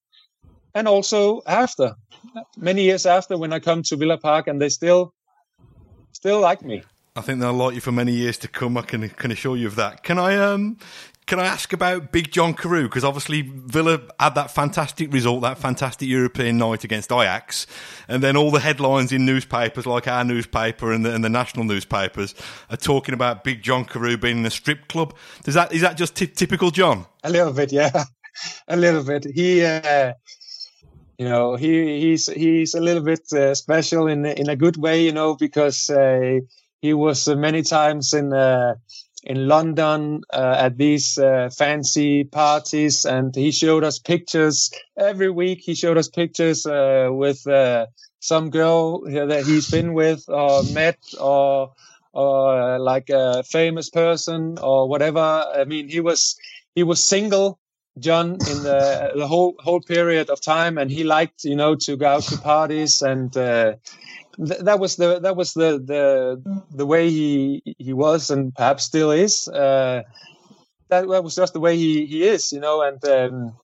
and 0.75 0.87
also 0.87 1.41
after 1.47 1.95
many 2.57 2.83
years 2.83 3.07
after, 3.07 3.39
when 3.39 3.53
I 3.53 3.59
come 3.59 3.81
to 3.83 3.97
Villa 3.97 4.19
Park, 4.19 4.47
and 4.47 4.61
they 4.61 4.69
still 4.69 5.13
still 6.11 6.39
like 6.39 6.61
me. 6.61 6.83
I 7.15 7.21
think 7.21 7.39
they'll 7.39 7.53
like 7.53 7.75
you 7.75 7.81
for 7.81 7.91
many 7.91 8.11
years 8.11 8.37
to 8.39 8.47
come. 8.47 8.77
I 8.77 8.81
can 8.81 9.07
can 9.09 9.31
assure 9.31 9.55
you 9.55 9.67
of 9.67 9.75
that. 9.75 10.03
Can 10.03 10.17
I 10.17 10.35
um 10.35 10.77
Can 11.27 11.39
I 11.39 11.45
ask 11.45 11.71
about 11.71 12.11
Big 12.11 12.31
John 12.31 12.53
Carew? 12.53 12.83
Because 12.83 13.03
obviously 13.03 13.41
Villa 13.41 14.01
had 14.19 14.35
that 14.35 14.51
fantastic 14.51 15.13
result, 15.13 15.41
that 15.43 15.57
fantastic 15.59 16.09
European 16.09 16.57
night 16.57 16.83
against 16.83 17.11
Ajax, 17.11 17.67
and 18.07 18.23
then 18.23 18.35
all 18.35 18.51
the 18.51 18.59
headlines 18.59 19.11
in 19.11 19.25
newspapers 19.25 19.85
like 19.85 20.07
our 20.07 20.23
newspaper 20.23 20.91
and 20.91 21.05
the, 21.05 21.13
and 21.13 21.23
the 21.23 21.29
national 21.29 21.65
newspapers 21.65 22.33
are 22.71 22.77
talking 22.77 23.13
about 23.13 23.43
Big 23.43 23.61
John 23.61 23.85
Carew 23.85 24.17
being 24.17 24.39
in 24.39 24.45
a 24.45 24.51
strip 24.51 24.87
club. 24.87 25.15
Does 25.43 25.53
that 25.53 25.71
is 25.71 25.81
that 25.81 25.97
just 25.97 26.15
t- 26.15 26.27
typical 26.27 26.71
John? 26.71 27.05
A 27.23 27.29
little 27.29 27.53
bit, 27.53 27.71
yeah, 27.71 28.05
a 28.67 28.75
little 28.75 29.03
bit. 29.03 29.25
He. 29.33 29.63
Uh 29.63 30.13
you 31.19 31.29
know 31.29 31.55
he 31.55 32.01
he's 32.01 32.25
he's 32.25 32.73
a 32.73 32.81
little 32.81 33.03
bit 33.03 33.31
uh, 33.33 33.53
special 33.53 34.07
in 34.07 34.25
in 34.25 34.49
a 34.49 34.55
good 34.55 34.77
way 34.77 35.05
you 35.05 35.11
know 35.11 35.35
because 35.35 35.91
uh, 35.91 36.39
he 36.83 36.93
was 36.93 37.29
uh, 37.29 37.35
many 37.35 37.61
times 37.61 38.13
in 38.13 38.33
uh, 38.33 38.75
in 39.23 39.47
London 39.47 40.21
uh, 40.33 40.55
at 40.65 40.77
these 40.77 41.17
uh, 41.17 41.49
fancy 41.57 42.25
parties, 42.25 43.05
and 43.05 43.33
he 43.33 43.51
showed 43.51 43.85
us 43.85 43.99
pictures 43.99 44.69
every 44.97 45.31
week. 45.31 45.59
He 45.61 45.75
showed 45.75 45.97
us 45.97 46.09
pictures 46.09 46.65
uh, 46.65 47.07
with 47.09 47.47
uh, 47.47 47.85
some 48.19 48.49
girl 48.49 48.99
that 49.05 49.45
he's 49.45 49.71
been 49.71 49.93
with 49.93 50.25
or 50.27 50.63
met 50.73 50.99
or 51.17 51.71
or 52.11 52.79
like 52.79 53.09
a 53.09 53.43
famous 53.43 53.89
person 53.89 54.57
or 54.61 54.89
whatever. 54.89 55.21
I 55.55 55.63
mean, 55.63 55.87
he 55.87 56.01
was 56.01 56.35
he 56.75 56.83
was 56.83 57.01
single. 57.01 57.59
John 57.97 58.31
in 58.51 58.63
the 58.63 59.11
the 59.15 59.27
whole 59.27 59.55
whole 59.59 59.81
period 59.81 60.29
of 60.29 60.41
time, 60.41 60.77
and 60.77 60.91
he 60.91 61.05
liked 61.05 61.45
you 61.45 61.55
know 61.55 61.75
to 61.85 61.95
go 61.95 62.07
out 62.07 62.23
to 62.23 62.37
parties 62.39 63.01
and 63.01 63.31
th- 64.37 64.61
that 64.61 64.79
was 64.79 64.95
the 64.95 65.19
that 65.19 65.35
was 65.35 65.53
the 65.53 65.79
the 65.83 66.41
the 66.71 66.85
way 66.85 67.09
he 67.09 67.61
he 67.77 67.93
was 67.93 68.29
and 68.29 68.53
perhaps 68.53 68.83
still 68.83 69.11
is. 69.11 69.47
Uh, 69.47 70.03
that, 70.89 71.07
that 71.07 71.23
was 71.23 71.35
just 71.35 71.53
the 71.53 71.59
way 71.59 71.77
he 71.77 72.05
he 72.05 72.23
is, 72.23 72.51
you 72.51 72.59
know. 72.59 72.81
And 72.81 73.03
um, 73.05 73.57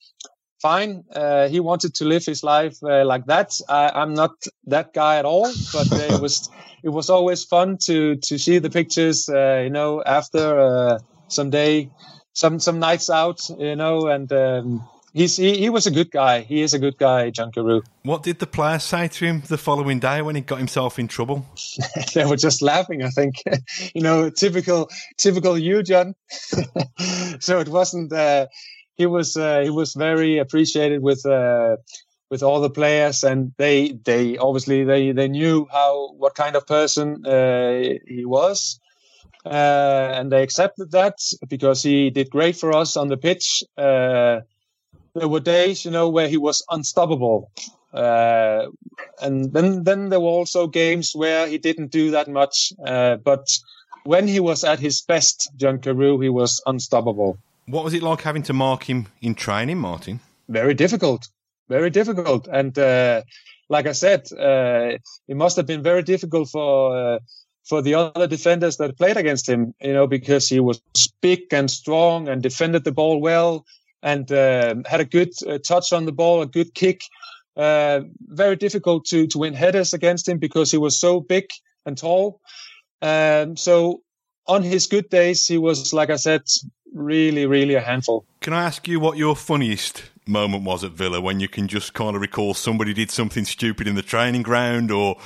fine, 0.61 1.03
uh, 1.13 1.47
he 1.47 1.59
wanted 1.59 1.95
to 1.95 2.05
live 2.05 2.26
his 2.26 2.43
life 2.43 2.78
uh, 2.84 3.05
like 3.05 3.26
that. 3.26 3.59
I, 3.67 4.01
am 4.01 4.13
not 4.13 4.32
that 4.65 4.93
guy 4.93 5.17
at 5.17 5.26
all, 5.26 5.51
but 5.74 5.91
it 5.91 6.22
was 6.22 6.49
it 6.84 6.89
was 6.89 7.09
always 7.09 7.43
fun 7.43 7.78
to 7.86 8.15
to 8.15 8.38
see 8.38 8.59
the 8.59 8.70
pictures, 8.70 9.30
uh, 9.30 9.61
you 9.63 9.70
know, 9.70 10.03
after 10.05 10.59
uh, 10.59 10.99
some 11.28 11.49
day, 11.49 11.91
some 12.34 12.59
some 12.59 12.80
nights 12.80 13.09
out, 13.09 13.41
you 13.57 13.76
know, 13.76 14.07
and. 14.07 14.32
Um, 14.32 14.88
he's 15.20 15.36
he, 15.36 15.57
he 15.57 15.70
was 15.70 15.86
a 15.86 15.91
good 15.91 16.11
guy. 16.11 16.41
He 16.41 16.61
is 16.61 16.74
a 16.74 16.80
good 16.80 16.97
guy, 16.97 17.30
John 17.30 17.51
Carew. 17.51 17.82
What 18.03 18.24
did 18.24 18.39
the 18.39 18.47
players 18.47 18.84
say 18.84 19.07
to 19.07 19.26
him 19.26 19.43
the 19.47 19.57
following 19.57 19.99
day 19.99 20.22
when 20.22 20.36
he 20.36 20.41
got 20.41 20.59
himself 20.59 20.97
in 20.97 21.07
trouble? 21.07 21.45
they 22.13 22.26
were 22.26 22.38
just 22.38 22.61
laughing. 22.61 23.03
I 23.03 23.09
think, 23.09 23.36
you 23.93 24.01
know, 24.01 24.30
typical 24.30 24.89
typical 25.17 25.57
you, 25.57 25.84
John. 25.84 26.15
so 27.39 27.59
it 27.59 27.67
wasn't. 27.67 28.13
Uh, 28.13 28.47
he 28.95 29.05
was 29.05 29.36
uh, 29.38 29.61
he 29.61 29.70
was 29.70 29.93
very 29.93 30.38
appreciated 30.38 31.01
with. 31.01 31.26
Uh, 31.26 31.78
with 32.32 32.43
all 32.43 32.61
the 32.61 32.70
players, 32.70 33.24
and 33.24 33.53
they 33.57 33.91
they 34.05 34.38
obviously 34.38 34.84
they 34.84 35.11
they 35.13 35.28
knew 35.28 35.67
how 35.72 36.11
what 36.11 36.36
kind 36.36 36.55
of 36.55 36.67
person 36.67 37.26
uh, 37.26 37.82
he 38.07 38.24
was, 38.24 38.80
uh, 39.47 40.13
and 40.13 40.32
they 40.32 40.43
accepted 40.43 40.91
that 40.91 41.15
because 41.47 41.82
he 41.82 42.11
did 42.11 42.30
great 42.30 42.55
for 42.55 42.72
us 42.72 42.95
on 42.97 43.07
the 43.07 43.17
pitch. 43.17 43.63
Uh, 43.76 44.41
there 45.16 45.28
were 45.28 45.39
days, 45.39 45.86
you 45.86 45.91
know, 45.91 46.10
where 46.10 46.28
he 46.28 46.38
was 46.38 46.64
unstoppable. 46.70 47.51
Uh, 47.93 48.68
and 49.22 49.51
then, 49.51 49.84
then 49.84 50.10
there 50.10 50.20
were 50.20 50.28
also 50.28 50.68
games 50.68 51.14
where 51.16 51.47
he 51.47 51.57
didn't 51.57 51.91
do 51.91 52.12
that 52.12 52.28
much. 52.28 52.74
Uh, 52.86 53.16
but 53.16 53.47
when 54.03 54.28
he 54.28 54.39
was 54.39 54.64
at 54.64 54.80
his 54.80 55.01
best, 55.01 55.49
John 55.57 55.80
Carew, 55.80 56.20
he 56.20 56.30
was 56.30 56.62
unstoppable. 56.66 57.38
What 57.66 57.84
was 57.84 57.93
it 57.93 58.03
like 58.03 58.22
having 58.22 58.43
to 58.43 58.53
mark 58.53 58.84
him 58.84 59.07
in 59.22 59.36
training, 59.36 59.78
Martin? 59.78 60.20
Very 60.47 60.74
difficult. 60.74 61.28
Very 61.68 61.89
difficult. 61.89 62.47
And 62.47 62.78
uh, 62.78 63.22
like 63.70 63.86
I 63.86 63.91
said, 63.91 64.32
uh, 64.32 64.97
it 65.28 65.38
must 65.38 65.57
have 65.57 65.68
been 65.68 65.84
very 65.84 66.01
difficult 66.01 66.49
for 66.49 66.97
uh, 66.97 67.20
for 67.64 67.84
the 67.84 67.93
other 67.93 68.26
defenders 68.26 68.78
that 68.78 68.97
played 68.97 69.18
against 69.18 69.47
him, 69.47 69.76
you 69.80 69.93
know, 69.93 70.07
because 70.07 70.49
he 70.49 70.60
was 70.60 70.82
big 71.22 71.53
and 71.53 71.70
strong 71.70 72.28
and 72.28 72.41
defended 72.41 72.84
the 72.84 72.91
ball 72.91 73.22
well 73.22 73.66
and 74.01 74.31
uh, 74.31 74.75
had 74.85 75.01
a 75.01 75.05
good 75.05 75.31
uh, 75.47 75.57
touch 75.57 75.93
on 75.93 76.05
the 76.05 76.11
ball, 76.11 76.41
a 76.41 76.47
good 76.47 76.73
kick. 76.73 77.01
Uh, 77.55 78.01
very 78.21 78.55
difficult 78.55 79.05
to 79.05 79.27
to 79.27 79.37
win 79.39 79.53
headers 79.53 79.93
against 79.93 80.27
him 80.29 80.37
because 80.37 80.71
he 80.71 80.77
was 80.77 80.99
so 80.99 81.19
big 81.19 81.45
and 81.85 81.97
tall. 81.97 82.39
Um, 83.01 83.57
so 83.57 84.01
on 84.47 84.63
his 84.63 84.87
good 84.87 85.09
days, 85.09 85.45
he 85.45 85.57
was, 85.57 85.93
like 85.93 86.09
I 86.09 86.15
said, 86.15 86.41
really, 86.93 87.45
really 87.45 87.75
a 87.75 87.81
handful. 87.81 88.25
Can 88.41 88.53
I 88.53 88.63
ask 88.63 88.87
you 88.87 88.99
what 88.99 89.17
your 89.17 89.35
funniest 89.35 90.03
moment 90.25 90.63
was 90.63 90.83
at 90.83 90.91
Villa 90.91 91.21
when 91.21 91.39
you 91.39 91.47
can 91.47 91.67
just 91.67 91.93
kind 91.93 92.15
of 92.15 92.21
recall 92.21 92.53
somebody 92.53 92.93
did 92.93 93.11
something 93.11 93.45
stupid 93.45 93.87
in 93.87 93.95
the 93.95 94.01
training 94.01 94.41
ground 94.41 94.91
or 94.91 95.17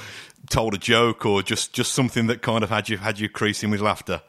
told 0.49 0.73
a 0.73 0.77
joke 0.77 1.25
or 1.25 1.41
just, 1.41 1.73
just 1.73 1.93
something 1.93 2.27
that 2.27 2.41
kind 2.41 2.63
of 2.63 2.69
had 2.69 2.89
you 2.89 2.97
had 2.97 3.19
you 3.19 3.29
creasing 3.29 3.69
with 3.69 3.81
laughter? 3.81 4.21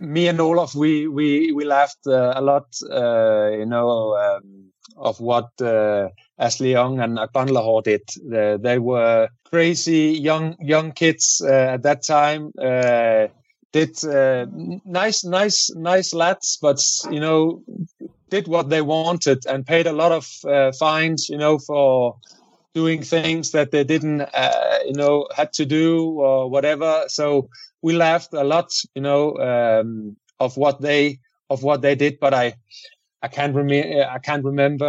Me 0.00 0.28
and 0.28 0.40
Olof, 0.40 0.74
we 0.74 1.06
we 1.08 1.52
we 1.52 1.64
laughed 1.64 2.06
uh, 2.06 2.32
a 2.36 2.40
lot, 2.40 2.66
uh, 2.90 3.50
you 3.50 3.66
know, 3.66 4.16
um, 4.16 4.70
of 4.96 5.20
what 5.20 5.50
uh, 5.60 6.08
Ashley 6.38 6.70
Young 6.72 7.00
and 7.00 7.18
Agbonlahor 7.18 7.82
did. 7.82 8.02
they 8.62 8.78
were 8.78 9.28
crazy 9.50 10.18
young 10.20 10.56
young 10.60 10.92
kids 10.92 11.42
uh, 11.44 11.74
at 11.74 11.82
that 11.82 12.02
time. 12.02 12.52
Uh, 12.58 13.28
did 13.72 14.02
uh, 14.04 14.46
nice, 14.84 15.24
nice, 15.24 15.70
nice 15.74 16.14
lads, 16.14 16.58
but 16.62 16.80
you 17.10 17.20
know, 17.20 17.62
did 18.30 18.46
what 18.48 18.70
they 18.70 18.82
wanted 18.82 19.44
and 19.46 19.66
paid 19.66 19.86
a 19.86 19.92
lot 19.92 20.12
of 20.12 20.26
fines, 20.78 21.28
you 21.28 21.36
know, 21.36 21.58
for 21.58 22.16
doing 22.74 23.02
things 23.02 23.52
that 23.52 23.70
they 23.70 23.84
didn't, 23.84 24.20
you 24.86 24.94
know, 24.94 25.26
had 25.34 25.52
to 25.54 25.64
do 25.64 26.20
or 26.20 26.50
whatever. 26.50 27.04
So 27.08 27.48
we 27.82 27.94
laughed 27.94 28.32
a 28.34 28.44
lot, 28.44 28.72
you 28.94 29.02
know, 29.02 29.36
um, 29.38 30.16
of 30.40 30.56
what 30.56 30.80
they 30.80 31.20
of 31.50 31.62
what 31.62 31.82
they 31.82 31.94
did. 31.94 32.18
But 32.20 32.34
I 32.34 32.54
I 33.22 33.28
can't 33.28 33.54
remember 33.54 34.06
I 34.10 34.18
can't 34.18 34.44
remember 34.44 34.86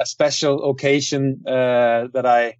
a 0.00 0.06
special 0.06 0.70
occasion 0.70 1.42
uh, 1.46 2.08
that 2.14 2.26
I 2.26 2.56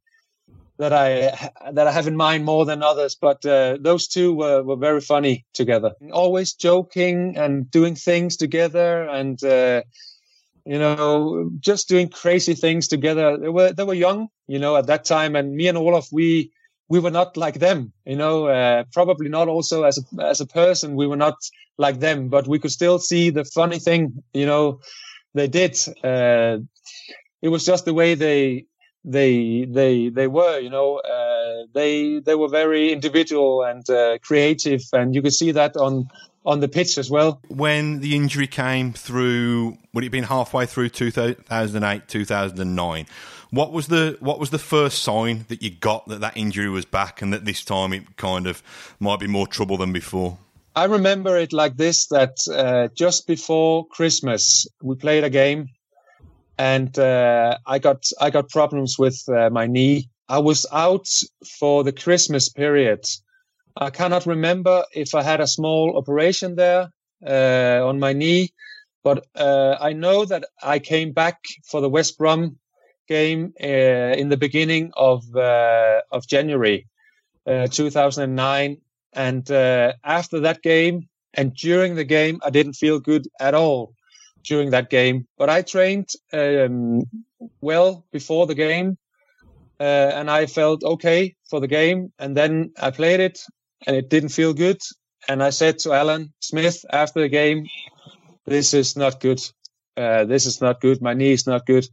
that 0.79 0.93
I 0.93 1.51
that 1.73 1.87
I 1.87 1.93
have 1.93 2.07
in 2.07 2.16
mind 2.16 2.45
more 2.45 2.64
than 2.64 2.83
others. 2.83 3.16
But 3.21 3.45
uh, 3.45 3.79
those 3.81 4.07
two 4.09 4.35
were, 4.35 4.62
were 4.62 4.77
very 4.77 5.01
funny 5.01 5.45
together. 5.55 5.93
Always 6.12 6.53
joking 6.55 7.37
and 7.37 7.71
doing 7.71 7.95
things 7.97 8.37
together, 8.37 9.09
and 9.09 9.43
uh, 9.43 9.83
you 10.69 10.79
know, 10.79 11.51
just 11.61 11.89
doing 11.89 12.11
crazy 12.11 12.55
things 12.55 12.89
together. 12.89 13.39
They 13.39 13.49
were 13.49 13.73
they 13.73 13.85
were 13.85 13.95
young, 13.95 14.29
you 14.47 14.59
know, 14.59 14.77
at 14.77 14.87
that 14.89 15.05
time, 15.07 15.35
and 15.37 15.55
me 15.55 15.69
and 15.69 15.79
Olof 15.79 16.09
we 16.12 16.53
we 16.89 16.99
were 17.01 17.11
not 17.11 17.37
like 17.37 17.59
them, 17.59 17.93
you 18.07 18.16
know, 18.16 18.47
uh, 18.47 18.85
probably 18.93 19.29
not 19.29 19.49
also 19.49 19.85
as 19.85 19.99
a, 19.99 20.25
as 20.25 20.41
a 20.41 20.47
person, 20.47 20.97
we 20.97 21.07
were 21.07 21.16
not 21.16 21.37
like 21.79 22.01
them, 22.01 22.29
but 22.29 22.49
we 22.49 22.59
could 22.59 22.71
still 22.73 22.99
see 22.99 23.31
the 23.31 23.45
funny 23.45 23.79
thing, 23.79 24.23
you 24.33 24.47
know, 24.47 24.81
they 25.35 25.49
did. 25.49 25.79
Uh, 26.03 26.59
it 27.43 27.49
was 27.51 27.64
just 27.64 27.85
the 27.85 27.95
way 27.95 28.14
they, 28.14 28.66
they, 29.05 29.66
they, 29.66 30.09
they 30.09 30.27
were, 30.27 30.59
you 30.59 30.71
know, 30.71 30.97
uh, 30.99 31.66
they, 31.75 32.21
they 32.21 32.35
were 32.35 32.49
very 32.49 32.93
individual 32.93 33.62
and 33.64 33.89
uh, 33.91 34.19
creative 34.23 34.83
and 34.93 35.14
you 35.14 35.23
could 35.23 35.35
see 35.35 35.53
that 35.53 35.77
on, 35.77 36.09
on 36.45 36.61
the 36.61 36.68
pitch 36.68 36.99
as 36.99 37.11
well. 37.11 37.41
When 37.49 38.01
the 38.01 38.16
injury 38.16 38.47
came 38.47 38.93
through, 38.93 39.76
would 39.93 40.05
it 40.05 40.07
have 40.07 40.12
been 40.12 40.24
halfway 40.24 40.66
through 40.66 40.91
2008, 40.91 42.09
2009? 42.09 43.07
What 43.51 43.72
was 43.72 43.89
the 43.89 44.16
what 44.20 44.39
was 44.39 44.51
the 44.51 44.59
first 44.59 45.03
sign 45.03 45.47
that 45.49 45.62
you 45.62 45.70
got 45.70 46.07
that 46.09 46.20
that 46.20 46.36
injury 46.36 46.68
was 46.68 46.84
back 46.84 47.22
and 47.22 47.32
that 47.32 47.45
this 47.47 47.64
time 47.64 47.93
it 47.93 48.16
kind 48.16 48.47
of 48.47 48.62
might 49.01 49.20
be 49.20 49.26
more 49.26 49.47
trouble 49.47 49.78
than 49.78 49.93
before? 49.93 50.39
I 50.76 50.84
remember 50.84 51.36
it 51.36 51.53
like 51.53 51.76
this: 51.76 52.07
that 52.09 52.36
uh, 52.53 52.89
just 52.95 53.26
before 53.26 53.86
Christmas 53.86 54.66
we 54.82 54.97
played 54.97 55.24
a 55.24 55.30
game, 55.30 55.68
and 56.59 56.97
uh, 56.99 57.57
I 57.66 57.78
got 57.78 58.05
I 58.20 58.30
got 58.30 58.51
problems 58.51 58.99
with 58.99 59.26
uh, 59.28 59.49
my 59.51 59.66
knee. 59.66 60.11
I 60.28 60.41
was 60.41 60.66
out 60.70 61.09
for 61.59 61.84
the 61.84 61.93
Christmas 61.93 62.51
period. 62.51 63.07
I 63.81 63.91
cannot 63.91 64.26
remember 64.26 64.85
if 64.93 65.14
I 65.14 65.22
had 65.22 65.41
a 65.41 65.47
small 65.47 65.97
operation 65.97 66.57
there 66.57 66.91
uh, 67.24 67.81
on 67.87 68.01
my 68.01 68.12
knee, 68.12 68.53
but 69.05 69.26
uh, 69.37 69.76
I 69.81 69.93
know 69.93 70.24
that 70.24 70.45
I 70.62 70.81
came 70.81 71.12
back 71.12 71.39
for 71.64 71.81
the 71.81 71.89
West 71.89 72.18
Brom 72.18 72.59
game 73.07 73.55
uh, 73.62 73.66
in 73.66 74.29
the 74.29 74.37
beginning 74.37 74.91
of 74.97 75.24
uh, 75.35 76.01
of 76.11 76.26
January 76.26 76.89
uh, 77.47 77.68
2009, 77.68 78.79
and 79.12 79.51
after 80.05 80.41
that 80.41 80.61
game 80.62 81.09
and 81.35 81.55
during 81.55 81.95
the 81.95 82.05
game, 82.05 82.41
I 82.45 82.51
didn't 82.51 82.74
feel 82.74 82.99
good 82.99 83.29
at 83.41 83.55
all 83.55 83.95
during 84.45 84.70
that 84.70 84.91
game. 84.91 85.26
But 85.37 85.51
I 85.51 85.62
trained 85.62 86.11
um, 86.33 87.03
well 87.61 88.05
before 88.12 88.47
the 88.47 88.55
game, 88.55 88.99
uh, 89.79 90.11
and 90.18 90.31
I 90.31 90.47
felt 90.47 90.83
okay 90.83 91.37
for 91.49 91.61
the 91.61 91.68
game. 91.68 92.12
And 92.18 92.37
then 92.37 92.72
I 92.81 92.91
played 92.91 93.20
it, 93.20 93.41
and 93.87 93.97
it 93.97 94.09
didn't 94.09 94.31
feel 94.31 94.55
good. 94.55 94.81
And 95.29 95.43
I 95.43 95.51
said 95.51 95.79
to 95.81 95.93
Alan 95.93 96.33
Smith 96.41 96.85
after 96.91 97.20
the 97.20 97.29
game, 97.29 97.66
this 98.47 98.74
is 98.74 98.97
not 98.97 99.20
good. 99.20 99.41
Uh, 99.97 100.24
this 100.24 100.47
is 100.47 100.61
not 100.61 100.81
good. 100.81 101.03
My 101.03 101.14
knee 101.14 101.33
is 101.33 101.47
not 101.47 101.66
good. 101.66 101.87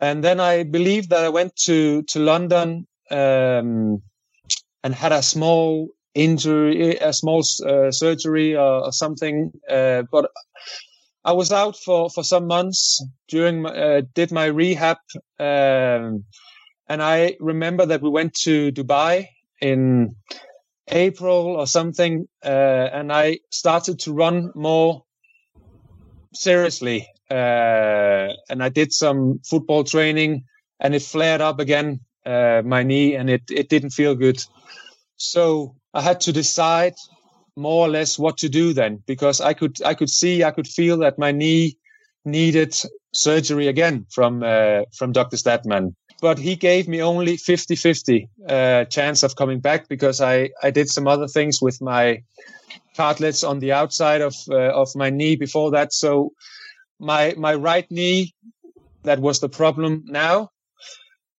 And 0.00 0.22
then 0.24 0.40
I 0.40 0.62
believe 0.62 1.08
that 1.08 1.24
I 1.24 1.28
went 1.28 1.56
to 1.66 2.02
to 2.02 2.20
London 2.20 2.86
um, 3.10 4.02
and 4.82 4.94
had 4.94 5.12
a 5.12 5.22
small 5.22 5.88
injury, 6.14 6.96
a 6.96 7.12
small 7.12 7.42
uh, 7.66 7.90
surgery 7.90 8.56
or, 8.56 8.86
or 8.86 8.92
something. 8.92 9.52
Uh, 9.68 10.02
but 10.10 10.30
I 11.24 11.32
was 11.32 11.52
out 11.52 11.76
for, 11.76 12.08
for 12.08 12.24
some 12.24 12.46
months 12.46 13.04
during 13.28 13.62
my, 13.62 13.70
uh, 13.70 14.02
did 14.14 14.32
my 14.32 14.46
rehab, 14.46 14.96
um, 15.38 16.24
and 16.88 17.02
I 17.02 17.36
remember 17.40 17.84
that 17.86 18.00
we 18.02 18.08
went 18.08 18.34
to 18.44 18.72
Dubai 18.72 19.26
in 19.60 20.16
April 20.90 21.56
or 21.56 21.66
something, 21.66 22.26
uh, 22.44 22.48
and 22.92 23.12
I 23.12 23.38
started 23.50 24.00
to 24.00 24.12
run 24.12 24.52
more 24.54 25.04
seriously, 26.34 27.08
uh, 27.30 28.28
and 28.48 28.62
I 28.62 28.68
did 28.68 28.92
some 28.92 29.40
football 29.44 29.84
training, 29.84 30.44
and 30.80 30.94
it 30.94 31.02
flared 31.02 31.40
up 31.40 31.60
again, 31.60 32.00
uh, 32.26 32.62
my 32.64 32.82
knee, 32.82 33.14
and 33.14 33.30
it 33.30 33.42
it 33.50 33.68
didn't 33.68 33.90
feel 33.90 34.14
good. 34.14 34.42
So 35.16 35.76
I 35.94 36.02
had 36.02 36.20
to 36.22 36.32
decide 36.32 36.94
more 37.56 37.86
or 37.86 37.90
less 37.90 38.18
what 38.18 38.38
to 38.38 38.48
do 38.48 38.72
then 38.72 39.02
because 39.06 39.40
I 39.40 39.54
could 39.54 39.82
I 39.84 39.94
could 39.94 40.10
see 40.10 40.44
I 40.44 40.50
could 40.50 40.66
feel 40.66 40.98
that 40.98 41.18
my 41.18 41.32
knee 41.32 41.76
needed 42.24 42.74
surgery 43.12 43.68
again 43.68 44.06
from 44.10 44.42
uh, 44.42 44.82
from 44.96 45.12
Dr. 45.12 45.36
Steadman. 45.36 45.94
But 46.20 46.38
he 46.38 46.56
gave 46.56 46.86
me 46.86 47.00
only 47.02 47.36
50-50 47.36 48.28
uh, 48.46 48.84
chance 48.84 49.22
of 49.22 49.36
coming 49.36 49.60
back 49.60 49.88
because 49.88 50.20
I, 50.20 50.50
I 50.62 50.70
did 50.70 50.88
some 50.88 51.06
other 51.06 51.28
things 51.28 51.62
with 51.62 51.80
my 51.80 52.22
cartilage 52.96 53.42
on 53.44 53.60
the 53.60 53.72
outside 53.72 54.20
of 54.20 54.34
uh, 54.50 54.72
of 54.82 54.94
my 54.94 55.10
knee 55.10 55.36
before 55.36 55.70
that. 55.72 55.92
So 55.92 56.32
my 56.98 57.34
my 57.36 57.54
right 57.54 57.90
knee 57.90 58.34
that 59.02 59.20
was 59.20 59.40
the 59.40 59.48
problem 59.48 60.04
now 60.06 60.50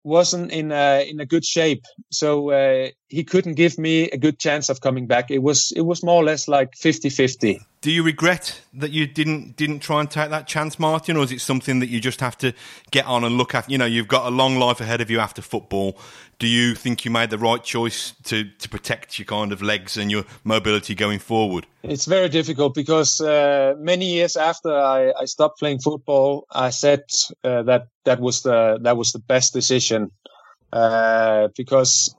wasn't 0.02 0.50
in 0.50 0.72
a 0.72 1.08
in 1.08 1.20
a 1.20 1.26
good 1.26 1.44
shape, 1.44 1.84
so 2.10 2.50
uh, 2.50 2.88
he 3.08 3.24
couldn't 3.24 3.54
give 3.54 3.78
me 3.78 4.10
a 4.10 4.16
good 4.16 4.38
chance 4.38 4.70
of 4.70 4.80
coming 4.80 5.06
back. 5.06 5.30
It 5.30 5.42
was 5.42 5.72
it 5.76 5.82
was 5.82 6.02
more 6.02 6.22
or 6.22 6.24
less 6.24 6.48
like 6.48 6.70
50-50. 6.72 7.60
Do 7.82 7.90
you 7.90 8.02
regret 8.02 8.60
that 8.74 8.90
you 8.90 9.06
didn't 9.06 9.56
didn't 9.56 9.80
try 9.80 10.00
and 10.00 10.10
take 10.10 10.28
that 10.28 10.46
chance, 10.46 10.78
Martin, 10.78 11.16
or 11.16 11.24
is 11.24 11.32
it 11.32 11.40
something 11.40 11.78
that 11.78 11.88
you 11.88 11.98
just 11.98 12.20
have 12.20 12.36
to 12.38 12.52
get 12.90 13.06
on 13.06 13.24
and 13.24 13.38
look 13.38 13.54
at? 13.54 13.70
You 13.70 13.78
know, 13.78 13.86
you've 13.86 14.06
got 14.06 14.26
a 14.26 14.30
long 14.30 14.58
life 14.58 14.82
ahead 14.82 15.00
of 15.00 15.10
you 15.10 15.18
after 15.18 15.40
football. 15.40 15.96
Do 16.38 16.46
you 16.46 16.74
think 16.74 17.06
you 17.06 17.10
made 17.10 17.30
the 17.30 17.38
right 17.38 17.64
choice 17.64 18.12
to 18.24 18.44
to 18.44 18.68
protect 18.68 19.18
your 19.18 19.24
kind 19.24 19.50
of 19.50 19.62
legs 19.62 19.96
and 19.96 20.10
your 20.10 20.24
mobility 20.44 20.94
going 20.94 21.20
forward? 21.20 21.66
It's 21.82 22.04
very 22.04 22.28
difficult 22.28 22.74
because 22.74 23.18
uh, 23.18 23.74
many 23.78 24.12
years 24.12 24.36
after 24.36 24.70
I, 24.70 25.12
I, 25.18 25.24
stopped 25.24 25.58
playing 25.58 25.78
football, 25.78 26.46
I 26.50 26.68
said 26.68 27.04
uh, 27.42 27.62
that 27.62 27.88
that 28.04 28.20
was 28.20 28.42
the 28.42 28.78
that 28.82 28.98
was 28.98 29.12
the 29.12 29.20
best 29.20 29.54
decision 29.54 30.10
uh, 30.70 31.48
because 31.56 32.14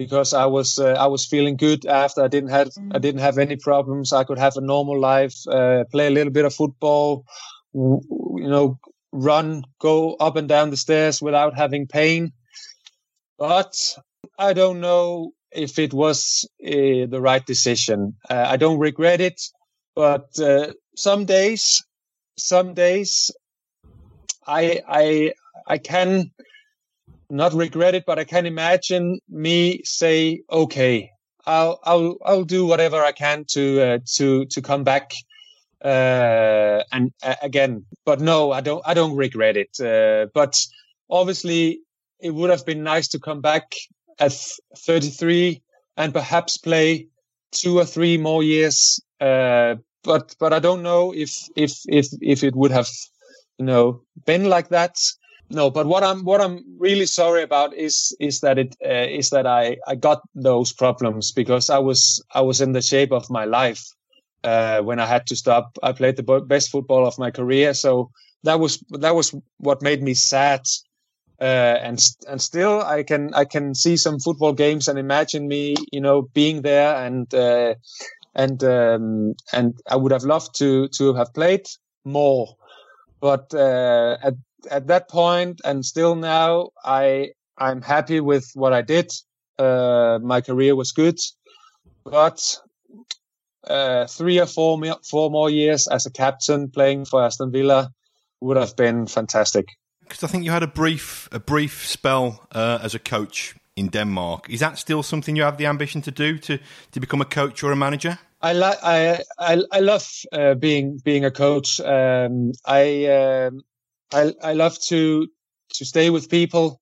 because 0.00 0.32
I 0.32 0.46
was 0.46 0.78
uh, 0.78 0.96
I 0.98 1.08
was 1.08 1.26
feeling 1.26 1.58
good 1.58 1.84
after 1.84 2.22
I 2.24 2.28
didn't 2.28 2.48
have 2.48 2.70
I 2.90 2.98
didn't 2.98 3.20
have 3.20 3.36
any 3.36 3.56
problems. 3.56 4.14
I 4.14 4.24
could 4.24 4.38
have 4.38 4.56
a 4.56 4.62
normal 4.62 4.98
life, 4.98 5.36
uh, 5.46 5.84
play 5.92 6.06
a 6.06 6.16
little 6.18 6.32
bit 6.32 6.46
of 6.46 6.54
football, 6.54 7.26
you 7.74 8.48
know, 8.54 8.78
run, 9.12 9.62
go 9.78 10.14
up 10.14 10.36
and 10.36 10.48
down 10.48 10.70
the 10.70 10.78
stairs 10.78 11.20
without 11.20 11.54
having 11.54 11.86
pain. 11.86 12.32
But 13.38 13.74
I 14.38 14.54
don't 14.54 14.80
know 14.80 15.32
if 15.52 15.78
it 15.78 15.92
was 15.92 16.48
uh, 16.66 17.04
the 17.14 17.20
right 17.20 17.44
decision. 17.44 18.16
Uh, 18.30 18.46
I 18.54 18.56
don't 18.56 18.78
regret 18.78 19.20
it, 19.20 19.38
but 19.94 20.30
uh, 20.40 20.72
some 20.96 21.26
days, 21.26 21.84
some 22.38 22.72
days, 22.72 23.30
I 24.46 24.80
I 24.88 25.32
I 25.66 25.76
can 25.76 26.30
not 27.30 27.54
regret 27.54 27.94
it, 27.94 28.04
but 28.06 28.18
I 28.18 28.24
can 28.24 28.46
imagine 28.46 29.20
me 29.28 29.82
say, 29.84 30.42
okay, 30.50 31.10
I'll 31.46 31.80
I'll 31.84 32.16
I'll 32.24 32.44
do 32.44 32.66
whatever 32.66 33.02
I 33.02 33.12
can 33.12 33.44
to 33.50 33.80
uh, 33.82 33.98
to 34.16 34.46
to 34.46 34.62
come 34.62 34.84
back 34.84 35.12
uh, 35.84 36.82
and 36.92 37.12
uh, 37.22 37.36
again. 37.42 37.86
But 38.04 38.20
no, 38.20 38.52
I 38.52 38.60
don't 38.60 38.82
I 38.86 38.94
don't 38.94 39.16
regret 39.16 39.56
it. 39.56 39.80
Uh, 39.80 40.26
but 40.34 40.60
obviously, 41.08 41.80
it 42.20 42.30
would 42.34 42.50
have 42.50 42.66
been 42.66 42.82
nice 42.82 43.08
to 43.08 43.18
come 43.18 43.40
back 43.40 43.72
at 44.18 44.32
33 44.76 45.62
and 45.96 46.12
perhaps 46.12 46.58
play 46.58 47.08
two 47.52 47.78
or 47.78 47.84
three 47.84 48.18
more 48.18 48.42
years. 48.42 49.00
Uh, 49.20 49.76
but 50.02 50.34
but 50.38 50.52
I 50.52 50.58
don't 50.58 50.82
know 50.82 51.12
if 51.14 51.48
if 51.56 51.72
if 51.86 52.08
if 52.20 52.44
it 52.44 52.54
would 52.54 52.70
have 52.70 52.88
you 53.58 53.64
know 53.66 54.02
been 54.26 54.44
like 54.44 54.68
that 54.70 54.96
no, 55.50 55.68
but 55.70 55.86
what 55.86 56.04
I'm 56.04 56.24
what 56.24 56.40
I'm 56.40 56.64
really 56.78 57.06
sorry 57.06 57.42
about 57.42 57.74
is 57.74 58.16
is 58.20 58.40
that 58.40 58.58
it 58.58 58.76
uh, 58.84 59.08
is 59.10 59.30
that 59.30 59.46
I 59.46 59.78
I 59.86 59.96
got 59.96 60.22
those 60.34 60.72
problems 60.72 61.32
because 61.32 61.70
I 61.70 61.78
was 61.78 62.22
I 62.32 62.40
was 62.42 62.60
in 62.60 62.72
the 62.72 62.82
shape 62.82 63.12
of 63.12 63.30
my 63.30 63.44
life 63.44 63.84
uh, 64.44 64.80
when 64.80 65.00
I 65.00 65.06
had 65.06 65.26
to 65.26 65.36
stop. 65.36 65.76
I 65.82 65.92
played 65.92 66.16
the 66.16 66.40
best 66.46 66.70
football 66.70 67.04
of 67.04 67.18
my 67.18 67.32
career, 67.32 67.74
so 67.74 68.10
that 68.44 68.60
was 68.60 68.82
that 68.90 69.14
was 69.14 69.34
what 69.58 69.82
made 69.82 70.02
me 70.02 70.14
sad. 70.14 70.62
Uh, 71.40 71.78
and 71.82 71.98
and 72.28 72.40
still, 72.40 72.82
I 72.82 73.02
can 73.02 73.34
I 73.34 73.44
can 73.44 73.74
see 73.74 73.96
some 73.96 74.20
football 74.20 74.52
games 74.52 74.88
and 74.88 74.98
imagine 74.98 75.48
me, 75.48 75.74
you 75.90 76.00
know, 76.00 76.22
being 76.22 76.62
there 76.62 76.94
and 76.94 77.32
uh, 77.34 77.74
and 78.36 78.62
um, 78.62 79.34
and 79.52 79.74
I 79.90 79.96
would 79.96 80.12
have 80.12 80.24
loved 80.24 80.54
to 80.58 80.88
to 80.88 81.14
have 81.14 81.34
played 81.34 81.66
more, 82.04 82.54
but 83.20 83.52
uh, 83.54 84.18
at 84.22 84.34
at 84.70 84.86
that 84.88 85.08
point 85.08 85.60
and 85.64 85.84
still 85.84 86.14
now, 86.14 86.70
I 86.84 87.30
I'm 87.56 87.82
happy 87.82 88.20
with 88.20 88.50
what 88.54 88.72
I 88.72 88.82
did. 88.82 89.12
Uh, 89.58 90.18
my 90.22 90.40
career 90.40 90.74
was 90.74 90.92
good, 90.92 91.18
but 92.04 92.58
uh, 93.66 94.06
three 94.06 94.40
or 94.40 94.46
four 94.46 94.80
four 95.08 95.30
more 95.30 95.50
years 95.50 95.86
as 95.86 96.06
a 96.06 96.10
captain 96.10 96.70
playing 96.70 97.04
for 97.04 97.22
Aston 97.22 97.52
Villa 97.52 97.90
would 98.40 98.56
have 98.56 98.76
been 98.76 99.06
fantastic. 99.06 99.66
Because 100.00 100.24
I 100.24 100.26
think 100.28 100.44
you 100.44 100.50
had 100.50 100.62
a 100.62 100.66
brief 100.66 101.28
a 101.32 101.38
brief 101.38 101.86
spell 101.86 102.46
uh, 102.52 102.78
as 102.82 102.94
a 102.94 102.98
coach 102.98 103.54
in 103.76 103.88
Denmark. 103.88 104.48
Is 104.48 104.60
that 104.60 104.78
still 104.78 105.02
something 105.02 105.36
you 105.36 105.44
have 105.44 105.56
the 105.56 105.66
ambition 105.66 106.02
to 106.02 106.10
do 106.10 106.38
to 106.38 106.58
to 106.92 107.00
become 107.00 107.20
a 107.20 107.26
coach 107.26 107.62
or 107.62 107.72
a 107.72 107.76
manager? 107.76 108.18
I 108.42 108.52
like 108.54 108.78
I, 108.82 109.22
I 109.38 109.62
I 109.70 109.80
love 109.80 110.06
uh, 110.32 110.54
being 110.54 111.00
being 111.04 111.24
a 111.24 111.30
coach. 111.30 111.80
Um, 111.80 112.52
I 112.64 113.06
um, 113.06 113.60
I 114.12 114.34
I 114.42 114.54
love 114.54 114.78
to 114.88 115.28
to 115.74 115.84
stay 115.84 116.10
with 116.10 116.28
people. 116.30 116.80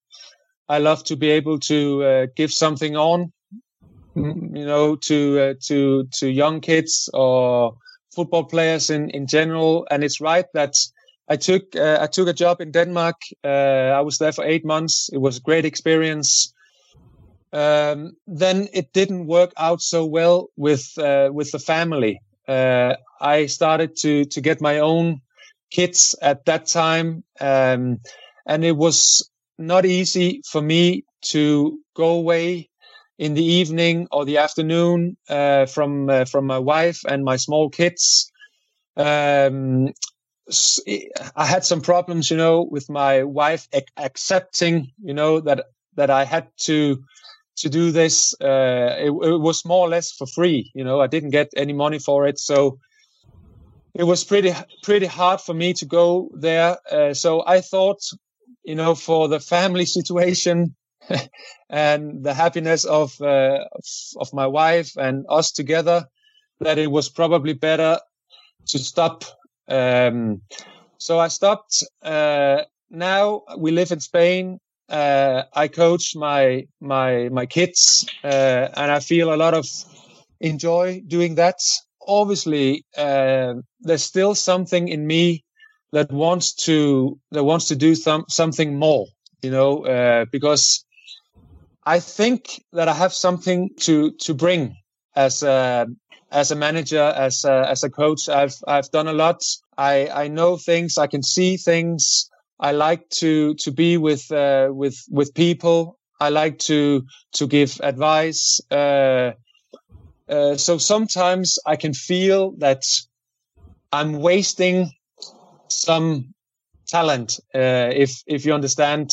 I 0.68 0.78
love 0.78 1.04
to 1.04 1.16
be 1.16 1.30
able 1.30 1.58
to 1.60 2.04
uh, 2.04 2.26
give 2.36 2.52
something 2.52 2.96
on, 2.96 3.32
you 4.14 4.66
know, 4.66 4.96
to 4.96 5.40
uh, 5.40 5.54
to 5.66 6.04
to 6.18 6.28
young 6.28 6.60
kids 6.60 7.08
or 7.14 7.74
football 8.14 8.44
players 8.44 8.90
in 8.90 9.10
in 9.10 9.26
general. 9.26 9.86
And 9.90 10.04
it's 10.04 10.20
right 10.20 10.46
that 10.54 10.74
I 11.28 11.36
took 11.36 11.76
uh, 11.76 11.98
I 12.00 12.06
took 12.06 12.28
a 12.28 12.32
job 12.32 12.60
in 12.60 12.70
Denmark. 12.70 13.16
Uh, 13.44 13.98
I 13.98 14.00
was 14.00 14.18
there 14.18 14.32
for 14.32 14.44
eight 14.44 14.64
months. 14.64 15.10
It 15.12 15.20
was 15.20 15.36
a 15.36 15.42
great 15.42 15.64
experience. 15.64 16.52
Um, 17.52 18.12
then 18.26 18.68
it 18.72 18.92
didn't 18.92 19.26
work 19.26 19.52
out 19.56 19.80
so 19.80 20.04
well 20.04 20.48
with 20.56 20.98
uh, 20.98 21.30
with 21.32 21.50
the 21.50 21.58
family. 21.58 22.20
Uh, 22.46 22.94
I 23.20 23.46
started 23.46 23.96
to 24.02 24.24
to 24.24 24.40
get 24.40 24.60
my 24.60 24.80
own 24.80 25.20
kids 25.70 26.14
at 26.22 26.44
that 26.46 26.66
time. 26.66 27.24
Um, 27.40 27.98
and 28.46 28.64
it 28.64 28.76
was 28.76 29.30
not 29.58 29.84
easy 29.84 30.42
for 30.50 30.62
me 30.62 31.04
to 31.22 31.78
go 31.94 32.10
away 32.10 32.70
in 33.18 33.34
the 33.34 33.44
evening 33.44 34.06
or 34.12 34.24
the 34.24 34.38
afternoon 34.38 35.16
uh, 35.28 35.66
from 35.66 36.08
uh, 36.08 36.24
from 36.24 36.46
my 36.46 36.58
wife 36.58 37.00
and 37.08 37.24
my 37.24 37.36
small 37.36 37.68
kids. 37.68 38.30
Um, 38.96 39.92
I 41.36 41.44
had 41.44 41.64
some 41.64 41.82
problems, 41.82 42.30
you 42.30 42.36
know, 42.36 42.66
with 42.70 42.88
my 42.88 43.22
wife 43.24 43.68
ac- 43.72 43.86
accepting, 43.96 44.92
you 45.02 45.12
know, 45.12 45.40
that 45.40 45.66
that 45.96 46.10
I 46.10 46.24
had 46.24 46.48
to 46.60 47.02
to 47.56 47.68
do 47.68 47.90
this. 47.90 48.34
Uh, 48.40 48.94
it, 48.98 49.10
it, 49.10 49.40
was 49.40 49.64
more 49.64 49.86
or 49.86 49.88
less 49.88 50.12
for 50.12 50.26
free, 50.26 50.70
you 50.74 50.84
know. 50.84 51.00
I 51.00 51.06
didn't 51.06 51.30
get 51.30 51.48
any 51.56 51.72
money 51.72 51.98
for 51.98 52.26
it, 52.26 52.38
so 52.38 52.78
it 53.99 54.05
was 54.05 54.22
pretty 54.22 54.55
pretty 54.82 55.07
hard 55.07 55.40
for 55.40 55.53
me 55.53 55.74
to 55.74 55.84
go 55.84 56.30
there. 56.32 56.78
Uh, 56.90 57.12
so 57.12 57.42
I 57.44 57.61
thought, 57.61 58.01
you 58.62 58.76
know, 58.76 58.94
for 58.94 59.28
the 59.28 59.40
family 59.40 59.84
situation 59.99 60.76
and 61.68 62.22
the 62.22 62.32
happiness 62.32 62.84
of 62.84 63.20
uh, 63.20 63.64
of 64.16 64.32
my 64.32 64.46
wife 64.46 64.96
and 64.96 65.26
us 65.28 65.51
together, 65.51 66.07
that 66.61 66.78
it 66.78 66.90
was 66.90 67.09
probably 67.11 67.55
better 67.55 67.99
to 68.68 68.78
stop. 68.78 69.24
Um, 69.68 70.42
so 70.99 71.18
I 71.18 71.28
stopped. 71.28 71.82
Uh, 72.01 72.62
now 72.90 73.42
we 73.59 73.72
live 73.72 73.90
in 73.90 74.01
Spain. 74.01 74.61
Uh, 74.88 75.42
I 75.53 75.66
coach 75.68 76.14
my 76.14 76.68
my 76.80 77.28
my 77.30 77.46
kids, 77.46 78.09
uh, 78.22 78.68
and 78.76 78.92
I 78.92 79.01
feel 79.01 79.34
a 79.34 79.36
lot 79.36 79.55
of 79.55 79.66
enjoy 80.40 81.03
doing 81.07 81.34
that 81.34 81.61
obviously 82.09 82.84
uh, 82.96 83.54
there's 83.80 84.02
still 84.02 84.34
something 84.34 84.88
in 84.88 85.06
me 85.06 85.44
that 85.92 86.11
wants 86.11 86.54
to 86.54 87.18
that 87.30 87.44
wants 87.44 87.68
to 87.68 87.76
do 87.76 87.94
some 87.94 88.24
something 88.28 88.78
more. 88.78 89.06
You 89.42 89.52
know, 89.52 89.86
uh, 89.86 90.24
because 90.32 90.84
I 91.86 92.00
think 92.00 92.62
that 92.72 92.88
I 92.88 92.94
have 92.94 93.12
something 93.12 93.70
to 93.80 94.12
to 94.24 94.34
bring 94.34 94.76
as 95.14 95.42
a 95.42 95.86
as 96.30 96.50
a 96.50 96.56
manager, 96.56 97.02
as 97.02 97.44
a, 97.44 97.66
as 97.68 97.82
a 97.84 97.90
coach. 97.90 98.28
I've 98.28 98.56
I've 98.66 98.90
done 98.90 99.09
a 99.09 99.12
lot. 99.12 99.42
I 99.76 100.09
I 100.09 100.28
know 100.28 100.56
things. 100.56 100.98
I 100.98 101.06
can 101.06 101.22
see 101.22 101.56
things. 101.56 102.28
I 102.61 102.72
like 102.72 103.09
to 103.20 103.54
to 103.54 103.70
be 103.70 103.96
with 103.96 104.30
uh, 104.32 104.68
with 104.70 104.96
with 105.11 105.34
people. 105.34 105.98
I 106.20 106.30
like 106.30 106.59
to 106.61 107.04
to 107.34 107.46
give 107.46 107.80
advice. 107.82 108.61
Uh, 108.70 109.32
uh, 110.28 110.56
so 110.56 110.78
sometimes 110.78 111.58
I 111.66 111.76
can 111.76 111.94
feel 111.94 112.52
that 112.58 112.84
I'm 113.92 114.14
wasting 114.20 114.92
some 115.68 116.34
talent, 116.86 117.40
uh, 117.54 117.90
if 117.94 118.22
if 118.26 118.44
you 118.44 118.54
understand. 118.54 119.10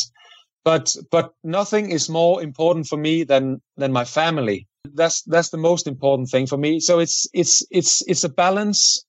But 0.63 0.95
but 1.11 1.33
nothing 1.43 1.91
is 1.91 2.09
more 2.09 2.41
important 2.41 2.87
for 2.87 2.97
me 2.97 3.23
than 3.23 3.61
than 3.77 3.91
my 3.93 4.05
family. 4.05 4.67
That's 4.93 5.21
that's 5.23 5.49
the 5.49 5.57
most 5.57 5.87
important 5.87 6.29
thing 6.29 6.47
for 6.47 6.57
me. 6.57 6.79
So 6.79 6.99
it's 6.99 7.27
it's 7.33 7.63
it's 7.69 8.01
it's 8.07 8.23
a 8.23 8.29
balance, 8.29 9.05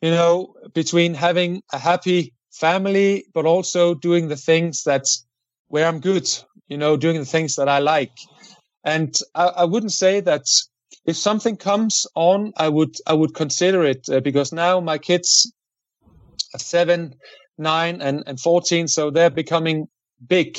you 0.00 0.10
know, 0.10 0.54
between 0.74 1.14
having 1.14 1.62
a 1.72 1.78
happy 1.78 2.32
family, 2.50 3.26
but 3.34 3.46
also 3.46 3.94
doing 3.94 4.28
the 4.28 4.36
things 4.36 4.84
that 4.84 5.04
where 5.68 5.86
I'm 5.86 6.00
good, 6.00 6.28
you 6.68 6.78
know, 6.78 6.96
doing 6.96 7.18
the 7.18 7.26
things 7.26 7.56
that 7.56 7.68
I 7.68 7.78
like. 7.78 8.16
And 8.84 9.14
I, 9.34 9.44
I 9.44 9.64
wouldn't 9.64 9.92
say 9.92 10.20
that 10.20 10.46
if 11.04 11.16
something 11.16 11.56
comes 11.56 12.06
on, 12.14 12.52
I 12.56 12.68
would 12.68 12.96
I 13.06 13.14
would 13.14 13.34
consider 13.34 13.84
it 13.84 14.08
uh, 14.08 14.20
because 14.20 14.52
now 14.52 14.80
my 14.80 14.98
kids 14.98 15.52
are 16.54 16.58
seven, 16.58 17.14
nine, 17.58 18.00
and 18.02 18.22
and 18.26 18.38
fourteen, 18.38 18.88
so 18.88 19.10
they're 19.10 19.30
becoming 19.30 19.88
big, 20.26 20.58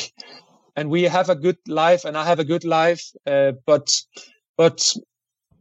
and 0.76 0.90
we 0.90 1.04
have 1.04 1.30
a 1.30 1.36
good 1.36 1.58
life, 1.68 2.06
and 2.06 2.18
I 2.18 2.26
have 2.26 2.40
a 2.40 2.46
good 2.46 2.64
life. 2.64 3.04
Uh, 3.26 3.54
but 3.66 4.02
but 4.58 4.94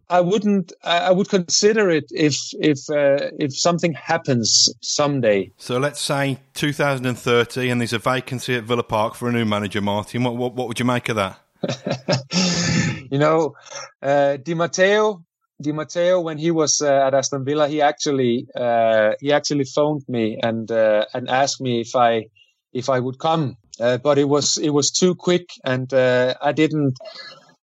I 0.09 0.21
wouldn't. 0.21 0.73
I 0.83 1.13
would 1.13 1.29
consider 1.29 1.89
it 1.91 2.07
if 2.11 2.37
if 2.55 2.79
uh, 2.91 3.31
if 3.39 3.57
something 3.57 3.93
happens 3.93 4.69
someday. 4.81 5.53
So 5.57 5.79
let's 5.79 6.01
say 6.01 6.41
2030, 6.55 7.69
and 7.69 7.81
there's 7.81 7.93
a 7.93 7.99
vacancy 7.99 8.57
at 8.57 8.65
Villa 8.65 8.83
Park 8.83 9.15
for 9.15 9.29
a 9.29 9.33
new 9.33 9.45
manager, 9.45 9.81
Martin. 9.81 10.25
What 10.25 10.37
what, 10.37 10.55
what 10.55 10.69
would 10.69 10.79
you 10.81 10.85
make 10.85 11.09
of 11.11 11.17
that? 11.17 11.39
you 13.11 13.19
know, 13.19 13.55
uh, 14.03 14.37
Di 14.37 14.55
Matteo. 14.55 15.25
Di 15.61 15.73
Matteo, 15.73 16.21
when 16.21 16.39
he 16.39 16.51
was 16.51 16.81
uh, 16.81 17.07
at 17.07 17.15
Aston 17.15 17.45
Villa, 17.45 17.69
he 17.69 17.83
actually 17.83 18.47
uh, 18.57 19.13
he 19.21 19.31
actually 19.33 19.65
phoned 19.65 20.03
me 20.09 20.39
and 20.43 20.71
uh, 20.71 21.05
and 21.13 21.29
asked 21.29 21.61
me 21.61 21.83
if 21.83 21.95
I 21.95 22.27
if 22.73 22.89
I 22.89 22.99
would 22.99 23.19
come, 23.19 23.57
uh, 23.79 23.99
but 23.99 24.17
it 24.19 24.25
was 24.29 24.57
it 24.57 24.71
was 24.71 24.91
too 24.91 25.15
quick, 25.15 25.47
and 25.65 25.93
uh, 25.93 26.35
I 26.41 26.53
didn't. 26.53 26.99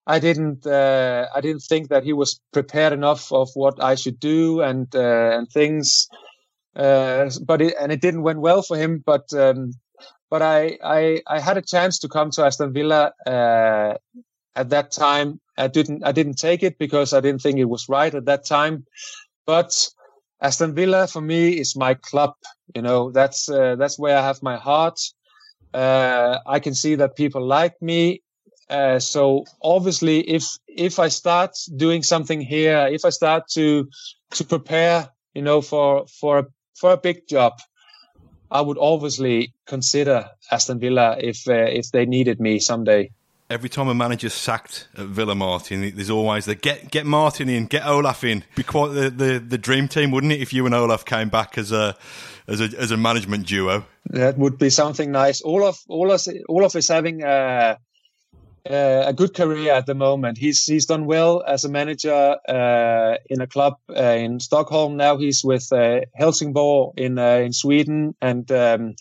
I 0.10 0.20
didn't 0.20 0.66
uh, 0.66 1.28
I 1.36 1.42
didn't 1.42 1.64
think 1.68 1.90
that 1.90 2.04
he 2.04 2.14
was 2.14 2.40
prepared 2.54 2.94
enough 2.94 3.32
of 3.34 3.50
what 3.56 3.84
I 3.84 3.96
should 3.96 4.20
do 4.20 4.62
and 4.62 4.88
and 4.96 5.50
things. 5.50 6.08
Uh, 6.76 7.30
but 7.46 7.62
it, 7.62 7.76
and 7.80 7.92
it 7.92 8.02
didn't 8.02 8.22
went 8.24 8.40
well 8.40 8.62
for 8.62 8.78
him. 8.78 9.04
But 9.06 9.34
um, 9.34 9.72
but 10.30 10.42
I, 10.42 10.78
I 10.84 11.22
I 11.28 11.40
had 11.40 11.58
a 11.58 11.62
chance 11.62 12.00
to 12.00 12.08
come 12.08 12.32
to 12.32 12.46
Aston 12.46 12.74
Villa 12.74 13.14
uh, 13.26 13.96
at 14.56 14.70
that 14.70 14.92
time. 14.92 15.40
I 15.58 15.68
didn't 15.68 16.04
I 16.06 16.12
didn't 16.12 16.38
take 16.38 16.64
it 16.64 16.78
because 16.78 17.14
I 17.14 17.22
didn't 17.22 17.42
think 17.42 17.60
it 17.60 17.66
was 17.66 17.90
right 17.90 18.14
at 18.14 18.26
that 18.26 18.46
time. 18.46 18.86
But 19.46 19.90
Aston 20.42 20.76
Villa 20.76 21.08
for 21.08 21.22
me 21.22 21.60
is 21.60 21.76
my 21.76 21.94
club. 21.96 22.34
You 22.76 22.82
know 22.82 23.12
that's 23.12 23.50
uh, 23.50 23.76
that's 23.76 23.98
where 23.98 24.18
I 24.18 24.22
have 24.22 24.44
my 24.44 24.58
heart. 24.58 25.00
Uh, 25.74 26.40
I 26.46 26.60
can 26.60 26.74
see 26.74 26.96
that 26.96 27.16
people 27.16 27.46
like 27.46 27.82
me 27.82 28.22
uh, 28.70 29.00
so 29.00 29.46
obviously, 29.62 30.20
if 30.30 30.44
if 30.68 31.00
I 31.00 31.08
start 31.08 31.52
doing 31.76 32.04
something 32.04 32.42
here, 32.42 32.88
if 32.92 33.06
I 33.06 33.10
start 33.10 33.48
to 33.52 33.88
to 34.32 34.44
prepare, 34.44 35.10
you 35.34 35.42
know, 35.42 35.62
for 35.62 36.06
for 36.20 36.48
for 36.76 36.92
a 36.92 36.98
big 36.98 37.28
job, 37.28 37.54
I 38.52 38.62
would 38.62 38.78
obviously 38.80 39.54
consider 39.66 40.30
Aston 40.52 40.80
Villa 40.80 41.18
if 41.20 41.48
uh, 41.48 41.54
if 41.54 41.92
they 41.92 42.06
needed 42.06 42.40
me 42.40 42.60
someday. 42.60 43.12
Every 43.50 43.70
time 43.70 43.88
a 43.88 43.94
manager's 43.94 44.34
sacked 44.34 44.90
at 44.98 45.06
Villa 45.06 45.34
Martin, 45.34 45.96
there's 45.96 46.10
always 46.10 46.46
the 46.46 46.56
get 46.56 46.92
get 46.92 47.06
Martin 47.06 47.50
in, 47.50 47.66
get 47.66 47.86
Olof 47.86 48.24
in. 48.24 48.44
Be 48.56 48.64
quite 48.64 48.94
the, 48.94 49.10
the, 49.10 49.40
the 49.40 49.58
dream 49.58 49.88
team, 49.88 50.12
wouldn't 50.12 50.34
it, 50.34 50.42
if 50.42 50.54
you 50.54 50.66
and 50.66 50.76
Olof 50.76 51.06
came 51.06 51.30
back 51.30 51.58
as 51.58 51.72
a 51.72 51.96
as 52.48 52.60
a 52.60 52.66
as 52.78 52.92
a 52.92 52.98
management 52.98 53.48
duo? 53.48 53.86
That 54.10 54.38
would 54.38 54.58
be 54.58 54.70
something 54.70 55.12
nice. 55.12 55.42
Olof 55.44 55.84
Olof 55.90 56.28
Olof 56.50 56.76
is 56.76 56.88
having. 56.88 57.24
Uh, 57.24 57.78
uh, 58.70 59.04
a 59.08 59.14
good 59.14 59.34
career 59.34 59.74
at 59.74 59.86
the 59.86 59.96
moment. 59.96 60.38
He's 60.38 60.64
he's 60.64 60.86
done 60.86 61.06
well 61.06 61.44
as 61.48 61.64
a 61.64 61.70
manager 61.70 62.38
uh, 62.48 63.18
in 63.30 63.42
a 63.42 63.48
club 63.48 63.76
uh, 63.90 64.02
in 64.02 64.40
Stockholm. 64.40 64.98
Now 64.98 65.18
he's 65.18 65.44
with 65.44 65.72
uh, 65.72 66.02
Helsingborg 66.16 66.94
in 66.98 67.18
uh, 67.18 67.38
in 67.38 67.54
Sweden, 67.54 68.16
and 68.22 68.52
um, 68.52 68.96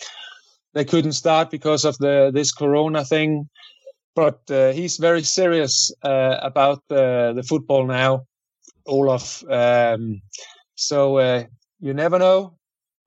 they 0.75 0.85
couldn't 0.85 1.12
start 1.12 1.51
because 1.51 1.85
of 1.85 1.99
the 1.99 2.31
this 2.33 2.53
Corona 2.53 3.05
thing. 3.05 3.49
But 4.14 4.41
uh, 4.51 4.73
he's 4.73 4.97
very 4.97 5.23
serious 5.23 5.93
about 6.03 6.83
the 6.89 7.33
the 7.35 7.43
football 7.43 7.87
now, 7.87 8.27
Olof. 8.87 9.45
Um, 9.51 10.23
so 10.75 11.19
you 11.81 11.95
never 11.95 12.19
know. 12.19 12.55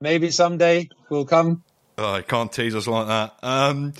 Maybe 0.01 0.31
someday 0.31 0.87
we'll 1.09 1.25
come. 1.25 1.63
Oh, 1.97 2.13
I 2.13 2.21
can't 2.21 2.51
tease 2.51 2.75
us 2.75 2.87
like 2.87 3.07
that. 3.07 3.33
Um, 3.43 3.93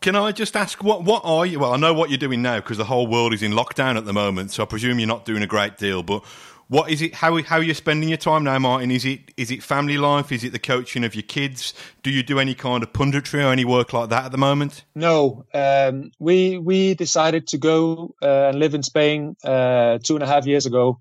can 0.00 0.16
I 0.16 0.32
just 0.32 0.56
ask 0.56 0.82
what 0.82 1.04
what 1.04 1.22
are 1.24 1.44
you? 1.44 1.58
Well, 1.58 1.72
I 1.72 1.76
know 1.76 1.92
what 1.92 2.10
you're 2.10 2.18
doing 2.18 2.42
now 2.42 2.56
because 2.56 2.78
the 2.78 2.84
whole 2.84 3.06
world 3.06 3.34
is 3.34 3.42
in 3.42 3.52
lockdown 3.52 3.96
at 3.96 4.04
the 4.04 4.12
moment, 4.12 4.50
so 4.50 4.62
I 4.62 4.66
presume 4.66 4.98
you're 4.98 5.08
not 5.08 5.24
doing 5.24 5.42
a 5.42 5.46
great 5.46 5.76
deal. 5.76 6.02
But 6.02 6.24
what 6.68 6.90
is 6.90 7.02
it? 7.02 7.14
How 7.14 7.42
how 7.42 7.56
are 7.56 7.62
you 7.62 7.74
spending 7.74 8.08
your 8.08 8.18
time 8.18 8.44
now, 8.44 8.58
Martin? 8.58 8.90
Is 8.90 9.04
it 9.04 9.20
is 9.36 9.50
it 9.50 9.62
family 9.62 9.98
life? 9.98 10.32
Is 10.32 10.42
it 10.42 10.52
the 10.52 10.58
coaching 10.58 11.04
of 11.04 11.14
your 11.14 11.22
kids? 11.22 11.74
Do 12.02 12.10
you 12.10 12.22
do 12.22 12.38
any 12.38 12.54
kind 12.54 12.82
of 12.82 12.92
punditry 12.92 13.44
or 13.44 13.52
any 13.52 13.64
work 13.64 13.92
like 13.92 14.08
that 14.08 14.24
at 14.24 14.32
the 14.32 14.38
moment? 14.38 14.84
No, 14.94 15.44
um, 15.52 16.12
we 16.18 16.56
we 16.56 16.94
decided 16.94 17.48
to 17.48 17.58
go 17.58 18.14
uh, 18.22 18.48
and 18.48 18.58
live 18.58 18.74
in 18.74 18.82
Spain 18.82 19.36
uh, 19.44 19.98
two 20.02 20.14
and 20.14 20.22
a 20.22 20.26
half 20.26 20.46
years 20.46 20.64
ago, 20.64 21.00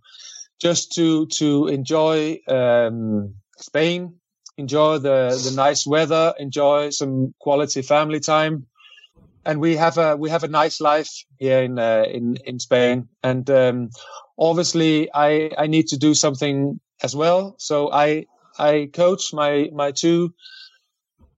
just 0.60 0.94
to 0.96 1.28
to 1.28 1.68
enjoy 1.68 2.40
um, 2.50 3.36
Spain, 3.58 4.16
enjoy 4.58 4.98
the 4.98 5.42
the 5.42 5.54
nice 5.56 5.88
weather, 5.88 6.34
enjoy 6.38 6.90
some 6.90 7.34
quality 7.40 7.82
family 7.82 8.20
time 8.20 8.66
and 9.46 9.60
we 9.60 9.76
have 9.76 9.98
a 9.98 10.16
we 10.16 10.30
have 10.30 10.44
a 10.44 10.48
nice 10.48 10.82
life 10.82 11.10
here 11.38 11.62
in 11.62 11.80
uh, 11.80 12.06
in 12.08 12.38
in 12.46 12.60
Spain, 12.60 13.08
and 13.24 13.50
um, 13.50 13.90
obviously 14.38 15.10
I 15.14 15.52
I 15.58 15.68
need 15.68 15.88
to 15.88 15.98
do 15.98 16.14
something 16.14 16.80
as 17.04 17.16
well. 17.16 17.56
So 17.58 17.92
I 17.92 18.26
I 18.58 18.90
coach 18.94 19.34
my 19.34 19.70
my 19.74 19.92
two 19.92 20.34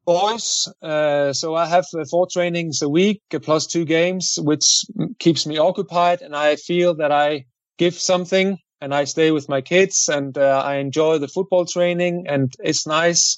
boys. 0.05 0.67
Uh, 0.81 1.33
so 1.33 1.55
I 1.55 1.65
have 1.67 1.85
uh, 1.93 2.05
four 2.05 2.27
trainings 2.27 2.81
a 2.81 2.89
week 2.89 3.21
plus 3.43 3.67
two 3.67 3.85
games, 3.85 4.37
which 4.41 4.85
keeps 5.19 5.45
me 5.45 5.57
occupied, 5.57 6.21
and 6.21 6.35
I 6.35 6.55
feel 6.55 6.95
that 6.95 7.11
I 7.11 7.45
give 7.77 7.95
something. 7.95 8.57
And 8.83 8.95
I 8.95 9.03
stay 9.03 9.29
with 9.29 9.47
my 9.47 9.61
kids, 9.61 10.09
and 10.09 10.35
uh, 10.35 10.59
I 10.65 10.77
enjoy 10.77 11.19
the 11.19 11.27
football 11.27 11.65
training, 11.65 12.25
and 12.27 12.51
it's 12.63 12.87
nice 12.87 13.37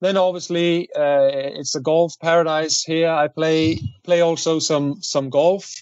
then 0.00 0.16
obviously 0.16 0.88
uh, 0.94 1.28
it's 1.60 1.74
a 1.74 1.80
golf 1.80 2.14
paradise 2.20 2.82
here. 2.82 3.10
I 3.10 3.28
play 3.28 3.78
play 4.04 4.20
also 4.20 4.58
some 4.58 5.02
some 5.02 5.30
golf, 5.30 5.74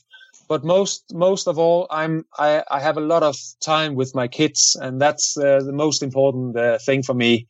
but 0.49 0.65
most 0.65 1.05
most 1.13 1.49
of 1.49 1.59
all, 1.59 1.87
I'm 1.91 2.25
I, 2.39 2.63
I 2.71 2.81
have 2.81 2.97
a 2.97 3.01
lot 3.01 3.23
of 3.23 3.37
time 3.61 3.95
with 3.95 4.15
my 4.15 4.29
kids, 4.29 4.77
and 4.81 5.01
that's 5.01 5.37
uh, 5.37 5.61
the 5.65 5.73
most 5.73 6.03
important 6.03 6.57
uh, 6.57 6.79
thing 6.79 7.03
for 7.03 7.15
me. 7.15 7.47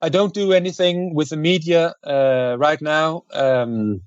I 0.00 0.08
don't 0.08 0.34
do 0.34 0.52
anything 0.52 1.14
with 1.14 1.28
the 1.28 1.36
media 1.36 1.94
uh, 2.04 2.56
right 2.58 2.80
now. 2.82 3.22
Um, 3.32 4.02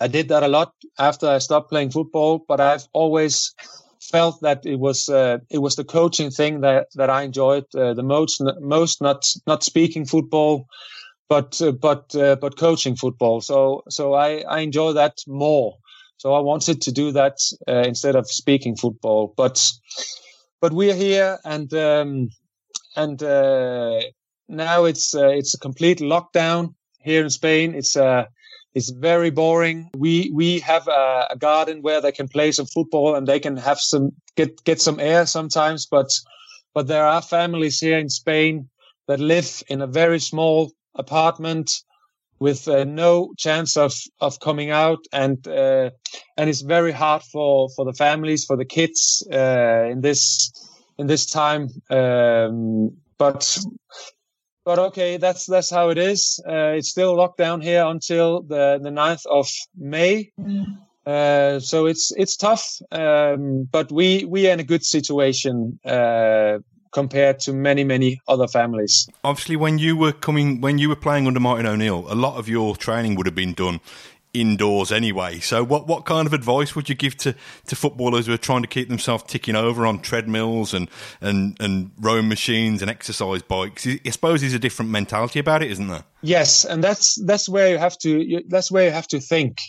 I 0.00 0.08
did 0.08 0.28
that 0.28 0.42
a 0.42 0.48
lot 0.48 0.72
after 0.98 1.28
I 1.28 1.38
stopped 1.38 1.70
playing 1.70 1.90
football, 1.90 2.44
but 2.48 2.60
I've 2.60 2.86
always 2.92 3.54
felt 4.00 4.40
that 4.42 4.66
it 4.66 4.80
was 4.80 5.08
uh, 5.08 5.38
it 5.50 5.58
was 5.58 5.76
the 5.76 5.84
coaching 5.84 6.30
thing 6.30 6.60
that 6.62 6.88
that 6.96 7.10
I 7.10 7.22
enjoyed 7.22 7.64
uh, 7.74 7.94
the 7.94 8.02
most. 8.02 8.42
Most 8.60 9.00
not 9.00 9.24
not 9.46 9.62
speaking 9.62 10.04
football, 10.04 10.66
but 11.28 11.60
uh, 11.60 11.72
but 11.72 12.14
uh, 12.14 12.36
but 12.36 12.58
coaching 12.58 12.96
football. 12.96 13.40
So 13.40 13.82
so 13.88 14.14
I 14.14 14.40
I 14.48 14.60
enjoy 14.60 14.92
that 14.92 15.18
more. 15.26 15.76
So 16.16 16.34
I 16.34 16.40
wanted 16.40 16.80
to 16.82 16.92
do 16.92 17.12
that 17.12 17.38
uh, 17.68 17.82
instead 17.86 18.16
of 18.16 18.30
speaking 18.30 18.76
football. 18.76 19.34
But 19.36 19.72
but 20.60 20.72
we're 20.72 20.94
here 20.94 21.38
and 21.44 21.72
um, 21.74 22.28
and 22.96 23.22
uh, 23.22 24.00
now 24.48 24.84
it's 24.84 25.14
uh, 25.14 25.28
it's 25.28 25.54
a 25.54 25.58
complete 25.58 25.98
lockdown 25.98 26.74
here 27.00 27.22
in 27.22 27.30
Spain. 27.30 27.74
It's 27.74 27.96
uh, 27.96 28.26
it's 28.74 28.90
very 28.90 29.30
boring. 29.30 29.90
We 29.96 30.30
we 30.34 30.60
have 30.60 30.88
a, 30.88 31.26
a 31.30 31.36
garden 31.36 31.82
where 31.82 32.00
they 32.00 32.12
can 32.12 32.28
play 32.28 32.52
some 32.52 32.66
football 32.66 33.14
and 33.14 33.26
they 33.26 33.40
can 33.40 33.56
have 33.56 33.80
some 33.80 34.12
get 34.36 34.64
get 34.64 34.80
some 34.80 35.00
air 35.00 35.26
sometimes, 35.26 35.86
but 35.86 36.10
but 36.74 36.86
there 36.86 37.06
are 37.06 37.22
families 37.22 37.80
here 37.80 37.98
in 37.98 38.08
Spain 38.08 38.68
that 39.08 39.20
live 39.20 39.62
in 39.68 39.82
a 39.82 39.86
very 39.86 40.20
small 40.20 40.72
apartment 40.94 41.70
with 42.42 42.66
uh, 42.66 42.84
no 42.84 43.32
chance 43.38 43.76
of 43.76 43.94
of 44.20 44.40
coming 44.40 44.70
out 44.70 44.98
and 45.12 45.46
uh, 45.46 45.90
and 46.36 46.50
it's 46.50 46.62
very 46.62 46.92
hard 46.92 47.22
for 47.22 47.68
for 47.76 47.84
the 47.84 47.92
families 47.92 48.44
for 48.44 48.56
the 48.56 48.64
kids 48.64 49.26
uh, 49.32 49.84
in 49.90 50.00
this 50.00 50.52
in 50.98 51.06
this 51.06 51.24
time. 51.26 51.68
Um, 51.88 52.96
but 53.16 53.58
but 54.64 54.78
okay 54.78 55.18
that's 55.18 55.46
that's 55.46 55.70
how 55.70 55.90
it 55.90 55.98
is. 55.98 56.42
Uh, 56.46 56.74
it's 56.78 56.90
still 56.90 57.16
locked 57.16 57.38
down 57.38 57.60
here 57.60 57.84
until 57.84 58.42
the 58.42 58.80
the 58.82 58.90
9th 58.90 59.24
of 59.30 59.48
may. 59.76 60.32
Uh, 61.06 61.58
so 61.58 61.86
it's 61.86 62.12
it's 62.16 62.36
tough 62.36 62.64
um, 62.92 63.68
but 63.70 63.90
we 63.90 64.24
we 64.24 64.48
are 64.48 64.52
in 64.52 64.60
a 64.60 64.64
good 64.72 64.84
situation 64.84 65.78
uh, 65.84 66.58
compared 66.92 67.40
to 67.40 67.52
many 67.52 67.84
many 67.84 68.20
other 68.28 68.46
families. 68.46 69.08
Obviously, 69.24 69.56
when 69.56 69.78
you 69.78 69.96
were 69.96 70.12
coming, 70.12 70.60
when 70.60 70.78
you 70.78 70.88
were 70.88 70.96
playing 70.96 71.26
under 71.26 71.40
Martin 71.40 71.66
O'Neill, 71.66 72.06
a 72.08 72.14
lot 72.14 72.38
of 72.38 72.48
your 72.48 72.76
training 72.76 73.14
would 73.16 73.26
have 73.26 73.34
been 73.34 73.54
done 73.54 73.80
indoors 74.34 74.90
anyway. 74.90 75.40
So, 75.40 75.64
what 75.64 75.86
what 75.86 76.04
kind 76.04 76.26
of 76.26 76.32
advice 76.32 76.74
would 76.74 76.88
you 76.88 76.94
give 76.94 77.16
to, 77.18 77.34
to 77.66 77.76
footballers 77.76 78.26
who 78.26 78.32
are 78.32 78.38
trying 78.38 78.62
to 78.62 78.68
keep 78.68 78.88
themselves 78.88 79.24
ticking 79.24 79.56
over 79.56 79.86
on 79.86 80.00
treadmills 80.00 80.74
and 80.74 80.88
and 81.20 81.56
and 81.60 81.90
rowing 82.00 82.28
machines 82.28 82.82
and 82.82 82.90
exercise 82.90 83.42
bikes? 83.42 83.86
I 83.86 84.10
suppose 84.10 84.40
there's 84.40 84.54
a 84.54 84.58
different 84.58 84.90
mentality 84.90 85.38
about 85.38 85.62
it, 85.62 85.70
isn't 85.70 85.88
there? 85.88 86.04
Yes, 86.22 86.64
and 86.64 86.82
that's 86.82 87.22
that's 87.24 87.48
where 87.48 87.70
you 87.70 87.78
have 87.78 87.98
to 87.98 88.42
that's 88.48 88.70
where 88.70 88.86
you 88.86 88.90
have 88.90 89.08
to 89.08 89.20
think 89.20 89.60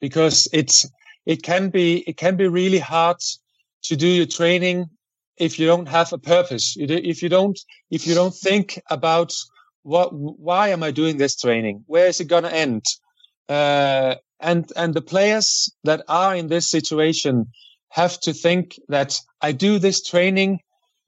because 0.00 0.48
it's 0.52 0.86
it 1.26 1.42
can 1.42 1.70
be 1.70 2.04
it 2.06 2.16
can 2.16 2.36
be 2.36 2.48
really 2.48 2.78
hard 2.78 3.18
to 3.84 3.96
do 3.96 4.06
your 4.06 4.26
training 4.26 4.90
if 5.38 5.58
you 5.58 5.66
don't 5.66 5.88
have 5.88 6.12
a 6.12 6.18
purpose. 6.18 6.76
If 6.78 7.22
you 7.22 7.28
don't 7.28 7.58
if 7.90 8.06
you 8.06 8.14
don't 8.14 8.34
think 8.34 8.80
about 8.90 9.34
what 9.82 10.12
why 10.12 10.68
am 10.68 10.82
i 10.82 10.90
doing 10.90 11.16
this 11.16 11.36
training? 11.36 11.84
Where 11.86 12.06
is 12.06 12.20
it 12.20 12.28
going 12.28 12.44
to 12.44 12.54
end? 12.54 12.84
Uh, 13.48 14.16
and 14.40 14.70
and 14.76 14.94
the 14.94 15.02
players 15.02 15.72
that 15.84 16.02
are 16.08 16.34
in 16.34 16.48
this 16.48 16.70
situation 16.70 17.46
have 17.90 18.18
to 18.20 18.32
think 18.32 18.78
that 18.88 19.18
i 19.42 19.52
do 19.52 19.78
this 19.78 20.02
training 20.02 20.60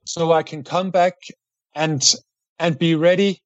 so 0.05 0.31
i 0.31 0.43
can 0.43 0.63
come 0.63 0.89
back 0.91 1.13
and 1.75 2.15
and 2.59 2.77
be 2.77 2.95
ready 2.95 3.41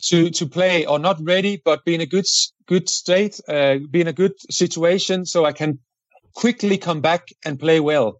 to 0.00 0.30
to 0.30 0.46
play 0.46 0.86
or 0.86 0.98
not 0.98 1.18
ready 1.22 1.60
but 1.64 1.84
be 1.84 1.94
in 1.94 2.00
a 2.00 2.06
good 2.06 2.26
good 2.66 2.88
state 2.88 3.40
uh, 3.48 3.76
be 3.90 4.00
in 4.00 4.08
a 4.08 4.12
good 4.12 4.34
situation 4.50 5.26
so 5.26 5.44
i 5.44 5.52
can 5.52 5.78
quickly 6.34 6.78
come 6.78 7.00
back 7.00 7.28
and 7.44 7.58
play 7.58 7.80
well 7.80 8.18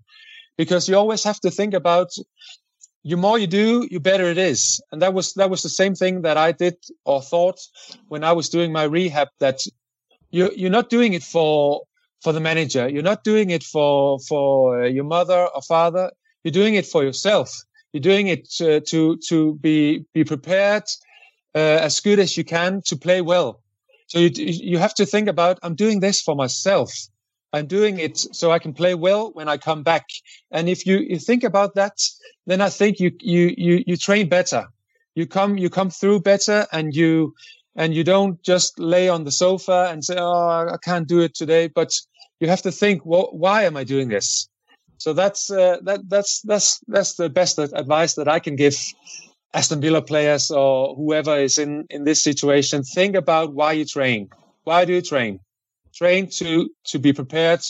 because 0.60 0.90
you 0.90 0.94
always 0.94 1.24
have 1.24 1.40
to 1.40 1.50
think 1.50 1.72
about 1.72 2.10
the 3.02 3.16
more 3.16 3.38
you 3.38 3.46
do, 3.46 3.88
you 3.90 3.98
better 3.98 4.24
it 4.24 4.36
is. 4.36 4.78
And 4.92 5.00
that 5.00 5.14
was 5.14 5.32
that 5.40 5.48
was 5.48 5.62
the 5.62 5.70
same 5.70 5.94
thing 5.94 6.20
that 6.20 6.36
I 6.36 6.52
did 6.52 6.76
or 7.06 7.22
thought 7.22 7.58
when 8.08 8.22
I 8.24 8.32
was 8.32 8.50
doing 8.50 8.70
my 8.70 8.84
rehab. 8.84 9.28
That 9.38 9.58
you 10.30 10.50
you're 10.54 10.76
not 10.78 10.90
doing 10.90 11.14
it 11.14 11.22
for 11.22 11.84
for 12.22 12.34
the 12.34 12.40
manager. 12.40 12.86
You're 12.86 13.10
not 13.12 13.24
doing 13.24 13.48
it 13.48 13.62
for 13.62 14.18
for 14.28 14.86
your 14.86 15.04
mother 15.04 15.48
or 15.54 15.62
father. 15.62 16.10
You're 16.44 16.58
doing 16.62 16.74
it 16.74 16.84
for 16.84 17.02
yourself. 17.02 17.48
You're 17.94 18.08
doing 18.12 18.28
it 18.28 18.50
to 18.58 18.80
to, 18.90 19.16
to 19.28 19.54
be 19.54 20.04
be 20.12 20.24
prepared 20.24 20.84
uh, 21.54 21.86
as 21.88 22.00
good 22.00 22.18
as 22.18 22.36
you 22.36 22.44
can 22.44 22.82
to 22.88 22.96
play 22.96 23.22
well. 23.22 23.62
So 24.08 24.18
you 24.18 24.30
you 24.36 24.78
have 24.78 24.94
to 24.96 25.06
think 25.06 25.26
about 25.28 25.58
I'm 25.62 25.74
doing 25.74 26.00
this 26.00 26.20
for 26.20 26.36
myself. 26.36 26.92
I'm 27.52 27.66
doing 27.66 27.98
it 27.98 28.16
so 28.18 28.50
I 28.50 28.58
can 28.58 28.72
play 28.72 28.94
well 28.94 29.30
when 29.32 29.48
I 29.48 29.56
come 29.56 29.82
back. 29.82 30.06
And 30.50 30.68
if 30.68 30.86
you, 30.86 30.98
you 30.98 31.18
think 31.18 31.44
about 31.44 31.74
that, 31.74 31.98
then 32.46 32.60
I 32.60 32.68
think 32.70 33.00
you, 33.00 33.12
you, 33.20 33.54
you, 33.56 33.84
you 33.86 33.96
train 33.96 34.28
better. 34.28 34.66
You 35.14 35.26
come, 35.26 35.58
you 35.58 35.68
come 35.68 35.90
through 35.90 36.20
better 36.20 36.66
and 36.72 36.94
you, 36.94 37.34
and 37.76 37.94
you 37.94 38.04
don't 38.04 38.40
just 38.42 38.78
lay 38.78 39.08
on 39.08 39.24
the 39.24 39.32
sofa 39.32 39.88
and 39.90 40.04
say, 40.04 40.16
Oh, 40.18 40.68
I 40.72 40.76
can't 40.82 41.08
do 41.08 41.20
it 41.20 41.34
today. 41.34 41.66
But 41.66 41.92
you 42.38 42.48
have 42.48 42.62
to 42.62 42.72
think, 42.72 43.04
well, 43.04 43.28
why 43.32 43.64
am 43.64 43.76
I 43.76 43.84
doing 43.84 44.08
this? 44.08 44.48
So 44.98 45.12
that's, 45.12 45.50
uh, 45.50 45.78
that, 45.82 46.08
that's, 46.08 46.42
that's, 46.42 46.80
that's 46.86 47.14
the 47.14 47.28
best 47.28 47.58
advice 47.58 48.14
that 48.14 48.28
I 48.28 48.38
can 48.38 48.54
give 48.54 48.76
Aston 49.52 49.80
Villa 49.80 50.02
players 50.02 50.50
or 50.50 50.94
whoever 50.94 51.36
is 51.38 51.58
in, 51.58 51.86
in 51.90 52.04
this 52.04 52.22
situation. 52.22 52.82
Think 52.84 53.16
about 53.16 53.54
why 53.54 53.72
you 53.72 53.84
train. 53.84 54.28
Why 54.64 54.84
do 54.84 54.92
you 54.92 55.02
train? 55.02 55.40
Train 56.00 56.28
to 56.30 56.68
to 56.84 56.98
be 56.98 57.12
prepared 57.12 57.60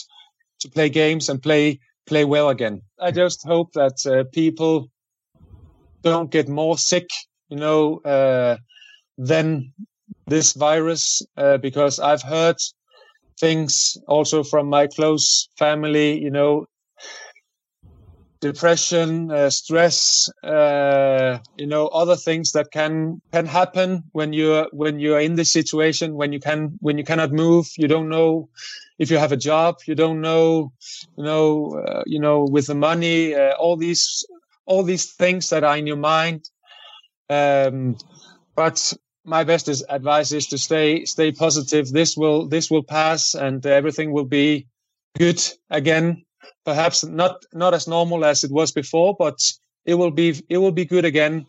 to 0.61 0.69
play 0.69 0.89
games 0.89 1.29
and 1.29 1.41
play 1.41 1.79
play 2.05 2.25
well 2.25 2.49
again. 2.49 2.81
I 2.99 3.11
just 3.11 3.45
hope 3.45 3.73
that 3.73 3.97
uh, 4.05 4.23
people 4.31 4.89
don't 6.03 6.31
get 6.31 6.47
more 6.47 6.77
sick, 6.77 7.09
you 7.49 7.57
know, 7.57 7.99
uh, 7.99 8.57
than 9.17 9.73
this 10.27 10.53
virus, 10.53 11.21
uh, 11.37 11.57
because 11.57 11.99
I've 11.99 12.23
heard 12.23 12.55
things 13.39 13.97
also 14.07 14.43
from 14.43 14.67
my 14.69 14.87
close 14.87 15.49
family, 15.57 16.19
you 16.19 16.31
know, 16.31 16.65
depression, 18.41 19.31
uh, 19.31 19.49
stress, 19.49 20.29
uh, 20.43 21.37
you 21.57 21.67
know, 21.67 21.87
other 21.87 22.15
things 22.15 22.51
that 22.51 22.71
can 22.71 23.21
can 23.31 23.45
happen 23.45 24.03
when 24.11 24.33
you're 24.33 24.67
when 24.73 24.99
you're 24.99 25.19
in 25.19 25.35
this 25.35 25.53
situation 25.53 26.15
when 26.15 26.33
you 26.33 26.39
can 26.39 26.77
when 26.79 26.97
you 26.97 27.03
cannot 27.03 27.31
move. 27.31 27.67
You 27.77 27.87
don't 27.87 28.09
know 28.09 28.49
if 28.99 29.11
you 29.11 29.17
have 29.17 29.31
a 29.31 29.37
job. 29.37 29.77
You 29.85 29.95
don't 29.95 30.21
know, 30.21 30.73
you 31.17 31.23
know, 31.23 31.79
uh, 31.87 32.03
you 32.05 32.19
know, 32.19 32.43
with 32.43 32.67
the 32.67 32.75
money, 32.75 33.33
uh, 33.35 33.53
all 33.53 33.77
these 33.77 34.25
all 34.65 34.83
these 34.83 35.13
things 35.13 35.49
that 35.51 35.63
are 35.63 35.77
in 35.77 35.87
your 35.87 35.97
mind. 35.97 36.49
Um, 37.29 37.95
but 38.55 38.93
my 39.23 39.43
best 39.43 39.69
is, 39.69 39.85
advice 39.87 40.31
is 40.31 40.47
to 40.47 40.57
stay 40.57 41.05
stay 41.05 41.31
positive. 41.31 41.89
This 41.91 42.17
will 42.17 42.49
this 42.49 42.71
will 42.71 42.83
pass, 42.83 43.35
and 43.35 43.63
everything 43.65 44.11
will 44.11 44.25
be 44.25 44.67
good 45.15 45.41
again 45.69 46.25
perhaps 46.65 47.03
not 47.03 47.43
not 47.53 47.73
as 47.73 47.87
normal 47.87 48.25
as 48.25 48.43
it 48.43 48.51
was 48.51 48.71
before, 48.71 49.15
but 49.17 49.39
it 49.85 49.95
will 49.95 50.11
be 50.11 50.41
it 50.49 50.57
will 50.57 50.71
be 50.71 50.85
good 50.85 51.05
again. 51.05 51.45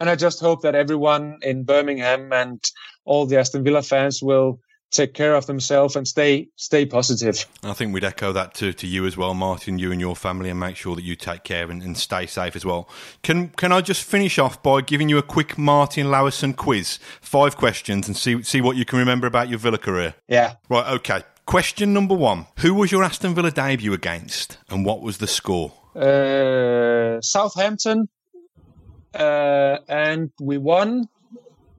And 0.00 0.08
I 0.08 0.14
just 0.14 0.40
hope 0.40 0.62
that 0.62 0.74
everyone 0.74 1.38
in 1.42 1.64
Birmingham 1.64 2.32
and 2.32 2.62
all 3.04 3.26
the 3.26 3.38
Aston 3.38 3.64
Villa 3.64 3.82
fans 3.82 4.22
will 4.22 4.60
take 4.90 5.12
care 5.12 5.34
of 5.34 5.46
themselves 5.46 5.96
and 5.96 6.06
stay 6.06 6.48
stay 6.56 6.86
positive. 6.86 7.46
I 7.62 7.72
think 7.72 7.92
we'd 7.92 8.04
echo 8.04 8.32
that 8.32 8.54
to, 8.54 8.72
to 8.72 8.86
you 8.86 9.06
as 9.06 9.16
well, 9.16 9.34
Martin, 9.34 9.78
you 9.78 9.92
and 9.92 10.00
your 10.00 10.16
family, 10.16 10.50
and 10.50 10.58
make 10.58 10.76
sure 10.76 10.96
that 10.96 11.04
you 11.04 11.14
take 11.16 11.44
care 11.44 11.70
and, 11.70 11.82
and 11.82 11.96
stay 11.96 12.26
safe 12.26 12.56
as 12.56 12.64
well. 12.64 12.88
Can 13.22 13.48
can 13.50 13.72
I 13.72 13.80
just 13.80 14.02
finish 14.04 14.38
off 14.38 14.62
by 14.62 14.80
giving 14.80 15.08
you 15.08 15.18
a 15.18 15.22
quick 15.22 15.58
Martin 15.58 16.06
Laursen 16.06 16.56
quiz, 16.56 16.98
five 17.20 17.56
questions, 17.56 18.06
and 18.06 18.16
see 18.16 18.42
see 18.42 18.60
what 18.60 18.76
you 18.76 18.84
can 18.84 18.98
remember 18.98 19.26
about 19.26 19.48
your 19.48 19.58
Villa 19.58 19.78
career? 19.78 20.14
Yeah. 20.28 20.54
Right. 20.68 20.86
Okay. 20.94 21.22
Question 21.48 21.94
number 21.94 22.14
one 22.14 22.46
Who 22.58 22.74
was 22.74 22.92
your 22.92 23.02
Aston 23.02 23.34
Villa 23.34 23.50
debut 23.50 23.94
against 23.94 24.58
and 24.68 24.84
what 24.84 25.00
was 25.00 25.16
the 25.16 25.26
score? 25.26 25.72
Uh, 25.96 27.22
Southampton. 27.22 28.10
Uh, 29.14 29.78
and 29.88 30.30
we 30.38 30.58
won 30.58 31.08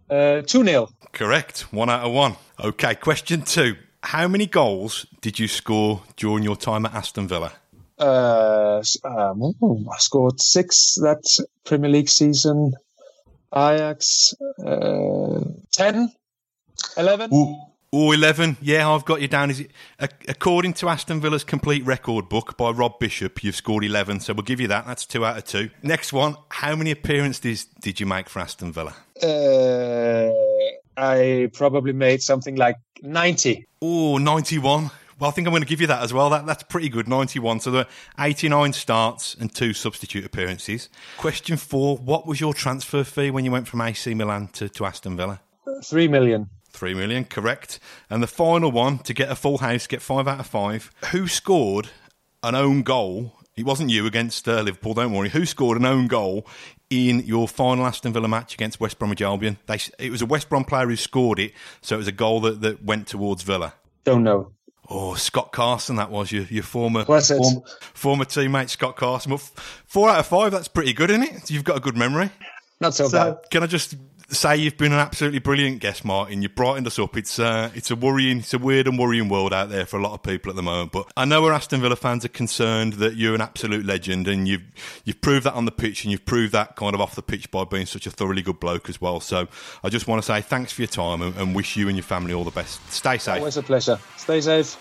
uh, 0.10 0.42
2 0.42 0.66
0. 0.66 0.90
Correct. 1.12 1.72
One 1.72 1.88
out 1.88 2.04
of 2.04 2.12
one. 2.12 2.36
Okay. 2.60 2.96
Question 2.96 3.44
two 3.44 3.76
How 4.02 4.28
many 4.28 4.48
goals 4.48 5.06
did 5.22 5.38
you 5.38 5.48
score 5.48 6.02
during 6.16 6.44
your 6.44 6.56
time 6.56 6.88
at 6.88 6.96
Aston 6.96 7.28
Villa? 7.28 7.54
Uh, 8.00 8.82
um, 9.04 9.54
I 9.94 9.98
scored 10.00 10.42
six 10.42 10.96
that 10.96 11.22
Premier 11.64 11.92
League 11.92 12.10
season. 12.10 12.74
Ajax, 13.56 14.34
uh, 14.66 15.42
10, 15.74 16.12
11. 16.98 17.34
Ooh. 17.36 17.69
Oh, 17.92 18.12
11. 18.12 18.58
Yeah, 18.62 18.90
I've 18.92 19.06
got 19.06 19.20
you 19.20 19.28
down. 19.28 19.50
Is 19.50 19.62
it 19.62 19.72
according 20.28 20.74
to 20.76 20.90
Aston 20.90 21.20
Villa's 21.20 21.44
complete 21.44 21.84
record 21.86 22.30
book 22.30 22.56
by 22.56 22.70
Rob 22.70 23.00
Bishop? 23.00 23.44
You've 23.44 23.56
scored 23.56 23.84
11, 23.84 24.20
so 24.20 24.34
we'll 24.34 24.44
give 24.44 24.60
you 24.62 24.68
that. 24.68 24.86
That's 24.86 25.08
two 25.08 25.26
out 25.26 25.38
of 25.38 25.46
two. 25.46 25.72
Next 25.82 26.14
one. 26.14 26.36
How 26.50 26.76
many 26.76 26.92
appearances 26.92 27.66
did 27.66 28.00
you 28.00 28.06
make 28.06 28.30
for 28.30 28.42
Aston 28.42 28.72
Villa? 28.72 28.96
Uh, 29.24 30.30
I 30.96 31.50
probably 31.54 31.94
made 31.94 32.22
something 32.22 32.56
like 32.56 32.76
90. 33.02 33.68
Oh, 33.82 34.20
91. 34.20 34.92
Well, 35.20 35.30
I 35.30 35.34
think 35.34 35.48
I'm 35.48 35.52
going 35.52 35.64
to 35.64 35.68
give 35.68 35.82
you 35.82 35.88
that 35.88 36.04
as 36.04 36.14
well. 36.14 36.30
That, 36.30 36.46
that's 36.46 36.64
pretty 36.64 36.90
good, 36.90 37.08
91. 37.08 37.62
So 37.62 37.72
there 37.72 37.86
are 37.86 38.24
89 38.26 38.74
starts 38.74 39.34
and 39.34 39.54
two 39.54 39.74
substitute 39.74 40.26
appearances. 40.26 40.90
Question 41.18 41.58
four 41.58 41.98
What 41.98 42.28
was 42.28 42.40
your 42.40 42.54
transfer 42.54 43.04
fee 43.04 43.32
when 43.32 43.46
you 43.46 43.52
went 43.52 43.68
from 43.68 43.82
AC 43.82 44.14
Milan 44.14 44.50
to, 44.54 44.70
to 44.70 44.86
Aston 44.86 45.18
Villa? 45.18 45.42
Three 45.84 46.08
million. 46.08 46.50
Three 46.80 46.94
million, 46.94 47.26
correct. 47.26 47.78
And 48.10 48.24
the 48.24 48.28
final 48.28 48.72
one 48.72 49.00
to 49.00 49.14
get 49.14 49.30
a 49.30 49.36
full 49.36 49.58
house, 49.58 49.86
get 49.86 50.02
five 50.02 50.30
out 50.30 50.40
of 50.40 50.48
five. 50.48 50.90
Who 51.12 51.28
scored 51.28 51.90
an 52.42 52.56
own 52.56 52.84
goal? 52.84 53.34
It 53.58 53.66
wasn't 53.66 53.90
you 53.90 54.06
against 54.06 54.48
uh, 54.48 54.62
Liverpool, 54.62 54.94
don't 54.94 55.12
worry. 55.12 55.28
Who 55.28 55.46
scored 55.46 55.78
an 55.78 55.86
own 55.86 56.08
goal 56.08 56.48
in 56.90 57.20
your 57.26 57.50
final 57.50 57.86
Aston 57.86 58.14
Villa 58.14 58.30
match 58.30 58.54
against 58.54 58.80
West 58.80 58.98
Bromwich 58.98 59.22
Albion? 59.22 59.58
They, 59.66 59.78
it 60.00 60.10
was 60.10 60.22
a 60.22 60.26
West 60.26 60.48
Brom 60.48 60.64
player 60.64 60.88
who 60.88 60.96
scored 60.96 61.38
it, 61.40 61.52
so 61.82 61.96
it 61.96 61.98
was 61.98 62.08
a 62.08 62.14
goal 62.14 62.40
that, 62.40 62.62
that 62.62 62.82
went 62.82 63.08
towards 63.08 63.44
Villa. 63.44 63.74
Don't 64.06 64.24
know. 64.24 64.54
Oh, 64.90 65.16
Scott 65.16 65.52
Carson, 65.52 65.98
that 65.98 66.10
was 66.10 66.32
your, 66.32 66.44
your 66.46 66.64
former, 66.64 67.04
Was 67.10 67.28
former 67.28 67.62
former 67.94 68.24
teammate 68.24 68.70
Scott 68.70 68.96
Carson. 68.96 69.32
Well, 69.32 69.42
f- 69.44 69.84
four 69.86 70.10
out 70.10 70.20
of 70.20 70.28
five, 70.28 70.54
that's 70.54 70.70
pretty 70.70 70.94
good, 70.94 71.10
isn't 71.10 71.24
it? 71.24 71.52
You've 71.52 71.66
got 71.66 71.76
a 71.76 71.82
good 71.82 71.98
memory. 71.98 72.30
Not 72.80 72.94
so, 72.94 73.10
So, 73.10 73.34
bad. 73.34 73.50
can 73.52 73.64
I 73.64 73.68
just 73.68 73.96
say 74.30 74.58
you've 74.58 74.78
been 74.78 74.92
an 74.92 75.00
absolutely 75.00 75.40
brilliant 75.40 75.80
guest, 75.80 76.06
Martin. 76.06 76.42
You've 76.42 76.56
brightened 76.56 76.88
us 76.88 77.00
up. 77.00 77.18
It's 77.18 77.40
uh, 77.40 77.72
it's 77.74 77.92
a 77.92 77.96
worrying, 77.96 78.40
it's 78.40 78.54
a 78.54 78.60
weird 78.60 78.88
and 78.88 78.98
worrying 78.98 79.30
world 79.30 79.54
out 79.54 79.70
there 79.70 79.86
for 79.86 79.98
a 79.98 80.02
lot 80.02 80.14
of 80.14 80.24
people 80.24 80.50
at 80.50 80.56
the 80.56 80.64
moment. 80.64 80.92
But 80.92 81.12
I 81.18 81.26
know 81.26 81.42
where 81.42 81.54
Aston 81.54 81.82
Villa 81.82 81.96
fans 81.96 82.26
are 82.26 82.30
concerned 82.30 82.94
that 82.94 83.16
you're 83.16 83.36
an 83.36 83.42
absolute 83.42 83.86
legend, 83.86 84.28
and 84.28 84.48
you've 84.48 84.64
you've 85.04 85.22
proved 85.22 85.46
that 85.46 85.54
on 85.54 85.66
the 85.66 85.72
pitch, 85.72 86.04
and 86.04 86.12
you've 86.12 86.26
proved 86.26 86.54
that 86.54 86.76
kind 86.76 86.94
of 86.94 87.02
off 87.02 87.16
the 87.16 87.22
pitch 87.22 87.50
by 87.52 87.64
being 87.64 87.86
such 87.86 88.06
a 88.08 88.12
thoroughly 88.12 88.42
good 88.42 88.60
bloke 88.60 88.90
as 88.90 89.02
well. 89.02 89.20
So 89.20 89.48
I 89.84 89.90
just 89.90 90.08
want 90.08 90.22
to 90.22 90.26
say 90.26 90.42
thanks 90.42 90.72
for 90.72 90.82
your 90.82 90.88
time 90.88 91.22
and, 91.22 91.36
and 91.36 91.56
wish 91.56 91.76
you 91.76 91.88
and 91.88 91.98
your 91.98 92.04
family 92.04 92.34
all 92.34 92.44
the 92.44 92.52
best. 92.52 92.92
Stay 92.92 93.18
safe. 93.18 93.40
Always 93.40 93.58
a 93.58 93.64
pleasure. 93.64 94.00
Stay 94.18 94.42
safe. 94.42 94.78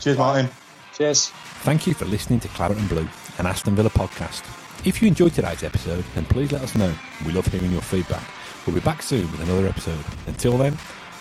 Cheers, 0.00 0.18
Martin. 0.18 0.48
Cheers. 0.96 1.30
Thank 1.60 1.86
you 1.86 1.94
for 1.94 2.04
listening 2.04 2.40
to 2.40 2.48
Claret 2.48 2.78
and 2.78 2.88
Blue, 2.88 3.08
an 3.38 3.46
Aston 3.46 3.74
Villa 3.74 3.90
podcast. 3.90 4.44
If 4.86 5.02
you 5.02 5.08
enjoyed 5.08 5.34
today's 5.34 5.62
episode, 5.62 6.04
then 6.14 6.24
please 6.26 6.52
let 6.52 6.62
us 6.62 6.74
know. 6.74 6.94
We 7.24 7.32
love 7.32 7.46
hearing 7.46 7.72
your 7.72 7.82
feedback. 7.82 8.22
We'll 8.66 8.74
be 8.74 8.80
back 8.80 9.02
soon 9.02 9.30
with 9.30 9.40
another 9.42 9.68
episode. 9.68 10.04
Until 10.26 10.58
then, 10.58 10.76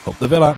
up 0.08 0.18
the 0.18 0.28
Villa. 0.28 0.58